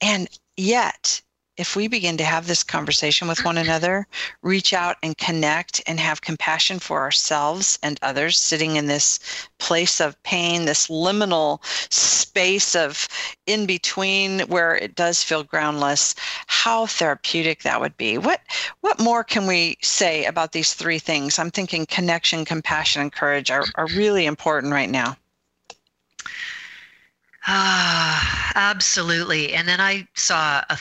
And 0.00 0.28
yet, 0.56 1.20
if 1.60 1.76
we 1.76 1.88
begin 1.88 2.16
to 2.16 2.24
have 2.24 2.46
this 2.46 2.62
conversation 2.62 3.28
with 3.28 3.44
one 3.44 3.58
another, 3.58 4.06
reach 4.40 4.72
out 4.72 4.96
and 5.02 5.18
connect 5.18 5.82
and 5.86 6.00
have 6.00 6.22
compassion 6.22 6.78
for 6.78 7.00
ourselves 7.00 7.78
and 7.82 7.98
others 8.00 8.38
sitting 8.38 8.76
in 8.76 8.86
this 8.86 9.20
place 9.58 10.00
of 10.00 10.20
pain, 10.22 10.64
this 10.64 10.86
liminal 10.86 11.62
space 11.92 12.74
of 12.74 13.06
in 13.44 13.66
between 13.66 14.40
where 14.48 14.74
it 14.74 14.94
does 14.94 15.22
feel 15.22 15.42
groundless, 15.42 16.14
how 16.46 16.86
therapeutic 16.86 17.62
that 17.62 17.78
would 17.78 17.96
be. 17.98 18.16
What 18.16 18.40
what 18.80 18.98
more 18.98 19.22
can 19.22 19.46
we 19.46 19.76
say 19.82 20.24
about 20.24 20.52
these 20.52 20.72
three 20.72 20.98
things? 20.98 21.38
I'm 21.38 21.50
thinking 21.50 21.84
connection, 21.84 22.46
compassion, 22.46 23.02
and 23.02 23.12
courage 23.12 23.50
are, 23.50 23.66
are 23.74 23.86
really 23.88 24.24
important 24.24 24.72
right 24.72 24.88
now. 24.88 25.18
Ah, 27.46 28.52
absolutely. 28.54 29.52
And 29.52 29.68
then 29.68 29.80
I 29.80 30.08
saw 30.14 30.62
a 30.70 30.78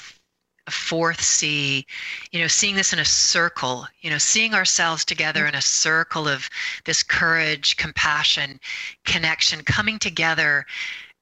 a 0.70 0.72
fourth 0.72 1.20
C, 1.20 1.84
you 2.32 2.40
know, 2.40 2.48
seeing 2.48 2.76
this 2.76 2.94
in 2.94 3.00
a 3.00 3.06
circle, 3.06 3.88
you 4.02 4.12
know, 4.12 4.20
seeing 4.20 4.54
ourselves 4.54 5.04
together 5.04 5.48
in 5.48 5.56
a 5.56 5.62
circle 5.62 6.28
of 6.28 6.48
this 6.86 7.02
courage, 7.02 7.76
compassion, 7.76 8.60
connection, 9.04 9.64
coming 9.64 9.98
together 9.98 10.68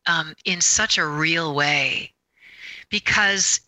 um, 0.06 0.36
in 0.44 0.60
such 0.60 0.98
a 0.98 1.08
real 1.08 1.56
way. 1.56 2.12
Because 2.90 3.62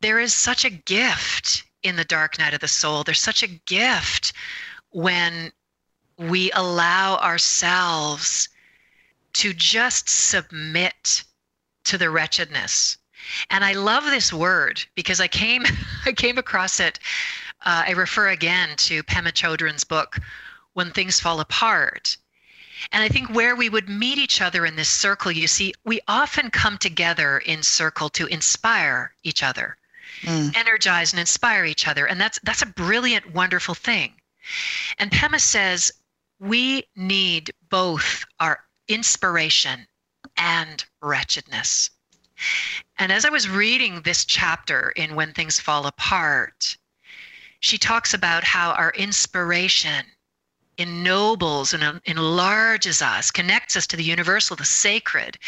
there 0.00 0.18
is 0.18 0.34
such 0.34 0.64
a 0.64 0.70
gift 0.70 1.62
in 1.84 1.94
the 1.94 2.04
dark 2.04 2.36
night 2.36 2.54
of 2.54 2.60
the 2.60 2.66
soul. 2.66 3.04
There's 3.04 3.20
such 3.20 3.44
a 3.44 3.60
gift 3.66 4.32
when 4.90 5.52
we 6.16 6.50
allow 6.52 7.18
ourselves 7.18 8.48
to 9.34 9.52
just 9.54 10.08
submit 10.08 11.22
to 11.84 11.96
the 11.98 12.10
wretchedness 12.10 12.98
and 13.50 13.64
I 13.64 13.72
love 13.72 14.04
this 14.04 14.32
word 14.32 14.84
because 14.94 15.20
I 15.20 15.28
came 15.28 15.64
I 16.06 16.12
came 16.12 16.38
across 16.38 16.80
it. 16.80 16.98
Uh, 17.64 17.84
I 17.86 17.90
refer 17.92 18.28
again 18.28 18.70
to 18.76 19.02
Pema 19.02 19.32
Chodron's 19.32 19.84
book, 19.84 20.18
When 20.74 20.92
Things 20.92 21.18
Fall 21.18 21.40
Apart. 21.40 22.16
And 22.92 23.02
I 23.02 23.08
think 23.08 23.30
where 23.30 23.56
we 23.56 23.68
would 23.68 23.88
meet 23.88 24.18
each 24.18 24.40
other 24.40 24.64
in 24.64 24.76
this 24.76 24.88
circle, 24.88 25.32
you 25.32 25.48
see, 25.48 25.74
we 25.84 26.00
often 26.06 26.50
come 26.50 26.78
together 26.78 27.38
in 27.38 27.64
circle 27.64 28.08
to 28.10 28.26
inspire 28.26 29.12
each 29.24 29.42
other, 29.42 29.76
mm. 30.22 30.56
energize 30.56 31.12
and 31.12 31.18
inspire 31.18 31.64
each 31.64 31.88
other. 31.88 32.06
And 32.06 32.20
that's 32.20 32.38
that's 32.44 32.62
a 32.62 32.66
brilliant, 32.66 33.34
wonderful 33.34 33.74
thing. 33.74 34.14
And 34.98 35.10
Pema 35.10 35.40
says 35.40 35.92
we 36.38 36.84
need 36.94 37.52
both 37.68 38.24
our 38.38 38.60
inspiration 38.86 39.86
and 40.36 40.84
wretchedness. 41.02 41.90
And 42.98 43.12
as 43.12 43.24
I 43.24 43.30
was 43.30 43.48
reading 43.48 44.02
this 44.02 44.24
chapter 44.24 44.90
in 44.90 45.14
When 45.14 45.32
Things 45.32 45.60
Fall 45.60 45.86
Apart, 45.86 46.76
she 47.60 47.78
talks 47.78 48.14
about 48.14 48.44
how 48.44 48.72
our 48.72 48.90
inspiration 48.90 50.04
ennobles 50.76 51.74
and 51.74 52.00
enlarges 52.04 53.02
us, 53.02 53.30
connects 53.30 53.76
us 53.76 53.86
to 53.88 53.96
the 53.96 54.04
universal, 54.04 54.56
the 54.56 54.64
sacred. 54.64 55.38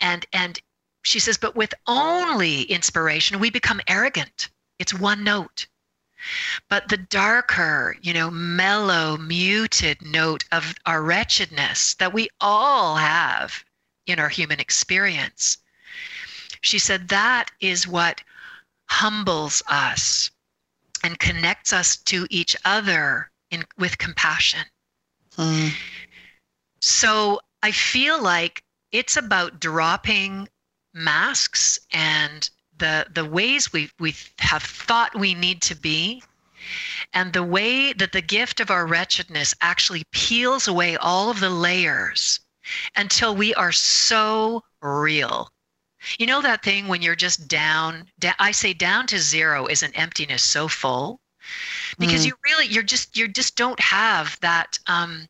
And, 0.00 0.26
and 0.32 0.60
she 1.02 1.18
says, 1.18 1.38
but 1.38 1.56
with 1.56 1.72
only 1.86 2.62
inspiration, 2.62 3.38
we 3.38 3.50
become 3.50 3.80
arrogant. 3.86 4.50
It's 4.78 4.92
one 4.92 5.24
note. 5.24 5.66
But 6.68 6.88
the 6.88 6.98
darker, 6.98 7.96
you 8.02 8.12
know, 8.12 8.30
mellow, 8.30 9.16
muted 9.16 10.02
note 10.02 10.44
of 10.52 10.74
our 10.84 11.02
wretchedness 11.02 11.94
that 11.94 12.12
we 12.12 12.28
all 12.40 12.96
have 12.96 13.64
in 14.06 14.18
our 14.18 14.28
human 14.28 14.60
experience 14.60 15.56
she 16.60 16.78
said 16.78 17.08
that 17.08 17.50
is 17.60 17.86
what 17.86 18.22
humbles 18.86 19.62
us 19.68 20.30
and 21.02 21.18
connects 21.18 21.72
us 21.72 21.96
to 21.96 22.26
each 22.30 22.56
other 22.64 23.30
in, 23.50 23.64
with 23.78 23.98
compassion. 23.98 24.60
Mm. 25.36 25.70
So 26.80 27.40
I 27.62 27.70
feel 27.70 28.22
like 28.22 28.62
it's 28.92 29.16
about 29.16 29.60
dropping 29.60 30.48
masks 30.92 31.78
and 31.92 32.50
the 32.78 33.06
the 33.14 33.24
ways 33.24 33.72
we 33.72 33.90
we 34.00 34.14
have 34.38 34.62
thought 34.62 35.14
we 35.14 35.34
need 35.34 35.62
to 35.62 35.76
be 35.76 36.22
and 37.12 37.32
the 37.32 37.42
way 37.42 37.92
that 37.92 38.12
the 38.12 38.20
gift 38.20 38.58
of 38.58 38.70
our 38.70 38.86
wretchedness 38.86 39.54
actually 39.60 40.02
peels 40.10 40.66
away 40.66 40.96
all 40.96 41.30
of 41.30 41.40
the 41.40 41.50
layers 41.50 42.40
until 42.96 43.36
we 43.36 43.54
are 43.54 43.72
so 43.72 44.62
real 44.82 45.50
you 46.18 46.26
know 46.26 46.40
that 46.42 46.62
thing 46.62 46.88
when 46.88 47.02
you're 47.02 47.16
just 47.16 47.48
down, 47.48 48.08
I 48.38 48.52
say 48.52 48.72
down 48.72 49.06
to 49.08 49.18
zero 49.18 49.66
is 49.66 49.82
an 49.82 49.94
emptiness 49.94 50.42
so 50.42 50.68
full 50.68 51.20
because 51.98 52.22
mm. 52.22 52.28
you 52.28 52.34
really 52.44 52.66
you're 52.66 52.82
just 52.82 53.16
you 53.16 53.28
just 53.28 53.56
don't 53.56 53.80
have 53.80 54.38
that 54.40 54.78
um 54.86 55.28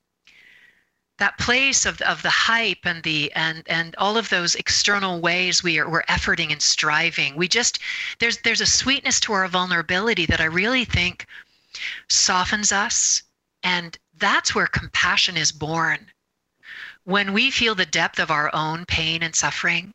that 1.18 1.38
place 1.38 1.86
of 1.86 2.00
of 2.02 2.22
the 2.22 2.30
hype 2.30 2.84
and 2.84 3.02
the 3.02 3.32
and 3.34 3.62
and 3.66 3.94
all 3.96 4.16
of 4.16 4.28
those 4.28 4.54
external 4.54 5.20
ways 5.20 5.62
we 5.62 5.78
are 5.78 5.88
we're 5.88 6.02
efforting 6.04 6.50
and 6.50 6.62
striving. 6.62 7.36
We 7.36 7.46
just 7.46 7.78
there's 8.18 8.38
there's 8.38 8.60
a 8.60 8.66
sweetness 8.66 9.20
to 9.20 9.32
our 9.34 9.46
vulnerability 9.48 10.26
that 10.26 10.40
I 10.40 10.44
really 10.44 10.84
think 10.84 11.26
softens 12.08 12.72
us 12.72 13.22
and 13.62 13.98
that's 14.16 14.54
where 14.54 14.66
compassion 14.66 15.36
is 15.36 15.52
born. 15.52 16.10
When 17.04 17.32
we 17.32 17.50
feel 17.50 17.74
the 17.74 17.86
depth 17.86 18.18
of 18.18 18.30
our 18.30 18.54
own 18.54 18.84
pain 18.86 19.22
and 19.22 19.34
suffering, 19.34 19.94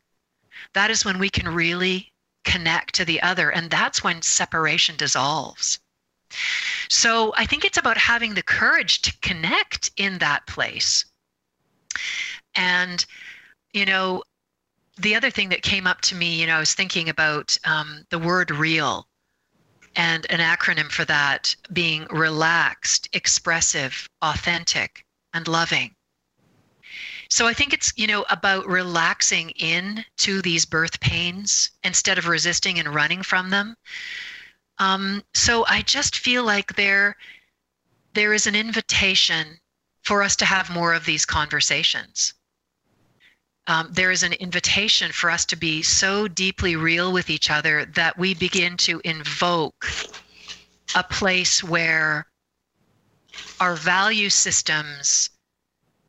that 0.75 0.91
is 0.91 1.03
when 1.03 1.17
we 1.17 1.29
can 1.29 1.47
really 1.49 2.11
connect 2.43 2.93
to 2.95 3.05
the 3.05 3.21
other. 3.21 3.49
And 3.49 3.71
that's 3.71 4.03
when 4.03 4.21
separation 4.21 4.95
dissolves. 4.95 5.79
So 6.89 7.33
I 7.35 7.45
think 7.45 7.65
it's 7.65 7.77
about 7.77 7.97
having 7.97 8.33
the 8.33 8.43
courage 8.43 9.01
to 9.01 9.17
connect 9.21 9.89
in 9.97 10.19
that 10.19 10.45
place. 10.47 11.05
And, 12.55 13.05
you 13.73 13.85
know, 13.85 14.23
the 14.97 15.15
other 15.15 15.29
thing 15.29 15.49
that 15.49 15.61
came 15.61 15.87
up 15.87 16.01
to 16.01 16.15
me, 16.15 16.39
you 16.39 16.47
know, 16.47 16.55
I 16.55 16.59
was 16.59 16.73
thinking 16.73 17.09
about 17.09 17.57
um, 17.65 18.05
the 18.09 18.19
word 18.19 18.51
real 18.51 19.07
and 19.95 20.25
an 20.29 20.39
acronym 20.39 20.91
for 20.91 21.05
that 21.05 21.55
being 21.71 22.05
relaxed, 22.09 23.09
expressive, 23.13 24.09
authentic, 24.21 25.05
and 25.33 25.47
loving. 25.47 25.94
So 27.35 27.47
I 27.47 27.53
think 27.53 27.73
it's, 27.73 27.91
you 27.97 28.07
know, 28.07 28.25
about 28.29 28.65
relaxing 28.65 29.49
in 29.49 30.05
to 30.19 30.41
these 30.41 30.65
birth 30.65 31.01
pains 31.01 31.69
instead 31.83 32.17
of 32.17 32.27
resisting 32.27 32.79
and 32.79 32.95
running 32.95 33.23
from 33.23 33.49
them. 33.49 33.75
Um, 34.77 35.21
so 35.33 35.65
I 35.67 35.81
just 35.81 36.17
feel 36.17 36.45
like 36.45 36.77
there 36.77 37.17
there 38.13 38.33
is 38.33 38.47
an 38.47 38.55
invitation 38.55 39.59
for 40.03 40.23
us 40.23 40.37
to 40.37 40.45
have 40.45 40.69
more 40.69 40.93
of 40.93 41.03
these 41.03 41.25
conversations. 41.25 42.33
um, 43.67 43.89
there 43.91 44.11
is 44.11 44.23
an 44.23 44.33
invitation 44.33 45.11
for 45.11 45.29
us 45.29 45.45
to 45.45 45.55
be 45.55 45.81
so 45.81 46.27
deeply 46.27 46.75
real 46.75 47.11
with 47.11 47.29
each 47.29 47.49
other 47.49 47.85
that 47.85 48.17
we 48.17 48.33
begin 48.33 48.77
to 48.77 49.01
invoke 49.03 49.87
a 50.95 51.03
place 51.03 51.63
where 51.63 52.27
our 53.59 53.75
value 53.75 54.29
systems 54.29 55.29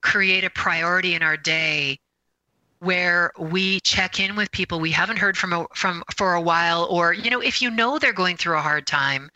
create 0.06 0.44
a 0.44 0.50
priority 0.50 1.14
in 1.14 1.22
our 1.22 1.36
day 1.36 1.98
where 2.78 3.32
we 3.38 3.80
check 3.80 4.20
in 4.20 4.36
with 4.36 4.50
people 4.52 4.78
we 4.78 4.90
haven't 4.90 5.18
heard 5.18 5.36
from 5.36 5.52
a, 5.52 5.66
from 5.74 6.02
for 6.14 6.34
a 6.34 6.40
while 6.40 6.86
or 6.90 7.12
you 7.12 7.30
know 7.30 7.40
if 7.40 7.60
you 7.60 7.70
know 7.70 7.98
they're 7.98 8.12
going 8.12 8.36
through 8.36 8.56
a 8.56 8.68
hard 8.70 8.86
time 8.86 9.30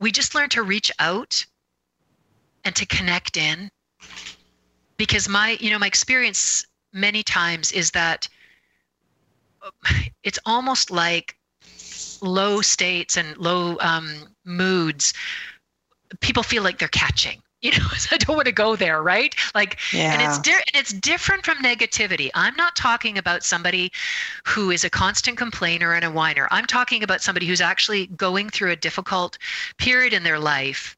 we 0.00 0.10
just 0.10 0.34
learn 0.34 0.48
to 0.50 0.62
reach 0.62 0.90
out 0.98 1.44
and 2.64 2.74
to 2.76 2.86
connect 2.86 3.36
in. 3.36 3.70
Because 4.96 5.28
my 5.28 5.56
you 5.60 5.70
know 5.70 5.78
my 5.78 5.86
experience 5.86 6.64
many 6.92 7.22
times 7.22 7.72
is 7.72 7.90
that 7.92 8.28
it's 10.22 10.38
almost 10.46 10.90
like 10.90 11.36
low 12.20 12.60
states 12.60 13.16
and 13.16 13.36
low 13.38 13.76
um, 13.80 14.14
moods. 14.44 15.12
People 16.20 16.42
feel 16.42 16.62
like 16.62 16.78
they're 16.78 16.88
catching 16.88 17.42
you 17.64 17.72
know 17.72 17.86
i 18.12 18.18
don't 18.18 18.36
want 18.36 18.46
to 18.46 18.52
go 18.52 18.76
there 18.76 19.02
right? 19.04 19.34
Like 19.54 19.78
yeah. 19.92 20.12
and 20.12 20.22
it's 20.22 20.38
di- 20.38 20.52
and 20.52 20.74
it's 20.74 20.92
different 20.92 21.44
from 21.44 21.58
negativity. 21.58 22.30
I'm 22.34 22.56
not 22.56 22.74
talking 22.74 23.18
about 23.18 23.44
somebody 23.44 23.92
who 24.46 24.70
is 24.70 24.84
a 24.84 24.90
constant 24.90 25.36
complainer 25.36 25.92
and 25.92 26.04
a 26.04 26.10
whiner. 26.10 26.48
I'm 26.50 26.66
talking 26.66 27.02
about 27.02 27.22
somebody 27.22 27.46
who's 27.46 27.60
actually 27.60 28.06
going 28.08 28.50
through 28.50 28.72
a 28.72 28.76
difficult 28.76 29.38
period 29.78 30.12
in 30.12 30.24
their 30.24 30.38
life 30.38 30.96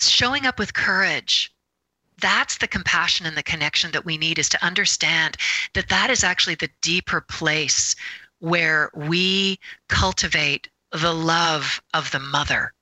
showing 0.00 0.46
up 0.46 0.58
with 0.58 0.74
courage. 0.74 1.52
That's 2.20 2.58
the 2.58 2.66
compassion 2.66 3.26
and 3.26 3.36
the 3.36 3.42
connection 3.42 3.90
that 3.92 4.04
we 4.04 4.16
need 4.16 4.38
is 4.38 4.48
to 4.50 4.64
understand 4.64 5.36
that 5.74 5.88
that 5.90 6.10
is 6.10 6.24
actually 6.24 6.54
the 6.54 6.70
deeper 6.80 7.20
place 7.20 7.94
where 8.40 8.90
we 8.94 9.58
cultivate 9.88 10.68
the 10.92 11.12
love 11.12 11.82
of 11.92 12.10
the 12.10 12.20
mother 12.20 12.72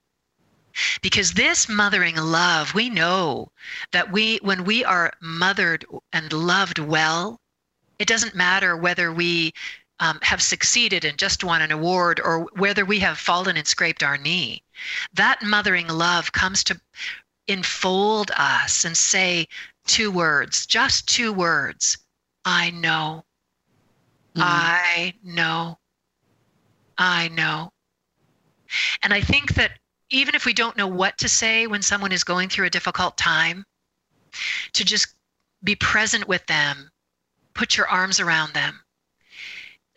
because 1.01 1.33
this 1.33 1.69
mothering 1.69 2.15
love 2.15 2.73
we 2.73 2.89
know 2.89 3.51
that 3.91 4.11
we 4.11 4.37
when 4.41 4.63
we 4.63 4.83
are 4.83 5.11
mothered 5.21 5.85
and 6.13 6.31
loved 6.33 6.79
well 6.79 7.39
it 7.99 8.07
doesn't 8.07 8.35
matter 8.35 8.75
whether 8.75 9.11
we 9.11 9.53
um, 9.99 10.19
have 10.21 10.41
succeeded 10.41 11.05
and 11.05 11.17
just 11.17 11.43
won 11.43 11.61
an 11.61 11.71
award 11.71 12.19
or 12.23 12.49
whether 12.53 12.83
we 12.83 12.99
have 12.99 13.17
fallen 13.17 13.57
and 13.57 13.67
scraped 13.67 14.03
our 14.03 14.17
knee. 14.17 14.61
That 15.13 15.41
mothering 15.41 15.87
love 15.87 16.31
comes 16.31 16.63
to 16.65 16.79
enfold 17.47 18.31
us 18.35 18.83
and 18.83 18.97
say 18.97 19.47
two 19.85 20.11
words 20.11 20.65
just 20.65 21.07
two 21.07 21.31
words. 21.31 21.97
I 22.43 22.71
know. 22.71 23.23
Mm. 24.35 24.41
i 24.41 25.13
know. 25.23 25.79
I 26.97 27.27
know. 27.29 27.71
And 29.03 29.13
i 29.13 29.21
think 29.21 29.53
that 29.55 29.79
even 30.09 30.35
if 30.35 30.45
we 30.45 30.53
don't 30.53 30.77
know 30.77 30.87
what 30.87 31.17
to 31.19 31.29
say 31.29 31.67
when 31.67 31.81
someone 31.81 32.11
is 32.11 32.23
going 32.23 32.49
through 32.49 32.67
a 32.67 32.71
difficult 32.71 33.17
time, 33.17 33.65
to 34.73 34.83
just 34.83 35.07
be 35.63 35.75
present 35.75 36.27
with 36.27 36.45
them, 36.45 36.91
put 37.53 37.77
your 37.77 37.87
arms 37.87 38.19
around 38.19 38.53
them. 38.53 38.81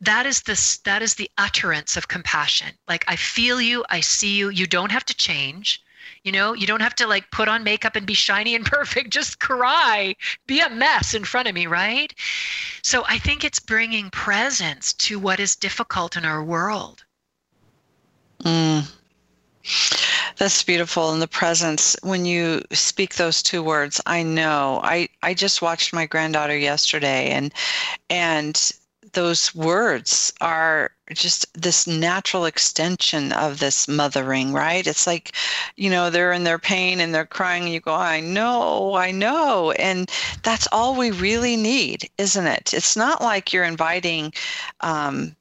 That 0.01 0.27
is 0.27 0.43
this 0.43 0.79
that 0.79 1.03
is 1.03 1.15
the 1.15 1.31
utterance 1.37 1.97
of 1.97 2.09
compassion. 2.09 2.69
Like 2.87 3.05
I 3.09 3.17
feel 3.17 3.61
you, 3.61 3.85
I 3.91 4.01
see 4.01 4.37
you. 4.37 4.49
You 4.49 4.67
don't 4.67 4.93
have 4.93 5.05
to 5.07 5.15
change. 5.15 5.83
You 6.23 6.33
know, 6.33 6.53
you 6.55 6.67
don't 6.67 6.81
have 6.81 6.95
to 6.97 7.07
like 7.07 7.31
put 7.31 7.49
on 7.49 7.65
makeup 7.65 7.97
and 7.97 8.07
be 8.07 8.15
shiny 8.15 8.55
and 8.55 8.65
perfect. 8.77 9.11
Just 9.11 9.41
cry, 9.41 10.15
be 10.47 10.61
a 10.61 10.71
mess 10.71 11.15
in 11.15 11.25
front 11.25 11.49
of 11.49 11.55
me, 11.55 11.67
right? 11.67 12.15
So 12.83 13.05
I 13.07 13.19
think 13.19 13.45
it's 13.45 13.61
bringing 13.61 14.09
presence 14.11 14.93
to 14.95 15.19
what 15.19 15.41
is 15.41 15.57
difficult 15.57 16.17
in 16.17 16.25
our 16.25 16.43
world. 16.43 17.05
Mm. 18.45 18.89
That's 20.37 20.63
beautiful. 20.63 21.13
And 21.13 21.21
the 21.21 21.29
presence, 21.29 21.97
when 22.03 22.25
you 22.25 22.63
speak 22.73 23.15
those 23.15 23.43
two 23.43 23.63
words, 23.63 24.01
I 24.07 24.23
know. 24.23 24.81
I, 24.83 25.09
I 25.23 25.35
just 25.35 25.63
watched 25.63 25.93
my 25.93 26.07
granddaughter 26.07 26.57
yesterday 26.57 27.31
and 27.31 27.53
and 28.09 28.73
those 29.13 29.55
words 29.55 30.33
are 30.41 30.91
just 31.13 31.47
this 31.61 31.87
natural 31.87 32.45
extension 32.45 33.33
of 33.33 33.59
this 33.59 33.89
mothering, 33.89 34.53
right? 34.53 34.87
It's 34.87 35.07
like, 35.07 35.35
you 35.77 35.91
know, 35.91 36.11
they're 36.11 36.33
in 36.33 36.45
their 36.45 36.59
pain 36.59 37.01
and 37.01 37.15
they're 37.15 37.27
crying, 37.27 37.65
and 37.65 37.73
you 37.73 37.81
go, 37.81 37.95
I 37.95 38.21
know, 38.21 38.95
I 38.95 39.11
know. 39.11 39.73
And 39.73 40.11
that's 40.43 40.69
all 40.73 40.95
we 40.95 41.11
really 41.11 41.57
need, 41.57 42.09
isn't 42.19 42.47
it? 42.47 42.75
It's 42.75 42.97
not 42.97 43.23
like 43.23 43.53
you're 43.53 43.65
inviting 43.65 44.33
um, 44.81 45.35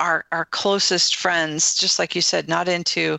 our, 0.00 0.24
our 0.32 0.46
closest 0.46 1.16
friends, 1.16 1.74
just 1.74 1.98
like 1.98 2.16
you 2.16 2.22
said, 2.22 2.48
not 2.48 2.68
into 2.68 3.18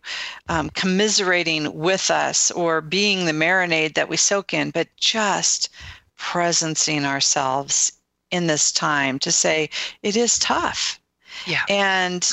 um, 0.50 0.70
commiserating 0.72 1.74
with 1.74 2.12
us 2.12 2.52
or 2.52 2.82
being 2.82 3.26
the 3.26 3.32
marinade 3.32 3.94
that 3.94 4.10
we 4.10 4.18
soak 4.18 4.54
in, 4.54 4.72
but 4.72 4.88
just 4.98 5.70
presencing 6.18 7.06
ourselves 7.06 7.94
in 8.32 8.48
this 8.48 8.72
time 8.72 9.20
to 9.20 9.32
say 9.32 9.70
it 10.02 10.18
is 10.18 10.40
tough. 10.40 11.00
Yeah. 11.46 11.64
And 11.70 12.28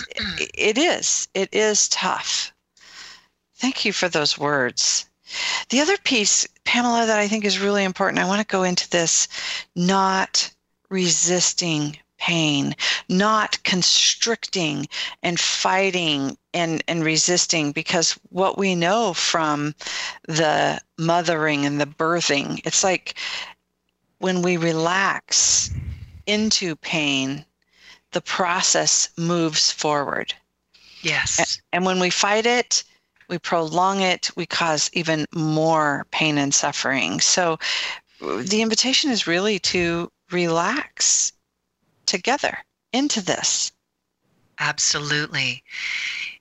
it 0.54 0.78
is. 0.78 1.28
It 1.34 1.48
is 1.52 1.88
tough. 1.88 2.52
Thank 3.56 3.84
you 3.84 3.92
for 3.92 4.08
those 4.08 4.38
words. 4.38 5.06
The 5.68 5.80
other 5.80 5.98
piece, 5.98 6.46
Pamela, 6.64 7.06
that 7.06 7.18
I 7.18 7.28
think 7.28 7.44
is 7.44 7.58
really 7.58 7.84
important, 7.84 8.18
I 8.18 8.26
want 8.26 8.40
to 8.40 8.46
go 8.46 8.62
into 8.62 8.88
this 8.88 9.28
not 9.74 10.50
resisting 10.88 11.98
pain, 12.18 12.74
not 13.08 13.62
constricting 13.62 14.86
and 15.22 15.38
fighting 15.38 16.36
and, 16.52 16.82
and 16.88 17.04
resisting, 17.04 17.72
because 17.72 18.18
what 18.30 18.58
we 18.58 18.74
know 18.74 19.12
from 19.14 19.74
the 20.26 20.80
mothering 20.98 21.64
and 21.64 21.80
the 21.80 21.86
birthing, 21.86 22.60
it's 22.64 22.82
like 22.82 23.14
when 24.18 24.42
we 24.42 24.56
relax 24.56 25.70
into 26.26 26.76
pain, 26.76 27.44
the 28.12 28.20
process 28.20 29.08
moves 29.16 29.70
forward. 29.70 30.34
Yes. 31.02 31.60
And 31.72 31.84
when 31.84 32.00
we 32.00 32.10
fight 32.10 32.46
it, 32.46 32.82
we 33.28 33.38
prolong 33.38 34.00
it, 34.00 34.30
we 34.36 34.46
cause 34.46 34.90
even 34.94 35.26
more 35.34 36.06
pain 36.10 36.38
and 36.38 36.52
suffering. 36.54 37.20
So 37.20 37.58
the 38.20 38.62
invitation 38.62 39.10
is 39.10 39.26
really 39.26 39.58
to 39.60 40.10
relax 40.30 41.32
together 42.08 42.58
into 42.92 43.20
this. 43.20 43.70
Absolutely. 44.58 45.62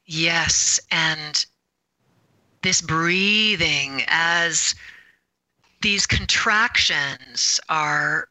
Yes. 0.06 0.80
And 0.90 1.46
this 2.64 2.82
breathing 2.82 4.04
as 4.08 4.74
these 5.82 6.08
contractions 6.08 7.60
are 7.70 8.30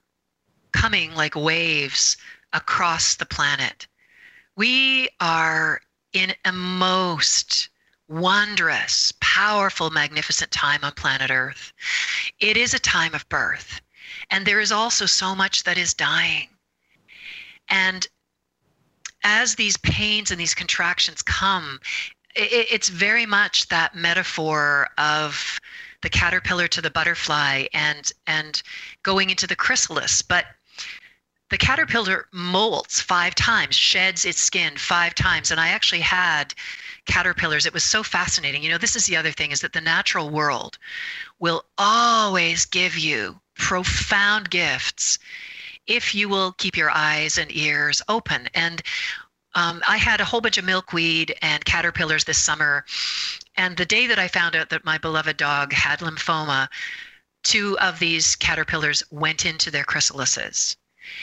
coming 0.72 1.14
like 1.14 1.36
waves 1.36 2.16
across 2.52 3.14
the 3.14 3.26
planet. 3.26 3.86
We 4.56 5.08
are 5.20 5.80
in 6.12 6.34
a 6.44 6.52
most 6.52 7.68
wondrous, 8.08 9.12
powerful, 9.20 9.90
magnificent 9.90 10.50
time 10.50 10.82
on 10.82 10.92
planet 10.92 11.30
Earth. 11.30 11.72
It 12.40 12.56
is 12.56 12.74
a 12.74 12.78
time 12.78 13.14
of 13.14 13.28
birth. 13.28 13.80
And 14.30 14.46
there 14.46 14.60
is 14.60 14.72
also 14.72 15.06
so 15.06 15.34
much 15.34 15.64
that 15.64 15.78
is 15.78 15.94
dying. 15.94 16.48
And 17.68 18.06
as 19.24 19.54
these 19.54 19.76
pains 19.78 20.30
and 20.30 20.40
these 20.40 20.54
contractions 20.54 21.22
come, 21.22 21.80
it, 22.34 22.68
it's 22.70 22.88
very 22.88 23.26
much 23.26 23.68
that 23.68 23.94
metaphor 23.94 24.88
of 24.98 25.60
the 26.02 26.10
caterpillar 26.10 26.68
to 26.68 26.80
the 26.80 26.90
butterfly 26.90 27.66
and 27.72 28.12
and 28.26 28.62
going 29.02 29.30
into 29.30 29.46
the 29.46 29.56
chrysalis. 29.56 30.22
But 30.22 30.46
the 31.48 31.58
caterpillar 31.58 32.26
molts 32.34 33.00
five 33.00 33.34
times, 33.34 33.76
sheds 33.76 34.24
its 34.24 34.40
skin 34.40 34.76
five 34.76 35.14
times. 35.14 35.50
And 35.50 35.60
I 35.60 35.68
actually 35.68 36.00
had 36.00 36.54
caterpillars. 37.06 37.66
It 37.66 37.72
was 37.72 37.84
so 37.84 38.02
fascinating. 38.02 38.62
You 38.62 38.70
know, 38.70 38.78
this 38.78 38.96
is 38.96 39.06
the 39.06 39.16
other 39.16 39.30
thing 39.30 39.52
is 39.52 39.60
that 39.60 39.72
the 39.72 39.80
natural 39.80 40.28
world 40.28 40.76
will 41.38 41.64
always 41.78 42.66
give 42.66 42.98
you 42.98 43.40
profound 43.54 44.50
gifts 44.50 45.18
if 45.86 46.14
you 46.14 46.28
will 46.28 46.52
keep 46.52 46.76
your 46.76 46.90
eyes 46.90 47.38
and 47.38 47.54
ears 47.54 48.02
open. 48.08 48.48
And 48.54 48.82
um, 49.54 49.82
I 49.88 49.96
had 49.96 50.20
a 50.20 50.24
whole 50.24 50.40
bunch 50.40 50.58
of 50.58 50.64
milkweed 50.64 51.34
and 51.42 51.64
caterpillars 51.64 52.24
this 52.24 52.38
summer. 52.38 52.84
And 53.56 53.76
the 53.76 53.86
day 53.86 54.06
that 54.06 54.18
I 54.18 54.28
found 54.28 54.54
out 54.54 54.68
that 54.70 54.84
my 54.84 54.98
beloved 54.98 55.36
dog 55.36 55.72
had 55.72 56.00
lymphoma, 56.00 56.68
two 57.42 57.78
of 57.78 57.98
these 57.98 58.36
caterpillars 58.36 59.02
went 59.10 59.46
into 59.46 59.70
their 59.70 59.84
chrysalises. 59.84 60.76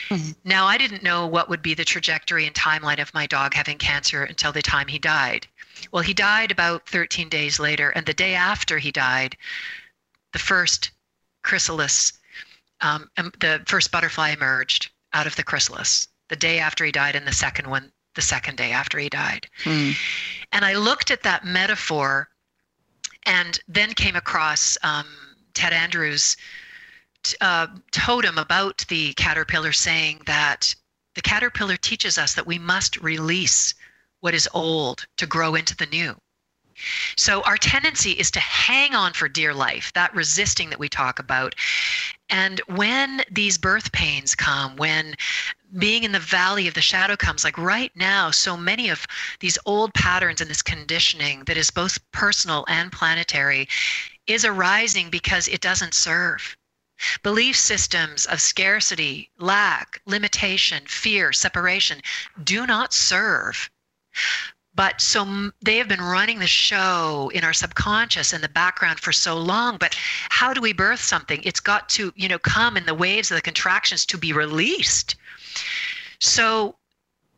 Mm-hmm. 0.10 0.32
Now, 0.46 0.66
I 0.66 0.78
didn't 0.78 1.04
know 1.04 1.28
what 1.28 1.50
would 1.50 1.62
be 1.62 1.74
the 1.74 1.86
trajectory 1.86 2.48
and 2.48 2.56
timeline 2.56 3.02
of 3.02 3.14
my 3.14 3.28
dog 3.28 3.54
having 3.54 3.78
cancer 3.78 4.24
until 4.24 4.52
the 4.52 4.62
time 4.62 4.88
he 4.88 4.98
died. 4.98 5.48
Well, 5.92 6.04
he 6.04 6.14
died 6.14 6.52
about 6.52 6.88
13 6.88 7.30
days 7.30 7.60
later, 7.60 7.90
and 7.90 8.06
the 8.06 8.14
day 8.14 8.34
after 8.34 8.78
he 8.80 8.92
died, 8.92 9.36
the 10.32 10.40
first 10.40 10.92
chrysalis 11.44 12.14
um, 12.84 13.10
the 13.40 13.64
first 13.68 13.92
butterfly 13.92 14.32
emerged 14.32 14.92
out 15.14 15.28
of 15.28 15.36
the 15.36 15.44
chrysalis 15.44 16.08
the 16.30 16.36
day 16.36 16.60
after 16.60 16.86
he 16.86 16.92
died, 16.92 17.16
and 17.16 17.28
the 17.28 17.34
second 17.34 17.70
one 17.70 17.92
the 18.16 18.22
second 18.22 18.58
day 18.58 18.72
after 18.72 19.00
he 19.00 19.10
died. 19.10 19.48
Mm. 19.64 19.96
And 20.52 20.64
I 20.64 20.76
looked 20.76 21.10
at 21.10 21.24
that 21.24 21.46
metaphor 21.46 22.30
and 23.26 23.60
then 23.68 23.94
came 23.94 24.16
across 24.16 24.78
um, 24.84 25.08
Ted 25.54 25.74
Andrews' 25.74 26.38
uh, 27.42 27.68
totem 27.92 28.38
about 28.38 28.86
the 28.90 29.14
caterpillar 29.14 29.72
saying 29.72 30.22
that 30.26 30.76
the 31.16 31.22
caterpillar 31.22 31.78
teaches 31.78 32.18
us 32.18 32.34
that 32.36 32.48
we 32.48 32.60
must 32.60 32.98
release 32.98 33.74
what 34.20 34.34
is 34.34 34.50
old 34.54 35.06
to 35.18 35.26
grow 35.26 35.56
into 35.56 35.76
the 35.76 35.86
new. 35.88 36.16
So 37.16 37.42
our 37.44 37.58
tendency 37.58 38.12
is 38.12 38.32
to 38.32 38.40
hang 38.40 38.96
on 38.96 39.14
for 39.14 39.28
dear 39.28 39.54
life, 39.54 39.92
that 39.94 40.14
resisting 40.16 40.70
that 40.70 40.80
we 40.80 40.90
talk 40.90 41.20
about. 41.20 41.56
And 42.30 42.60
when 42.68 43.24
these 43.32 43.58
birth 43.58 43.92
pains 43.92 44.36
come, 44.36 44.76
when 44.76 45.16
being 45.78 46.04
in 46.04 46.12
the 46.12 46.20
valley 46.20 46.68
of 46.68 46.74
the 46.74 46.82
shadow 46.82 47.16
comes, 47.16 47.44
like 47.44 47.58
right 47.58 47.92
now, 47.96 48.32
so 48.32 48.56
many 48.56 48.90
of 48.90 49.06
these 49.40 49.58
old 49.66 49.94
patterns 49.94 50.42
and 50.42 50.50
this 50.50 50.62
conditioning 50.62 51.44
that 51.46 51.58
is 51.58 51.72
both 51.72 52.00
personal 52.12 52.66
and 52.68 52.92
planetary 52.92 53.68
is 54.28 54.46
arising 54.46 55.10
because 55.10 55.48
it 55.48 55.62
doesn't 55.62 55.94
serve. 55.94 56.56
Belief 57.24 57.56
systems 57.58 58.26
of 58.28 58.40
scarcity, 58.40 59.30
lack, 59.38 60.02
limitation, 60.06 60.86
fear, 60.88 61.34
separation 61.34 62.02
do 62.44 62.66
not 62.66 62.94
serve. 62.94 63.70
But 64.76 65.02
so 65.02 65.52
they 65.62 65.78
have 65.78 65.88
been 65.88 66.02
running 66.02 66.40
the 66.40 66.48
show 66.48 67.30
in 67.34 67.44
our 67.44 67.54
subconscious 67.54 68.34
in 68.34 68.42
the 68.42 68.50
background 68.50 69.00
for 69.00 69.12
so 69.12 69.38
long. 69.38 69.78
But 69.78 69.96
how 70.30 70.54
do 70.54 70.62
we 70.62 70.74
birth 70.74 71.00
something? 71.00 71.42
It's 71.44 71.60
got 71.60 71.90
to, 71.90 72.12
you 72.16 72.28
know, 72.28 72.40
come 72.40 72.76
in 72.76 72.86
the 72.86 72.96
waves 72.96 73.30
of 73.30 73.36
the 73.36 73.42
contractions 73.42 74.06
to 74.08 74.18
be 74.18 74.34
released. 74.34 75.16
So 76.20 76.76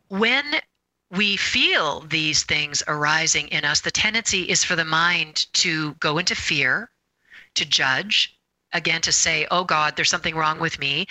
when 0.08 0.44
we 1.10 1.36
feel 1.36 2.00
these 2.00 2.42
things 2.42 2.82
arising 2.88 3.48
in 3.48 3.64
us, 3.64 3.80
the 3.80 3.90
tendency 3.90 4.42
is 4.42 4.64
for 4.64 4.74
the 4.74 4.84
mind 4.84 5.46
to 5.54 5.94
go 5.94 6.18
into 6.18 6.34
fear, 6.34 6.90
to 7.54 7.64
judge, 7.64 8.36
again, 8.72 9.00
to 9.02 9.12
say, 9.12 9.46
oh 9.50 9.64
God, 9.64 9.94
there's 9.94 10.10
something 10.10 10.34
wrong 10.34 10.58
with 10.58 10.78
me. 10.78 11.06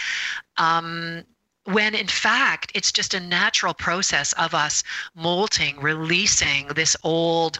Um, 0.57 1.23
when 1.65 1.95
in 1.95 2.07
fact 2.07 2.71
it's 2.75 2.91
just 2.91 3.13
a 3.13 3.19
natural 3.19 3.73
process 3.73 4.33
of 4.33 4.53
us 4.53 4.83
molting, 5.15 5.79
releasing 5.79 6.67
this 6.69 6.95
old 7.03 7.59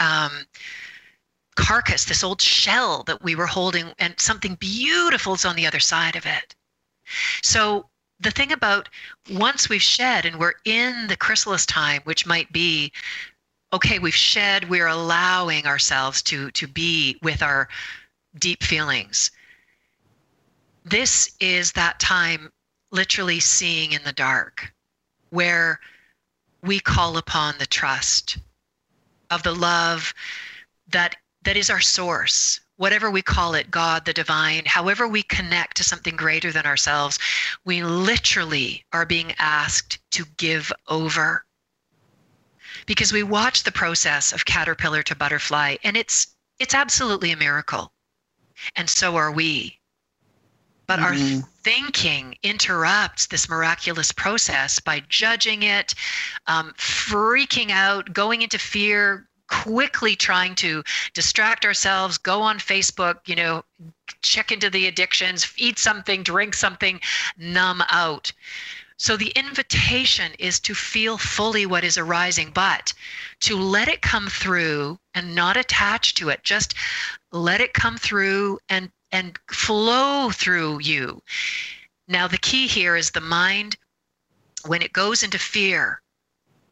um, 0.00 0.30
carcass, 1.56 2.04
this 2.04 2.22
old 2.22 2.40
shell 2.40 3.02
that 3.04 3.22
we 3.22 3.34
were 3.34 3.46
holding, 3.46 3.92
and 3.98 4.18
something 4.18 4.54
beautiful 4.54 5.34
is 5.34 5.44
on 5.44 5.56
the 5.56 5.66
other 5.66 5.80
side 5.80 6.14
of 6.14 6.24
it. 6.24 6.54
So 7.42 7.88
the 8.20 8.30
thing 8.30 8.52
about 8.52 8.88
once 9.30 9.68
we've 9.68 9.82
shed 9.82 10.24
and 10.24 10.38
we're 10.38 10.54
in 10.64 11.08
the 11.08 11.16
chrysalis 11.16 11.66
time, 11.66 12.02
which 12.04 12.26
might 12.26 12.52
be 12.52 12.92
okay, 13.72 13.98
we've 13.98 14.14
shed, 14.14 14.70
we're 14.70 14.86
allowing 14.86 15.66
ourselves 15.66 16.22
to 16.22 16.50
to 16.52 16.68
be 16.68 17.18
with 17.22 17.42
our 17.42 17.68
deep 18.38 18.62
feelings. 18.62 19.32
This 20.84 21.34
is 21.40 21.72
that 21.72 21.98
time 21.98 22.52
literally 22.90 23.40
seeing 23.40 23.92
in 23.92 24.02
the 24.04 24.12
dark, 24.12 24.72
where 25.30 25.80
we 26.62 26.80
call 26.80 27.16
upon 27.16 27.56
the 27.58 27.66
trust 27.66 28.38
of 29.30 29.42
the 29.42 29.54
love 29.54 30.14
that 30.88 31.16
that 31.42 31.56
is 31.56 31.70
our 31.70 31.80
source. 31.80 32.60
Whatever 32.76 33.10
we 33.10 33.22
call 33.22 33.54
it 33.54 33.70
god 33.70 34.04
the 34.04 34.12
divine 34.12 34.62
however 34.64 35.06
we 35.08 35.22
connect 35.22 35.76
to 35.76 35.84
something 35.84 36.16
greater 36.16 36.52
than 36.52 36.64
ourselves 36.64 37.18
we 37.64 37.82
literally 37.82 38.84
are 38.92 39.04
being 39.04 39.34
asked 39.38 39.98
to 40.12 40.24
give 40.36 40.72
over. 40.86 41.44
Because 42.86 43.12
we 43.12 43.22
watch 43.22 43.64
the 43.64 43.72
process 43.72 44.32
of 44.32 44.44
caterpillar 44.44 45.02
to 45.04 45.16
butterfly 45.16 45.76
and 45.84 45.96
it's 45.96 46.34
it's 46.58 46.74
absolutely 46.74 47.30
a 47.32 47.36
miracle. 47.36 47.92
And 48.76 48.88
so 48.90 49.16
are 49.16 49.30
we 49.30 49.77
but 50.88 50.98
mm-hmm. 50.98 51.36
our 51.36 51.48
thinking 51.62 52.34
interrupts 52.42 53.26
this 53.26 53.48
miraculous 53.48 54.10
process 54.10 54.80
by 54.80 55.00
judging 55.08 55.62
it, 55.62 55.94
um, 56.48 56.74
freaking 56.76 57.70
out, 57.70 58.12
going 58.12 58.42
into 58.42 58.58
fear, 58.58 59.28
quickly 59.48 60.16
trying 60.16 60.54
to 60.56 60.82
distract 61.14 61.64
ourselves, 61.64 62.18
go 62.18 62.40
on 62.42 62.58
Facebook, 62.58 63.16
you 63.26 63.36
know, 63.36 63.64
check 64.22 64.50
into 64.50 64.70
the 64.70 64.86
addictions, 64.86 65.52
eat 65.56 65.78
something, 65.78 66.22
drink 66.22 66.54
something, 66.54 67.00
numb 67.36 67.82
out. 67.90 68.32
So 68.96 69.16
the 69.16 69.32
invitation 69.36 70.32
is 70.40 70.58
to 70.60 70.74
feel 70.74 71.18
fully 71.18 71.66
what 71.66 71.84
is 71.84 71.96
arising, 71.96 72.50
but 72.50 72.92
to 73.40 73.56
let 73.56 73.86
it 73.86 74.02
come 74.02 74.26
through 74.26 74.98
and 75.14 75.34
not 75.36 75.56
attach 75.56 76.14
to 76.14 76.30
it. 76.30 76.42
Just 76.42 76.74
let 77.30 77.60
it 77.60 77.74
come 77.74 77.96
through 77.96 78.58
and 78.68 78.90
and 79.12 79.38
flow 79.50 80.30
through 80.30 80.80
you. 80.80 81.22
Now, 82.06 82.26
the 82.26 82.38
key 82.38 82.66
here 82.66 82.96
is 82.96 83.10
the 83.10 83.20
mind, 83.20 83.76
when 84.66 84.82
it 84.82 84.92
goes 84.92 85.22
into 85.22 85.38
fear, 85.38 86.00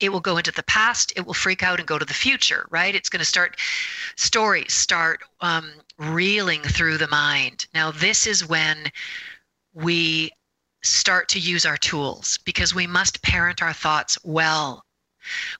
it 0.01 0.11
will 0.11 0.21
go 0.21 0.37
into 0.37 0.53
the 0.53 0.63
past, 0.65 1.13
it 1.17 1.25
will 1.25 1.35
freak 1.35 1.63
out 1.63 1.79
and 1.79 1.89
go 1.89 1.99
to 1.99 2.05
the 2.05 2.15
future, 2.15 2.67
right? 2.71 2.95
It's 2.95 3.09
going 3.09 3.21
to 3.21 3.25
start 3.25 3.59
stories, 4.17 4.73
start 4.73 5.21
um, 5.41 5.71
reeling 5.99 6.63
through 6.63 6.99
the 6.99 7.09
mind. 7.09 7.67
Now, 7.75 7.91
this 7.91 8.27
is 8.27 8.47
when 8.47 8.91
we 9.73 10.31
start 10.83 11.29
to 11.31 11.41
use 11.41 11.67
our 11.67 11.77
tools 11.77 12.39
because 12.45 12.75
we 12.75 12.87
must 12.87 13.23
parent 13.23 13.63
our 13.63 13.73
thoughts 13.73 14.19
well. 14.23 14.85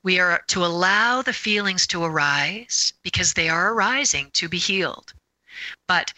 We 0.03 0.21
are 0.21 0.43
to 0.49 0.65
allow 0.65 1.23
the 1.23 1.33
feelings 1.33 1.87
to 1.89 2.05
arise 2.05 2.93
because 3.03 3.35
they 3.35 3.49
are 3.49 3.73
arising 3.73 4.31
to 4.35 4.49
be 4.49 4.59
healed. 4.59 5.13
But 5.89 6.13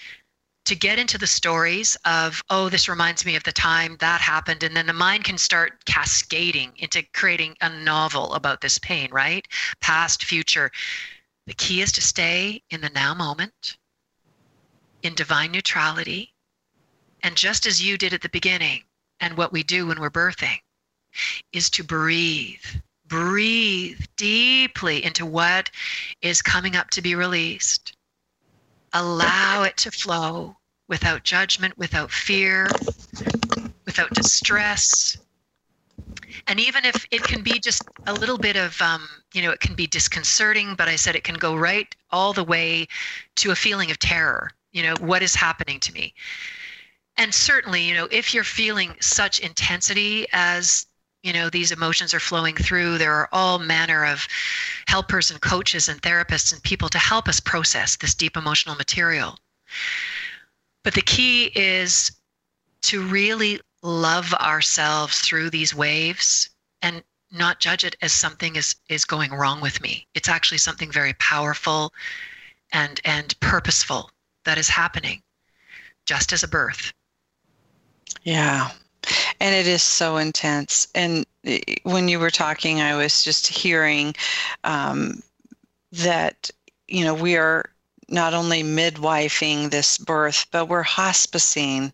to 0.69 0.77
get 0.77 0.99
into 0.99 1.17
the 1.17 1.27
stories 1.27 1.97
of, 2.05 2.43
oh, 2.51 2.69
this 2.69 2.91
reminds 2.91 3.25
me 3.25 3.37
of 3.37 3.43
the 3.45 3.53
time 3.53 3.97
that 4.01 4.21
happened. 4.21 4.63
And 4.63 4.77
then 4.77 4.87
the 4.87 4.93
mind 4.93 5.25
can 5.25 5.39
start 5.39 5.83
cascading 5.87 6.73
into 6.77 7.03
creating 7.15 7.57
a 7.63 7.71
novel 7.71 8.35
about 8.35 8.61
this 8.61 8.79
pain, 8.79 9.11
right? 9.11 9.49
Past, 9.81 10.25
future. 10.25 10.71
The 11.47 11.55
key 11.55 11.81
is 11.81 11.91
to 11.93 12.03
stay 12.03 12.63
in 12.69 12.83
the 12.83 12.91
now 12.91 13.15
moment, 13.15 13.79
in 15.03 15.15
divine 15.15 15.53
neutrality. 15.53 16.35
And 17.23 17.35
just 17.35 17.65
as 17.65 17.83
you 17.83 17.97
did 17.97 18.13
at 18.13 18.21
the 18.21 18.29
beginning, 18.29 18.83
and 19.21 19.39
what 19.39 19.53
we 19.53 19.63
do 19.63 19.87
when 19.87 19.99
we're 19.99 20.11
birthing, 20.11 20.59
is 21.51 21.71
to 21.71 21.83
breathe. 21.83 22.61
Breathe 23.07 24.05
deeply 24.19 25.03
into 25.03 25.25
what 25.25 25.71
is 26.21 26.43
coming 26.43 26.77
up 26.77 26.91
to 26.91 27.01
be 27.01 27.15
released 27.15 27.97
allow 28.93 29.63
it 29.65 29.77
to 29.77 29.91
flow 29.91 30.57
without 30.89 31.23
judgment, 31.23 31.77
without 31.79 32.11
fear, 32.11 32.67
without 33.85 34.13
distress. 34.15 35.17
And 36.47 36.59
even 36.59 36.85
if 36.85 37.07
it 37.11 37.23
can 37.23 37.43
be 37.43 37.59
just 37.59 37.83
a 38.07 38.15
little 38.15 38.39
bit 38.39 38.57
of, 38.57 38.81
um, 38.81 39.09
you 39.35 39.43
know, 39.43 39.51
it 39.51 39.61
can 39.61 39.75
be 39.75 39.87
disconcerting, 39.87 40.75
but 40.75 40.89
I 40.89 40.97
said 40.97 41.15
it 41.15 41.25
can 41.25 41.37
go 41.37 41.55
right 41.57 41.95
all 42.11 42.33
the 42.33 42.45
way 42.45 42.89
to 43.37 43.51
a 43.51 43.55
feeling 43.55 43.91
of 43.91 43.99
terror. 43.99 44.51
You 44.73 44.83
know, 44.83 44.95
what 45.01 45.23
is 45.23 45.35
happening 45.35 45.81
to 45.81 45.93
me? 45.93 46.15
And 47.17 47.35
certainly, 47.35 47.83
you 47.83 47.95
know, 47.95 48.09
if 48.11 48.33
you're 48.33 48.45
feeling 48.45 48.95
such 49.01 49.41
intensity 49.41 50.27
as 50.33 50.87
you 51.25 51.33
know 51.33 51.51
these 51.51 51.73
emotions 51.73 52.15
are 52.15 52.21
flowing 52.21 52.55
through 52.55 52.97
there 52.97 53.13
are 53.13 53.29
all 53.33 53.59
manner 53.59 54.05
of 54.05 54.27
helpers 54.87 55.33
and 55.33 55.41
coaches 55.41 55.89
and 55.89 56.01
therapists 56.01 56.53
and 56.53 56.63
people 56.63 56.89
to 56.89 56.99
help 56.99 57.29
us 57.29 57.41
process 57.41 57.97
this 57.97 58.15
deep 58.15 58.37
emotional 58.37 58.77
material 58.77 59.37
but 60.85 60.95
the 60.95 61.03
key 61.03 61.51
is 61.55 62.13
to 62.83 63.03
really 63.07 63.61
love 63.83 64.33
ourselves 64.35 65.21
through 65.21 65.51
these 65.51 65.75
waves 65.75 66.51
and 66.83 67.03
not 67.31 67.61
judge 67.61 67.85
it 67.85 67.97
as 68.03 68.13
something 68.13 68.57
is 68.57 68.77
is 68.89 69.05
going 69.05 69.31
wrong 69.33 69.61
with 69.61 69.81
me. 69.81 70.07
It's 70.15 70.29
actually 70.29 70.59
something 70.59 70.91
very 70.91 71.13
powerful 71.15 71.93
and 72.73 73.01
and 73.05 73.39
purposeful 73.41 74.11
that 74.45 74.59
is 74.59 74.69
happening 74.69 75.23
just 76.07 76.33
as 76.33 76.43
a 76.43 76.49
birth. 76.49 76.93
Yeah. 78.23 78.71
And 79.41 79.55
it 79.55 79.67
is 79.67 79.83
so 79.83 80.17
intense. 80.17 80.89
And 80.95 81.25
when 81.85 82.09
you 82.09 82.19
were 82.19 82.31
talking, 82.31 82.81
I 82.81 82.97
was 82.97 83.23
just 83.23 83.47
hearing 83.47 84.15
um, 84.65 85.23
that, 85.93 86.51
you 86.89 87.05
know, 87.05 87.15
we 87.15 87.37
are 87.37 87.71
not 88.09 88.35
only 88.35 88.63
midwifing 88.63 89.71
this 89.71 89.99
birth, 89.99 90.47
but 90.51 90.67
we're 90.67 90.83
hospicing 90.85 91.93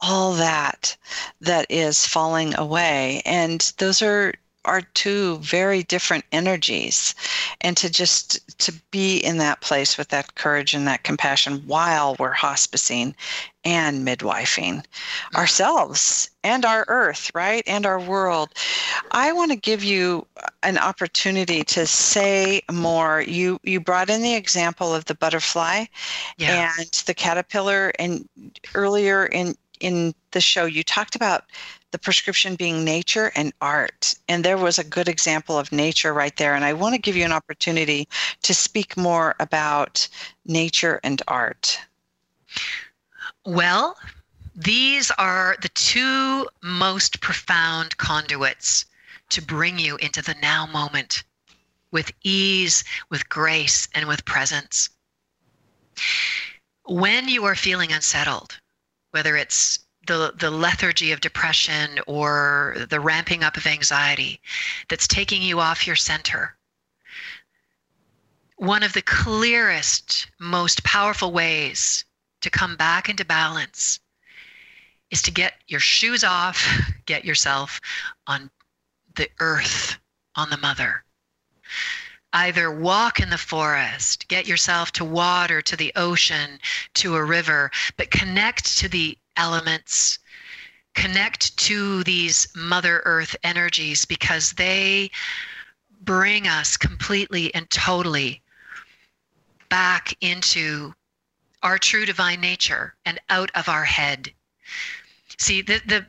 all 0.00 0.32
that 0.34 0.96
that 1.40 1.66
is 1.68 2.06
falling 2.06 2.54
away. 2.56 3.22
And 3.24 3.72
those 3.78 4.02
are 4.02 4.34
are 4.68 4.82
two 4.94 5.38
very 5.38 5.82
different 5.82 6.24
energies. 6.30 7.14
And 7.60 7.76
to 7.78 7.90
just 7.90 8.58
to 8.58 8.72
be 8.90 9.18
in 9.18 9.38
that 9.38 9.60
place 9.60 9.98
with 9.98 10.08
that 10.08 10.34
courage 10.34 10.74
and 10.74 10.86
that 10.86 11.02
compassion 11.02 11.62
while 11.66 12.14
we're 12.18 12.34
hospicing 12.34 13.14
and 13.64 14.06
midwifing 14.06 14.84
ourselves 15.34 16.30
and 16.44 16.64
our 16.64 16.84
earth 16.88 17.30
right? 17.34 17.62
And 17.66 17.86
our 17.86 18.00
world. 18.00 18.50
I 19.12 19.32
want 19.32 19.50
to 19.50 19.56
give 19.56 19.82
you 19.82 20.26
an 20.62 20.78
opportunity 20.78 21.62
to 21.64 21.86
say 21.86 22.62
more. 22.70 23.22
You 23.22 23.58
you 23.62 23.80
brought 23.80 24.10
in 24.10 24.22
the 24.22 24.34
example 24.34 24.94
of 24.94 25.04
the 25.06 25.14
butterfly 25.14 25.84
yeah. 26.36 26.72
and 26.78 26.90
the 27.06 27.14
caterpillar 27.14 27.92
and 27.98 28.28
earlier 28.74 29.26
in 29.26 29.56
in 29.80 30.14
the 30.32 30.40
show 30.40 30.64
you 30.64 30.82
talked 30.82 31.14
about 31.14 31.44
the 31.90 31.98
prescription 31.98 32.54
being 32.54 32.84
nature 32.84 33.32
and 33.34 33.52
art. 33.60 34.14
And 34.28 34.44
there 34.44 34.58
was 34.58 34.78
a 34.78 34.84
good 34.84 35.08
example 35.08 35.58
of 35.58 35.72
nature 35.72 36.12
right 36.12 36.36
there. 36.36 36.54
And 36.54 36.64
I 36.64 36.72
want 36.72 36.94
to 36.94 37.00
give 37.00 37.16
you 37.16 37.24
an 37.24 37.32
opportunity 37.32 38.08
to 38.42 38.54
speak 38.54 38.96
more 38.96 39.34
about 39.40 40.06
nature 40.44 41.00
and 41.02 41.22
art. 41.28 41.78
Well, 43.44 43.96
these 44.54 45.10
are 45.12 45.56
the 45.62 45.68
two 45.70 46.46
most 46.62 47.20
profound 47.20 47.96
conduits 47.96 48.84
to 49.30 49.42
bring 49.42 49.78
you 49.78 49.96
into 49.96 50.22
the 50.22 50.34
now 50.42 50.66
moment 50.66 51.22
with 51.90 52.12
ease, 52.22 52.84
with 53.08 53.28
grace, 53.28 53.88
and 53.94 54.06
with 54.06 54.24
presence. 54.24 54.90
When 56.84 57.28
you 57.28 57.44
are 57.44 57.54
feeling 57.54 57.92
unsettled, 57.92 58.58
whether 59.10 59.36
it's 59.36 59.78
the, 60.08 60.32
the 60.36 60.50
lethargy 60.50 61.12
of 61.12 61.20
depression 61.20 62.00
or 62.06 62.76
the 62.88 63.00
ramping 63.00 63.44
up 63.44 63.56
of 63.56 63.66
anxiety 63.66 64.40
that's 64.88 65.06
taking 65.06 65.42
you 65.42 65.60
off 65.60 65.86
your 65.86 65.96
center. 65.96 66.56
One 68.56 68.82
of 68.82 68.94
the 68.94 69.02
clearest, 69.02 70.26
most 70.40 70.82
powerful 70.82 71.30
ways 71.30 72.04
to 72.40 72.50
come 72.50 72.76
back 72.76 73.08
into 73.08 73.24
balance 73.24 74.00
is 75.10 75.22
to 75.22 75.30
get 75.30 75.54
your 75.68 75.80
shoes 75.80 76.24
off, 76.24 76.66
get 77.06 77.24
yourself 77.24 77.80
on 78.26 78.50
the 79.14 79.28
earth, 79.40 79.98
on 80.34 80.50
the 80.50 80.56
mother. 80.56 81.04
Either 82.32 82.70
walk 82.70 83.20
in 83.20 83.30
the 83.30 83.38
forest, 83.38 84.28
get 84.28 84.46
yourself 84.46 84.92
to 84.92 85.04
water, 85.04 85.62
to 85.62 85.76
the 85.76 85.92
ocean, 85.96 86.58
to 86.94 87.16
a 87.16 87.24
river, 87.24 87.70
but 87.96 88.10
connect 88.10 88.76
to 88.78 88.88
the 88.88 89.16
elements, 89.38 90.18
connect 90.94 91.56
to 91.56 92.02
these 92.04 92.48
Mother 92.54 93.02
Earth 93.04 93.34
energies 93.44 94.04
because 94.04 94.52
they 94.52 95.10
bring 96.02 96.46
us 96.46 96.76
completely 96.76 97.54
and 97.54 97.68
totally 97.70 98.42
back 99.68 100.14
into 100.20 100.92
our 101.62 101.78
true 101.78 102.04
divine 102.04 102.40
nature 102.40 102.94
and 103.06 103.18
out 103.30 103.50
of 103.54 103.68
our 103.68 103.84
head. 103.84 104.32
See, 105.38 105.62
the, 105.62 105.80
the, 105.86 106.06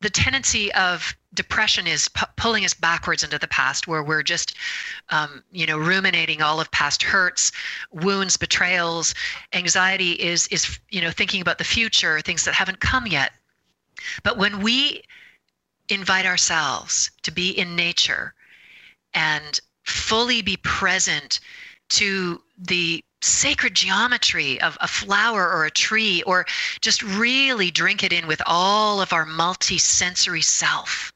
the 0.00 0.10
tendency 0.10 0.72
of 0.74 1.16
depression 1.34 1.86
is 1.86 2.08
pu- 2.08 2.26
pulling 2.36 2.64
us 2.64 2.74
backwards 2.74 3.22
into 3.22 3.38
the 3.38 3.48
past 3.48 3.86
where 3.86 4.02
we're 4.02 4.22
just 4.22 4.54
um, 5.10 5.42
you 5.50 5.66
know 5.66 5.78
ruminating 5.78 6.42
all 6.42 6.60
of 6.60 6.70
past 6.70 7.02
hurts 7.02 7.52
wounds 7.92 8.36
betrayals. 8.36 9.14
Anxiety 9.52 10.12
is 10.12 10.46
is 10.48 10.78
you 10.90 11.00
know 11.00 11.10
thinking 11.10 11.40
about 11.40 11.58
the 11.58 11.64
future 11.64 12.20
things 12.20 12.44
that 12.44 12.54
haven't 12.54 12.80
come 12.80 13.06
yet. 13.06 13.32
But 14.22 14.38
when 14.38 14.62
we 14.62 15.02
invite 15.88 16.26
ourselves 16.26 17.10
to 17.22 17.30
be 17.30 17.50
in 17.50 17.74
nature 17.74 18.34
and 19.14 19.58
fully 19.84 20.42
be 20.42 20.56
present 20.58 21.40
to 21.88 22.42
the 22.58 23.02
sacred 23.20 23.74
geometry 23.74 24.60
of 24.60 24.78
a 24.80 24.88
flower 24.88 25.50
or 25.50 25.64
a 25.64 25.70
tree, 25.70 26.22
or 26.22 26.46
just 26.80 27.02
really 27.02 27.70
drink 27.70 28.02
it 28.02 28.12
in 28.12 28.26
with 28.26 28.42
all 28.46 29.00
of 29.00 29.12
our 29.12 29.26
multi-sensory 29.26 30.42
self. 30.42 31.12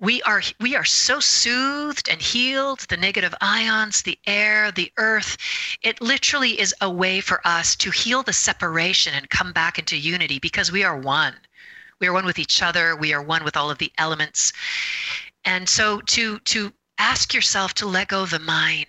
We 0.00 0.20
are 0.22 0.42
we 0.60 0.74
are 0.74 0.84
so 0.84 1.20
soothed 1.20 2.08
and 2.08 2.20
healed, 2.20 2.80
the 2.88 2.96
negative 2.96 3.34
ions, 3.40 4.02
the 4.02 4.18
air, 4.26 4.70
the 4.72 4.92
earth. 4.96 5.38
It 5.82 6.00
literally 6.00 6.60
is 6.60 6.74
a 6.80 6.90
way 6.90 7.20
for 7.20 7.40
us 7.46 7.76
to 7.76 7.90
heal 7.90 8.22
the 8.22 8.32
separation 8.32 9.14
and 9.14 9.30
come 9.30 9.52
back 9.52 9.78
into 9.78 9.96
unity 9.96 10.38
because 10.38 10.72
we 10.72 10.84
are 10.84 10.96
one. 10.96 11.34
We 12.00 12.08
are 12.08 12.12
one 12.12 12.26
with 12.26 12.38
each 12.38 12.60
other, 12.60 12.96
we 12.96 13.14
are 13.14 13.22
one 13.22 13.44
with 13.44 13.56
all 13.56 13.70
of 13.70 13.78
the 13.78 13.92
elements. 13.96 14.52
And 15.44 15.68
so 15.68 16.00
to 16.00 16.38
to 16.40 16.72
ask 16.98 17.32
yourself 17.32 17.74
to 17.74 17.86
let 17.86 18.08
go 18.08 18.22
of 18.22 18.30
the 18.30 18.38
mind, 18.38 18.86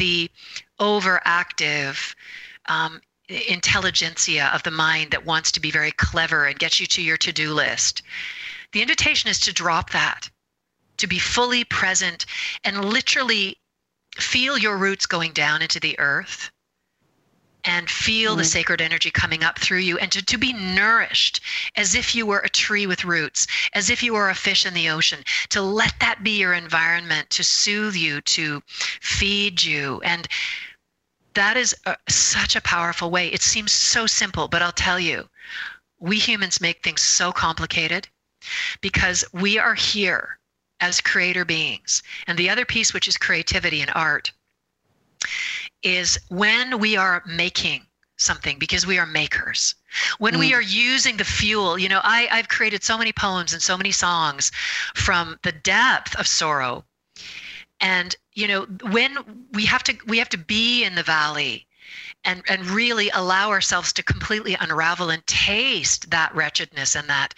the 0.00 0.30
overactive 0.80 2.14
um, 2.66 3.00
intelligentsia 3.28 4.50
of 4.54 4.62
the 4.62 4.70
mind 4.70 5.10
that 5.10 5.26
wants 5.26 5.52
to 5.52 5.60
be 5.60 5.70
very 5.70 5.92
clever 5.92 6.46
and 6.46 6.58
get 6.58 6.80
you 6.80 6.86
to 6.86 7.02
your 7.02 7.18
to 7.18 7.32
do 7.32 7.52
list. 7.52 8.02
The 8.72 8.80
invitation 8.80 9.28
is 9.28 9.38
to 9.40 9.52
drop 9.52 9.90
that, 9.90 10.30
to 10.96 11.06
be 11.06 11.18
fully 11.18 11.64
present 11.64 12.24
and 12.64 12.84
literally 12.84 13.58
feel 14.16 14.56
your 14.56 14.78
roots 14.78 15.06
going 15.06 15.32
down 15.32 15.60
into 15.60 15.78
the 15.78 15.98
earth 15.98 16.50
and 17.64 17.88
feel 17.90 18.34
mm. 18.34 18.38
the 18.38 18.44
sacred 18.44 18.80
energy 18.80 19.10
coming 19.10 19.42
up 19.42 19.58
through 19.58 19.78
you 19.78 19.98
and 19.98 20.10
to, 20.12 20.24
to 20.24 20.38
be 20.38 20.52
nourished 20.52 21.40
as 21.76 21.94
if 21.94 22.14
you 22.14 22.26
were 22.26 22.40
a 22.40 22.48
tree 22.48 22.86
with 22.86 23.04
roots, 23.04 23.46
as 23.74 23.90
if 23.90 24.02
you 24.02 24.14
were 24.14 24.30
a 24.30 24.34
fish 24.34 24.66
in 24.66 24.74
the 24.74 24.88
ocean, 24.88 25.22
to 25.50 25.60
let 25.60 25.94
that 26.00 26.22
be 26.22 26.38
your 26.38 26.54
environment, 26.54 27.28
to 27.30 27.44
soothe 27.44 27.94
you, 27.94 28.20
to 28.22 28.62
feed 29.00 29.62
you. 29.62 30.00
And 30.04 30.26
that 31.34 31.56
is 31.56 31.76
a, 31.86 31.96
such 32.08 32.56
a 32.56 32.60
powerful 32.60 33.10
way. 33.10 33.28
It 33.28 33.42
seems 33.42 33.72
so 33.72 34.06
simple, 34.06 34.48
but 34.48 34.62
I'll 34.62 34.72
tell 34.72 34.98
you, 34.98 35.28
we 35.98 36.18
humans 36.18 36.60
make 36.60 36.82
things 36.82 37.02
so 37.02 37.30
complicated 37.32 38.08
because 38.80 39.24
we 39.32 39.58
are 39.58 39.74
here 39.74 40.38
as 40.80 41.00
creator 41.00 41.44
beings. 41.44 42.02
And 42.26 42.38
the 42.38 42.48
other 42.48 42.64
piece, 42.64 42.94
which 42.94 43.06
is 43.06 43.18
creativity 43.18 43.82
and 43.82 43.90
art, 43.94 44.32
is 45.82 46.18
when 46.28 46.78
we 46.78 46.96
are 46.96 47.22
making 47.26 47.86
something 48.16 48.58
because 48.58 48.86
we 48.86 48.98
are 48.98 49.06
makers. 49.06 49.74
When 50.18 50.34
mm. 50.34 50.40
we 50.40 50.54
are 50.54 50.62
using 50.62 51.16
the 51.16 51.24
fuel, 51.24 51.78
you 51.78 51.88
know, 51.88 52.00
I, 52.04 52.28
I've 52.30 52.48
created 52.48 52.84
so 52.84 52.98
many 52.98 53.12
poems 53.12 53.52
and 53.52 53.62
so 53.62 53.76
many 53.76 53.92
songs 53.92 54.52
from 54.94 55.38
the 55.42 55.52
depth 55.52 56.14
of 56.16 56.26
sorrow. 56.26 56.84
And, 57.80 58.14
you 58.34 58.46
know, 58.46 58.66
when 58.90 59.16
we 59.52 59.64
have 59.64 59.82
to 59.84 59.96
we 60.06 60.18
have 60.18 60.28
to 60.30 60.38
be 60.38 60.84
in 60.84 60.94
the 60.94 61.02
valley 61.02 61.66
and 62.24 62.42
and 62.48 62.66
really 62.66 63.08
allow 63.10 63.50
ourselves 63.50 63.92
to 63.94 64.02
completely 64.02 64.56
unravel 64.60 65.10
and 65.10 65.26
taste 65.26 66.10
that 66.10 66.34
wretchedness 66.34 66.94
and 66.94 67.08
that 67.08 67.34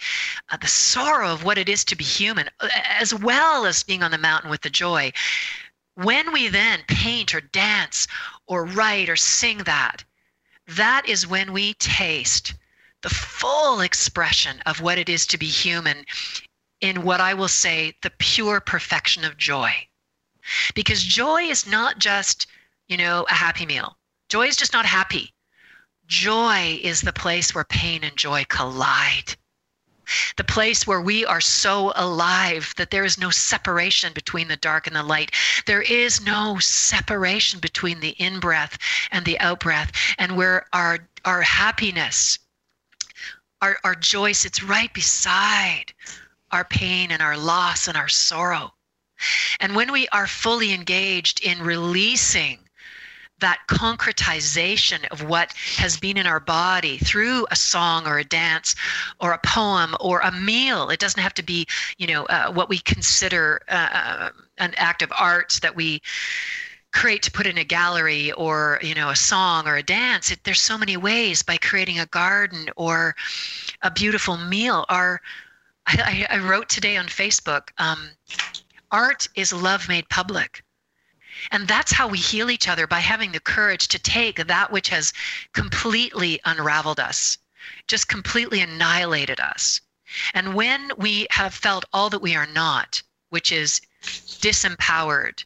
uh, 0.49 0.57
the 0.57 0.67
sorrow 0.67 1.31
of 1.31 1.43
what 1.43 1.57
it 1.57 1.69
is 1.69 1.85
to 1.85 1.95
be 1.95 2.03
human 2.03 2.49
as 2.99 3.13
well 3.13 3.65
as 3.65 3.83
being 3.83 4.03
on 4.03 4.11
the 4.11 4.17
mountain 4.17 4.49
with 4.49 4.61
the 4.61 4.69
joy 4.69 5.11
when 5.95 6.31
we 6.31 6.47
then 6.47 6.83
paint 6.87 7.33
or 7.35 7.41
dance 7.41 8.07
or 8.47 8.65
write 8.65 9.09
or 9.09 9.15
sing 9.15 9.59
that 9.59 10.03
that 10.67 11.07
is 11.07 11.27
when 11.27 11.51
we 11.51 11.73
taste 11.75 12.53
the 13.01 13.09
full 13.09 13.81
expression 13.81 14.61
of 14.65 14.79
what 14.79 14.97
it 14.97 15.09
is 15.09 15.27
to 15.27 15.37
be 15.37 15.47
human 15.47 16.05
in 16.79 17.03
what 17.03 17.19
I 17.19 17.33
will 17.33 17.49
say 17.49 17.97
the 18.01 18.11
pure 18.11 18.61
perfection 18.61 19.25
of 19.25 19.37
joy. 19.37 19.87
Because 20.73 21.03
joy 21.03 21.43
is 21.43 21.67
not 21.67 21.99
just, 21.99 22.47
you 22.87 22.97
know, 22.97 23.25
a 23.29 23.33
happy 23.33 23.65
meal. 23.65 23.97
Joy 24.29 24.47
is 24.47 24.55
just 24.55 24.73
not 24.73 24.85
happy. 24.85 25.33
Joy 26.07 26.79
is 26.81 27.01
the 27.01 27.13
place 27.13 27.53
where 27.53 27.63
pain 27.63 28.03
and 28.03 28.15
joy 28.17 28.45
collide. 28.45 29.35
The 30.37 30.43
place 30.43 30.85
where 30.85 31.01
we 31.01 31.25
are 31.25 31.41
so 31.41 31.93
alive 31.95 32.73
that 32.77 32.91
there 32.91 33.05
is 33.05 33.17
no 33.17 33.29
separation 33.29 34.13
between 34.13 34.47
the 34.47 34.57
dark 34.57 34.87
and 34.87 34.95
the 34.95 35.03
light. 35.03 35.31
There 35.65 35.81
is 35.81 36.21
no 36.21 36.59
separation 36.59 37.59
between 37.59 37.99
the 37.99 38.09
in 38.11 38.39
breath 38.39 38.77
and 39.11 39.25
the 39.25 39.39
out 39.39 39.59
breath, 39.59 39.91
and 40.17 40.35
where 40.35 40.67
our, 40.73 41.07
our 41.25 41.41
happiness, 41.41 42.39
our, 43.61 43.77
our 43.83 43.95
joy 43.95 44.31
sits 44.31 44.63
right 44.63 44.93
beside 44.93 45.93
our 46.51 46.65
pain 46.65 47.11
and 47.11 47.21
our 47.21 47.37
loss 47.37 47.87
and 47.87 47.97
our 47.97 48.09
sorrow. 48.09 48.73
And 49.59 49.75
when 49.75 49.91
we 49.91 50.07
are 50.09 50.27
fully 50.27 50.73
engaged 50.73 51.41
in 51.41 51.61
releasing 51.61 52.62
that 53.43 53.59
concretization 53.67 55.05
of 55.11 55.27
what 55.27 55.53
has 55.75 55.97
been 55.97 56.17
in 56.17 56.25
our 56.25 56.39
body 56.39 56.97
through 56.97 57.45
a 57.51 57.55
song 57.55 58.07
or 58.07 58.17
a 58.17 58.23
dance 58.23 58.73
or 59.19 59.33
a 59.33 59.39
poem 59.39 59.95
or 59.99 60.21
a 60.21 60.31
meal. 60.31 60.89
It 60.89 60.99
doesn't 60.99 61.21
have 61.21 61.33
to 61.35 61.43
be, 61.43 61.67
you 61.97 62.07
know, 62.07 62.23
uh, 62.25 62.51
what 62.51 62.69
we 62.69 62.77
consider 62.79 63.61
uh, 63.67 64.29
an 64.57 64.73
act 64.77 65.01
of 65.01 65.11
art 65.19 65.59
that 65.61 65.75
we 65.75 66.01
create 66.93 67.21
to 67.23 67.31
put 67.31 67.45
in 67.45 67.57
a 67.57 67.63
gallery 67.63 68.31
or 68.33 68.79
you 68.83 68.93
know 68.93 69.09
a 69.09 69.15
song 69.15 69.67
or 69.67 69.77
a 69.77 69.81
dance 69.81 70.29
it, 70.29 70.43
there's 70.43 70.61
so 70.61 70.77
many 70.77 70.95
ways 70.95 71.41
by 71.41 71.57
creating 71.57 71.97
a 71.97 72.05
garden 72.05 72.69
or 72.75 73.15
a 73.81 73.89
beautiful 73.89 74.37
meal 74.37 74.85
our 74.89 75.19
I, 75.87 76.27
I 76.29 76.37
wrote 76.37 76.69
today 76.69 76.95
on 76.95 77.07
facebook 77.07 77.69
um, 77.79 78.11
art 78.93 79.27
is 79.35 79.51
love 79.51 79.89
made 79.89 80.07
public. 80.09 80.63
And 81.51 81.67
that's 81.67 81.91
how 81.91 82.07
we 82.07 82.17
heal 82.17 82.49
each 82.49 82.67
other 82.67 82.87
by 82.87 82.99
having 82.99 83.31
the 83.31 83.39
courage 83.39 83.87
to 83.89 83.99
take 83.99 84.45
that 84.45 84.71
which 84.71 84.89
has 84.89 85.13
completely 85.53 86.39
unraveled 86.45 86.99
us, 86.99 87.37
just 87.87 88.07
completely 88.07 88.61
annihilated 88.61 89.39
us. 89.39 89.81
And 90.33 90.53
when 90.53 90.91
we 90.97 91.27
have 91.31 91.53
felt 91.53 91.85
all 91.91 92.09
that 92.09 92.21
we 92.21 92.35
are 92.35 92.45
not, 92.45 93.01
which 93.29 93.51
is 93.51 93.81
disempowered, 94.03 95.43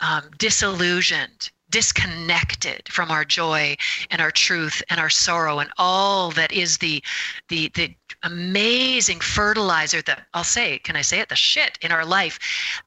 um, 0.00 0.30
disillusioned, 0.38 1.50
disconnected 1.70 2.88
from 2.88 3.10
our 3.10 3.24
joy 3.24 3.76
and 4.10 4.20
our 4.20 4.30
truth 4.30 4.82
and 4.90 4.98
our 4.98 5.10
sorrow 5.10 5.60
and 5.60 5.70
all 5.78 6.30
that 6.32 6.52
is 6.52 6.78
the 6.78 7.02
the 7.48 7.68
the 7.74 7.94
amazing 8.24 9.20
fertilizer 9.20 10.02
that 10.02 10.26
I'll 10.34 10.44
say 10.44 10.78
can 10.80 10.96
I 10.96 11.02
say 11.02 11.20
it 11.20 11.28
the 11.28 11.36
shit 11.36 11.78
in 11.80 11.92
our 11.92 12.04
life 12.04 12.38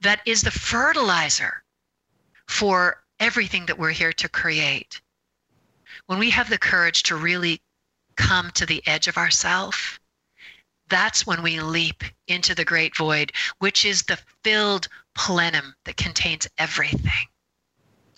that 0.02 0.22
is 0.26 0.42
the 0.42 0.52
fertilizer 0.52 1.63
for 2.54 3.04
everything 3.20 3.66
that 3.66 3.78
we're 3.78 3.90
here 3.90 4.14
to 4.14 4.30
create 4.30 5.02
when 6.08 6.20
we 6.20 6.30
have 6.30 6.50
the 6.50 6.58
courage 6.58 7.04
to 7.04 7.16
really 7.16 7.62
come 8.16 8.52
to 8.52 8.66
the 8.66 8.82
edge 8.88 9.08
of 9.08 9.18
ourself 9.18 10.00
that's 10.90 11.26
when 11.26 11.42
we 11.42 11.60
leap 11.60 12.04
into 12.28 12.54
the 12.54 12.66
great 12.66 12.96
void 12.96 13.32
which 13.60 13.86
is 13.86 14.04
the 14.04 14.20
filled 14.44 14.88
plenum 15.16 15.74
that 15.86 15.98
contains 15.98 16.48
everything 16.58 17.28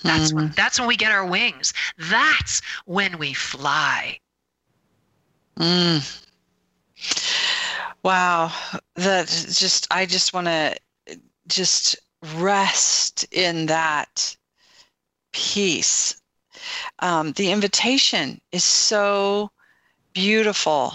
that's 0.05 0.31
mm. 0.31 0.35
when 0.35 0.51
that's 0.55 0.79
when 0.79 0.87
we 0.87 0.95
get 0.95 1.11
our 1.11 1.25
wings. 1.25 1.73
That's 1.97 2.61
when 2.85 3.17
we 3.17 3.33
fly. 3.33 4.19
Mm. 5.57 6.21
Wow. 8.03 8.51
That 8.95 9.27
just 9.27 9.87
I 9.91 10.05
just 10.05 10.33
want 10.33 10.47
to 10.47 10.75
just 11.47 11.95
rest 12.33 13.25
in 13.31 13.67
that 13.67 14.35
peace. 15.31 16.19
Um, 16.99 17.33
the 17.33 17.51
invitation 17.51 18.41
is 18.51 18.63
so 18.63 19.51
beautiful 20.13 20.93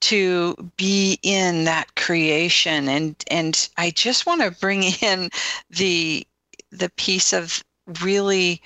to 0.00 0.54
be 0.76 1.18
in 1.22 1.64
that 1.64 1.96
creation 1.96 2.88
and 2.88 3.16
and 3.30 3.68
I 3.76 3.90
just 3.90 4.26
want 4.26 4.42
to 4.42 4.50
bring 4.50 4.82
in 5.02 5.30
the 5.70 6.26
the 6.70 6.90
piece 6.90 7.32
of 7.32 7.64
really 8.02 8.62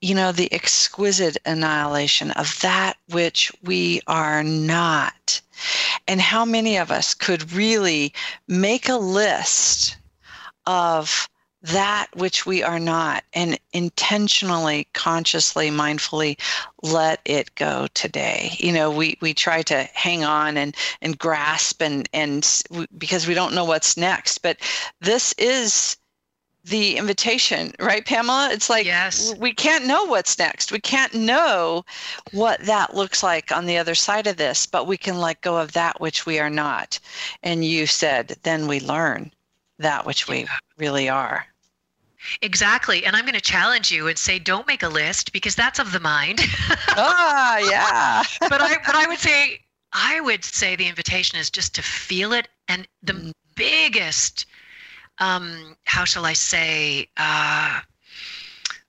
you 0.00 0.14
know 0.14 0.32
the 0.32 0.52
exquisite 0.52 1.38
annihilation 1.46 2.30
of 2.32 2.58
that 2.60 2.98
which 3.08 3.50
we 3.62 4.02
are 4.06 4.44
not 4.44 5.40
and 6.06 6.20
how 6.20 6.44
many 6.44 6.76
of 6.76 6.90
us 6.90 7.14
could 7.14 7.52
really 7.52 8.12
make 8.48 8.88
a 8.88 8.96
list 8.96 9.96
of 10.66 11.28
that 11.62 12.06
which 12.14 12.46
we 12.46 12.62
are 12.62 12.78
not 12.78 13.24
and 13.32 13.58
intentionally 13.72 14.86
consciously 14.92 15.68
mindfully 15.68 16.38
let 16.82 17.20
it 17.24 17.52
go 17.56 17.88
today 17.94 18.54
you 18.58 18.72
know 18.72 18.90
we 18.90 19.18
we 19.20 19.34
try 19.34 19.62
to 19.62 19.82
hang 19.94 20.22
on 20.22 20.56
and 20.56 20.76
and 21.02 21.18
grasp 21.18 21.82
and 21.82 22.08
and 22.12 22.62
because 22.98 23.26
we 23.26 23.34
don't 23.34 23.54
know 23.54 23.64
what's 23.64 23.96
next 23.96 24.38
but 24.38 24.58
this 25.00 25.32
is 25.38 25.96
the 26.66 26.96
invitation, 26.96 27.72
right, 27.78 28.04
Pamela? 28.04 28.50
It's 28.50 28.68
like 28.68 28.86
yes. 28.86 29.32
we 29.38 29.54
can't 29.54 29.86
know 29.86 30.04
what's 30.04 30.36
next. 30.36 30.72
We 30.72 30.80
can't 30.80 31.14
know 31.14 31.84
what 32.32 32.60
that 32.62 32.92
looks 32.92 33.22
like 33.22 33.52
on 33.52 33.66
the 33.66 33.78
other 33.78 33.94
side 33.94 34.26
of 34.26 34.36
this, 34.36 34.66
but 34.66 34.86
we 34.86 34.96
can 34.96 35.20
let 35.20 35.40
go 35.42 35.56
of 35.58 35.72
that 35.72 36.00
which 36.00 36.26
we 36.26 36.40
are 36.40 36.50
not. 36.50 36.98
And 37.44 37.64
you 37.64 37.86
said, 37.86 38.36
then 38.42 38.66
we 38.66 38.80
learn 38.80 39.30
that 39.78 40.06
which 40.06 40.28
we 40.28 40.46
really 40.78 41.08
are. 41.08 41.46
Exactly. 42.42 43.04
And 43.04 43.14
I'm 43.14 43.24
going 43.24 43.34
to 43.34 43.40
challenge 43.40 43.92
you 43.92 44.08
and 44.08 44.18
say, 44.18 44.38
don't 44.38 44.66
make 44.66 44.82
a 44.82 44.88
list 44.88 45.32
because 45.32 45.54
that's 45.54 45.78
of 45.78 45.92
the 45.92 46.00
mind. 46.00 46.40
ah, 46.88 47.58
yeah. 47.58 48.22
but 48.40 48.60
I, 48.60 48.76
but 48.84 48.94
I 48.94 49.06
would 49.06 49.18
say, 49.30 49.60
I 49.92 50.20
would 50.20 50.44
say 50.44 50.74
the 50.76 50.88
invitation 50.88 51.38
is 51.38 51.50
just 51.50 51.74
to 51.76 51.82
feel 51.82 52.32
it. 52.32 52.48
And 52.68 52.88
the 53.02 53.12
mm. 53.12 53.32
biggest 53.54 54.46
um, 55.18 55.76
how 55.84 56.04
shall 56.04 56.26
I 56.26 56.34
say, 56.34 57.08
uh, 57.16 57.80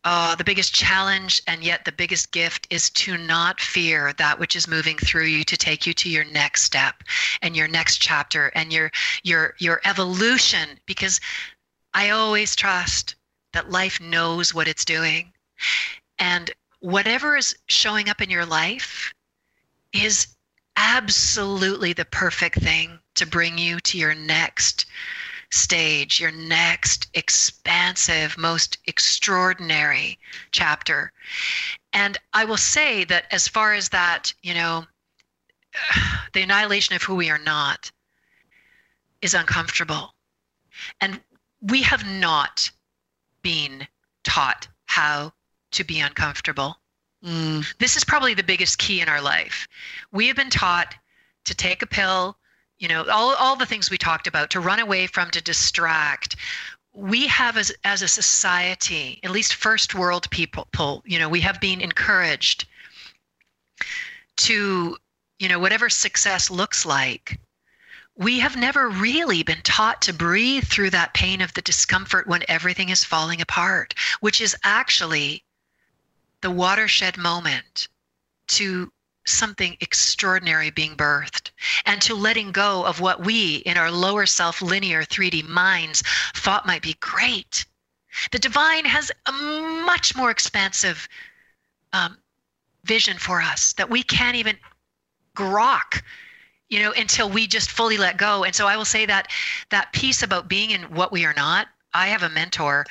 uh, 0.10 0.36
the 0.36 0.43
biggest 0.45 0.74
challenge 0.74 1.41
and 1.47 1.66
yet 1.66 1.84
the 1.84 1.91
biggest 1.91 2.32
gift 2.32 2.66
is 2.70 2.89
to 2.89 3.18
not 3.18 3.60
fear 3.60 4.14
that 4.14 4.39
which 4.39 4.55
is 4.55 4.66
moving 4.66 4.97
through 4.97 5.26
you 5.26 5.43
to 5.43 5.58
take 5.58 5.86
you 5.86 5.93
to 5.93 6.10
your 6.10 6.24
next 6.24 6.62
step 6.62 7.03
and 7.41 7.58
your 7.58 7.68
next 7.68 7.97
chapter 7.97 8.47
and 8.55 8.72
your 8.72 8.89
your 9.24 9.53
your 9.60 9.82
evolution. 9.84 10.80
Because 10.86 11.20
i 11.93 12.12
always 12.12 12.55
trust 12.55 13.16
that 13.51 13.70
life 13.70 13.99
knows 13.99 14.53
what 14.53 14.70
it's 14.70 14.86
doing. 14.86 15.34
And 16.20 16.51
whatever 16.80 17.36
is 17.36 17.53
showing 17.68 18.08
up 18.08 18.22
in 18.22 18.30
your 18.30 18.45
life 18.45 19.14
is 19.91 20.28
absolutely 20.78 21.91
the 21.91 22.05
perfect 22.05 22.62
thing 22.62 22.97
to 23.16 23.26
bring 23.26 23.58
you 23.58 23.82
to 23.82 23.97
your 23.97 24.16
next 24.16 24.86
stage, 25.51 26.19
your 26.19 26.31
next 26.31 27.07
expansive, 27.13 28.37
most 28.37 28.77
extraordinary 28.85 30.19
chapter. 30.51 31.11
And 31.93 32.17
I 32.33 32.45
will 32.45 32.57
say 32.57 33.03
that 33.05 33.25
as 33.31 33.47
far 33.47 33.73
as 33.73 33.89
that, 33.89 34.33
you 34.41 34.53
know, 34.53 34.85
the 36.33 36.41
annihilation 36.41 36.95
of 36.95 37.03
who 37.03 37.15
we 37.15 37.29
are 37.29 37.39
not 37.39 37.91
is 39.21 39.33
uncomfortable. 39.33 40.13
And 41.01 41.21
we 41.61 41.81
have 41.81 42.05
not 42.05 42.69
been 43.41 43.87
taught 44.23 44.67
how 44.85 45.33
to 45.71 45.83
be 45.83 45.99
uncomfortable. 45.99 46.77
Mm. 47.23 47.65
This 47.79 47.95
is 47.95 48.03
probably 48.03 48.33
the 48.33 48.43
biggest 48.43 48.77
key 48.77 49.01
in 49.01 49.09
our 49.09 49.21
life. 49.21 49.67
We 50.11 50.27
have 50.27 50.35
been 50.35 50.49
taught 50.49 50.95
to 51.45 51.55
take 51.55 51.81
a 51.81 51.87
pill, 51.87 52.37
you 52.80 52.88
know 52.88 53.05
all, 53.09 53.36
all 53.36 53.55
the 53.55 53.65
things 53.65 53.89
we 53.89 53.97
talked 53.97 54.28
about 54.28 54.49
to 54.51 54.59
run 54.59 54.80
away 54.80 55.07
from 55.07 55.30
to 55.32 55.41
distract. 55.41 56.36
We 56.93 57.28
have 57.28 57.57
as, 57.57 57.71
as 57.84 58.01
a 58.01 58.07
society 58.07 59.19
at 59.23 59.32
least 59.32 59.55
first 59.55 59.93
world 59.95 60.30
people 60.32 61.03
you 61.05 61.19
know 61.19 61.30
we 61.30 61.41
have 61.41 61.59
been 61.59 61.82
encouraged 61.82 62.65
to 64.38 64.97
you 65.39 65.49
know 65.49 65.59
whatever 65.59 65.89
success 65.89 66.49
looks 66.49 66.86
like 66.86 67.39
we 68.15 68.39
have 68.39 68.55
never 68.55 68.89
really 68.89 69.43
been 69.43 69.61
taught 69.61 70.01
to 70.01 70.13
breathe 70.13 70.63
through 70.63 70.89
that 70.89 71.13
pain 71.13 71.41
of 71.41 71.53
the 71.53 71.61
discomfort 71.61 72.25
when 72.25 72.43
everything 72.47 72.89
is 72.89 73.03
falling 73.03 73.41
apart 73.41 73.93
which 74.19 74.41
is 74.41 74.55
actually 74.63 75.43
the 76.41 76.51
watershed 76.51 77.17
moment 77.17 77.88
to 78.47 78.91
something 79.28 79.78
extraordinary 79.82 80.69
being 80.71 80.95
birthed 80.95 81.51
and 81.86 82.01
to 82.01 82.15
letting 82.15 82.51
go 82.51 82.86
of 82.86 82.99
what 82.99 83.23
we 83.25 83.57
in 83.57 83.78
our 83.78 83.91
lower 83.91 84.25
self 84.25 84.61
linear 84.61 85.03
3D 85.03 85.47
minds 85.47 86.03
thought 86.36 86.65
might 86.65 86.82
be 86.82 86.95
great. 86.99 87.65
The 88.32 88.39
divine 88.39 88.86
has 88.86 89.11
a 89.25 89.32
much 89.32 90.15
more 90.15 90.32
expansive 90.32 91.07
um, 91.93 92.17
vision 92.84 93.17
for 93.17 93.41
us 93.41 93.73
that 93.73 93.89
we 93.89 94.01
can't 94.01 94.36
even 94.36 94.57
grok 95.36 96.01
you 96.69 96.80
know 96.80 96.91
until 96.93 97.30
we 97.30 97.45
just 97.45 97.69
fully 97.69 97.97
let 97.97 98.17
go 98.17 98.43
and 98.43 98.55
so 98.55 98.65
i 98.65 98.75
will 98.75 98.86
say 98.86 99.05
that 99.05 99.28
that 99.69 99.93
piece 99.93 100.23
about 100.23 100.47
being 100.47 100.71
in 100.71 100.82
what 100.84 101.11
we 101.11 101.25
are 101.25 101.34
not 101.34 101.67
i 101.93 102.07
have 102.07 102.23
a 102.23 102.30
mentor 102.30 102.86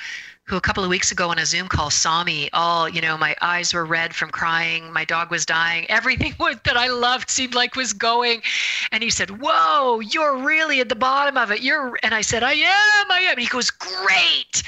who 0.47 0.57
a 0.57 0.61
couple 0.61 0.85
of 0.85 0.91
weeks 0.91 1.11
ago 1.11 1.31
on 1.31 1.41
a 1.41 1.47
Zoom 1.47 1.67
call 1.67 1.91
saw 1.91 2.23
me 2.23 2.49
all, 2.53 2.89
you 2.89 3.01
know, 3.01 3.19
my 3.19 3.35
eyes 3.41 3.75
were 3.75 3.85
red 3.85 4.15
from 4.15 4.31
crying, 4.31 4.93
my 4.93 5.05
dog 5.05 5.29
was 5.29 5.45
dying, 5.45 5.87
everything 5.91 6.35
was, 6.39 6.57
that 6.65 6.77
I 6.77 6.87
loved 6.89 7.31
seemed 7.31 7.55
like 7.55 7.75
was 7.75 7.93
going. 7.93 8.43
And 8.93 9.03
he 9.03 9.11
said, 9.11 9.41
Whoa, 9.43 9.99
you're 9.99 10.37
really 10.37 10.81
at 10.81 10.89
the 10.89 10.95
bottom 10.95 11.37
of 11.37 11.51
it. 11.51 11.63
You're 11.63 11.99
and 12.05 12.15
I 12.15 12.21
said, 12.21 12.45
I 12.45 12.53
am, 12.53 13.11
I 13.11 13.21
am. 13.27 13.33
And 13.33 13.41
he 13.41 13.49
goes, 13.49 13.71
Great. 13.71 14.63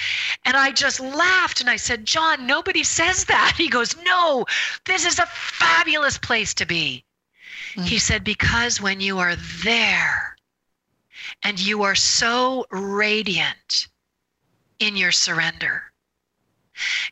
And 0.44 0.56
I 0.56 0.72
just 0.72 0.98
laughed 0.98 1.60
and 1.60 1.70
I 1.70 1.76
said, 1.76 2.04
John, 2.04 2.46
nobody 2.46 2.82
says 2.82 3.24
that. 3.26 3.54
He 3.58 3.68
goes, 3.68 3.96
No, 4.04 4.46
this 4.84 5.04
is 5.06 5.18
a 5.18 5.26
fabulous 5.26 6.18
place 6.18 6.54
to 6.54 6.66
be. 6.66 7.04
Mm-hmm. 7.74 7.82
He 7.82 7.98
said, 7.98 8.24
Because 8.24 8.80
when 8.80 9.00
you 9.00 9.18
are 9.18 9.36
there 9.62 10.36
and 11.44 11.60
you 11.60 11.82
are 11.82 11.94
so 11.94 12.66
radiant 12.70 13.88
in 14.78 14.96
your 14.96 15.12
surrender. 15.12 15.92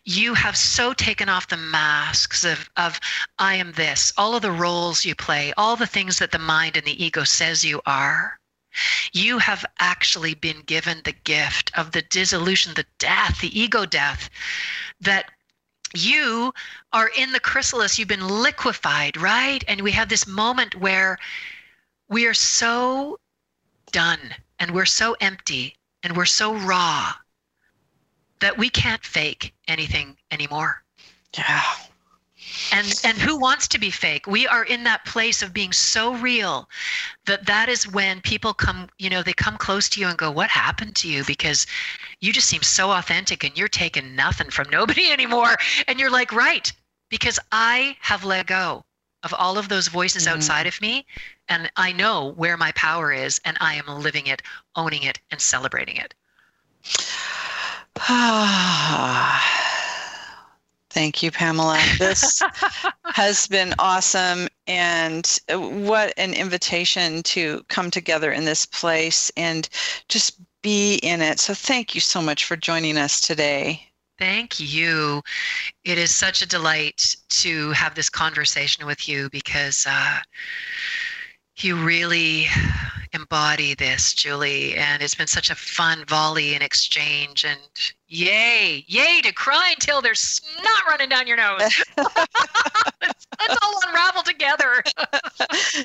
You 0.04 0.34
have 0.34 0.56
so 0.56 0.92
taken 0.92 1.28
off 1.28 1.48
the 1.48 1.56
masks 1.56 2.44
of, 2.44 2.70
of 2.76 3.00
I 3.38 3.56
am 3.56 3.72
this, 3.72 4.12
all 4.16 4.36
of 4.36 4.42
the 4.42 4.52
roles 4.52 5.04
you 5.04 5.16
play, 5.16 5.52
all 5.56 5.74
the 5.74 5.86
things 5.86 6.18
that 6.18 6.30
the 6.30 6.38
mind 6.38 6.76
and 6.76 6.86
the 6.86 7.04
ego 7.04 7.24
says 7.24 7.64
you 7.64 7.82
are. 7.84 8.38
You 9.12 9.38
have 9.38 9.64
actually 9.80 10.34
been 10.34 10.60
given 10.60 11.00
the 11.02 11.12
gift 11.12 11.72
of 11.76 11.90
the 11.90 12.02
dissolution, 12.02 12.74
the 12.74 12.86
death, 12.98 13.40
the 13.40 13.58
ego 13.58 13.86
death, 13.86 14.30
that 15.00 15.32
you 15.94 16.52
are 16.92 17.10
in 17.16 17.32
the 17.32 17.40
chrysalis, 17.40 17.98
you've 17.98 18.06
been 18.06 18.28
liquefied, 18.28 19.16
right? 19.16 19.64
And 19.66 19.80
we 19.80 19.92
have 19.92 20.08
this 20.08 20.26
moment 20.26 20.76
where 20.76 21.18
we 22.08 22.26
are 22.26 22.34
so 22.34 23.18
done 23.90 24.34
and 24.60 24.72
we're 24.72 24.84
so 24.84 25.16
empty 25.20 25.74
and 26.02 26.16
we're 26.16 26.24
so 26.24 26.54
raw 26.54 27.14
that 28.40 28.58
we 28.58 28.68
can't 28.68 29.04
fake 29.04 29.54
anything 29.68 30.16
anymore. 30.30 30.82
Yeah. 31.36 31.62
And 32.72 33.00
and 33.04 33.18
who 33.18 33.36
wants 33.36 33.68
to 33.68 33.78
be 33.78 33.90
fake? 33.90 34.26
We 34.26 34.46
are 34.46 34.64
in 34.64 34.84
that 34.84 35.04
place 35.04 35.42
of 35.42 35.52
being 35.52 35.72
so 35.72 36.14
real 36.14 36.68
that 37.24 37.46
that 37.46 37.68
is 37.68 37.88
when 37.88 38.20
people 38.20 38.54
come, 38.54 38.88
you 38.98 39.10
know, 39.10 39.22
they 39.22 39.32
come 39.32 39.56
close 39.56 39.88
to 39.90 40.00
you 40.00 40.06
and 40.08 40.16
go, 40.16 40.30
"What 40.30 40.50
happened 40.50 40.96
to 40.96 41.08
you?" 41.08 41.24
because 41.24 41.66
you 42.20 42.32
just 42.32 42.48
seem 42.48 42.62
so 42.62 42.92
authentic 42.92 43.44
and 43.44 43.56
you're 43.56 43.68
taking 43.68 44.14
nothing 44.14 44.50
from 44.50 44.70
nobody 44.78 45.10
anymore. 45.10 45.56
And 45.88 45.98
you're 45.98 46.10
like, 46.10 46.32
"Right, 46.32 46.72
because 47.08 47.38
I 47.52 47.96
have 48.00 48.24
let 48.24 48.46
go 48.46 48.84
of 49.22 49.34
all 49.34 49.58
of 49.58 49.68
those 49.68 49.88
voices 49.88 50.24
mm-hmm. 50.26 50.36
outside 50.36 50.66
of 50.66 50.80
me 50.80 51.04
and 51.48 51.70
I 51.76 51.92
know 51.92 52.32
where 52.36 52.56
my 52.56 52.72
power 52.72 53.12
is 53.12 53.40
and 53.44 53.56
I 53.60 53.74
am 53.74 53.86
living 53.88 54.28
it, 54.28 54.42
owning 54.76 55.02
it 55.02 55.18
and 55.30 55.40
celebrating 55.40 55.96
it." 55.96 56.14
Thank 60.90 61.22
you, 61.22 61.30
Pamela. 61.30 61.78
This 61.98 62.42
has 63.06 63.46
been 63.46 63.74
awesome. 63.78 64.48
And 64.66 65.38
what 65.48 66.12
an 66.16 66.34
invitation 66.34 67.22
to 67.24 67.64
come 67.68 67.90
together 67.90 68.32
in 68.32 68.44
this 68.44 68.66
place 68.66 69.30
and 69.36 69.68
just 70.08 70.40
be 70.62 70.96
in 70.96 71.22
it. 71.22 71.38
So, 71.38 71.54
thank 71.54 71.94
you 71.94 72.00
so 72.00 72.22
much 72.22 72.44
for 72.44 72.56
joining 72.56 72.96
us 72.96 73.20
today. 73.20 73.82
Thank 74.18 74.58
you. 74.58 75.22
It 75.84 75.98
is 75.98 76.14
such 76.14 76.40
a 76.40 76.46
delight 76.46 77.16
to 77.28 77.70
have 77.72 77.94
this 77.94 78.08
conversation 78.08 78.86
with 78.86 79.08
you 79.08 79.28
because 79.30 79.86
uh, 79.88 80.20
you 81.58 81.76
really 81.76 82.46
embody 83.16 83.74
this, 83.74 84.14
Julie. 84.14 84.76
And 84.76 85.02
it's 85.02 85.14
been 85.14 85.26
such 85.26 85.50
a 85.50 85.54
fun 85.56 86.04
volley 86.06 86.54
and 86.54 86.62
exchange. 86.62 87.44
And 87.44 87.94
Yay, 88.08 88.84
yay 88.86 89.20
to 89.22 89.32
cry 89.32 89.70
until 89.74 90.00
there's 90.00 90.20
snot 90.20 90.86
running 90.88 91.08
down 91.08 91.26
your 91.26 91.36
nose. 91.36 91.58
let's, 91.98 93.26
let's 93.40 93.56
all 93.62 93.80
unravel 93.88 94.22
together. 94.22 94.82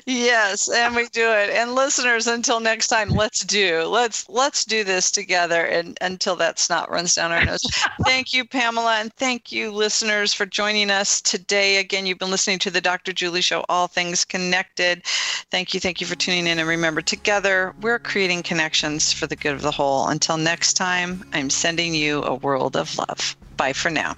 yes, 0.06 0.70
and 0.70 0.94
we 0.94 1.08
do 1.08 1.28
it. 1.32 1.50
And 1.50 1.74
listeners, 1.74 2.28
until 2.28 2.60
next 2.60 2.86
time, 2.88 3.10
let's 3.10 3.40
do. 3.40 3.82
Let's 3.82 4.28
let's 4.28 4.64
do 4.64 4.84
this 4.84 5.10
together 5.10 5.64
and 5.64 5.98
until 6.00 6.36
that 6.36 6.60
snot 6.60 6.90
runs 6.92 7.16
down 7.16 7.32
our 7.32 7.44
nose. 7.44 7.62
thank 8.04 8.32
you, 8.32 8.44
Pamela, 8.44 8.98
and 9.00 9.12
thank 9.14 9.50
you, 9.50 9.72
listeners, 9.72 10.32
for 10.32 10.46
joining 10.46 10.90
us 10.90 11.20
today. 11.20 11.78
Again, 11.78 12.06
you've 12.06 12.18
been 12.20 12.30
listening 12.30 12.60
to 12.60 12.70
the 12.70 12.80
Dr. 12.80 13.12
Julie 13.12 13.40
Show, 13.40 13.64
All 13.68 13.88
Things 13.88 14.24
Connected. 14.24 15.04
Thank 15.50 15.74
you, 15.74 15.80
thank 15.80 16.00
you 16.00 16.06
for 16.06 16.14
tuning 16.14 16.46
in. 16.46 16.60
And 16.60 16.68
remember, 16.68 17.00
together 17.00 17.74
we're 17.80 17.98
creating 17.98 18.44
connections 18.44 19.12
for 19.12 19.26
the 19.26 19.36
good 19.36 19.54
of 19.54 19.62
the 19.62 19.72
whole. 19.72 20.06
Until 20.06 20.36
next 20.36 20.74
time, 20.74 21.24
I'm 21.32 21.50
sending 21.50 21.94
you 22.12 22.22
a 22.22 22.34
world 22.34 22.76
of 22.76 22.96
love. 22.98 23.36
Bye 23.56 23.72
for 23.72 23.90
now. 23.90 24.16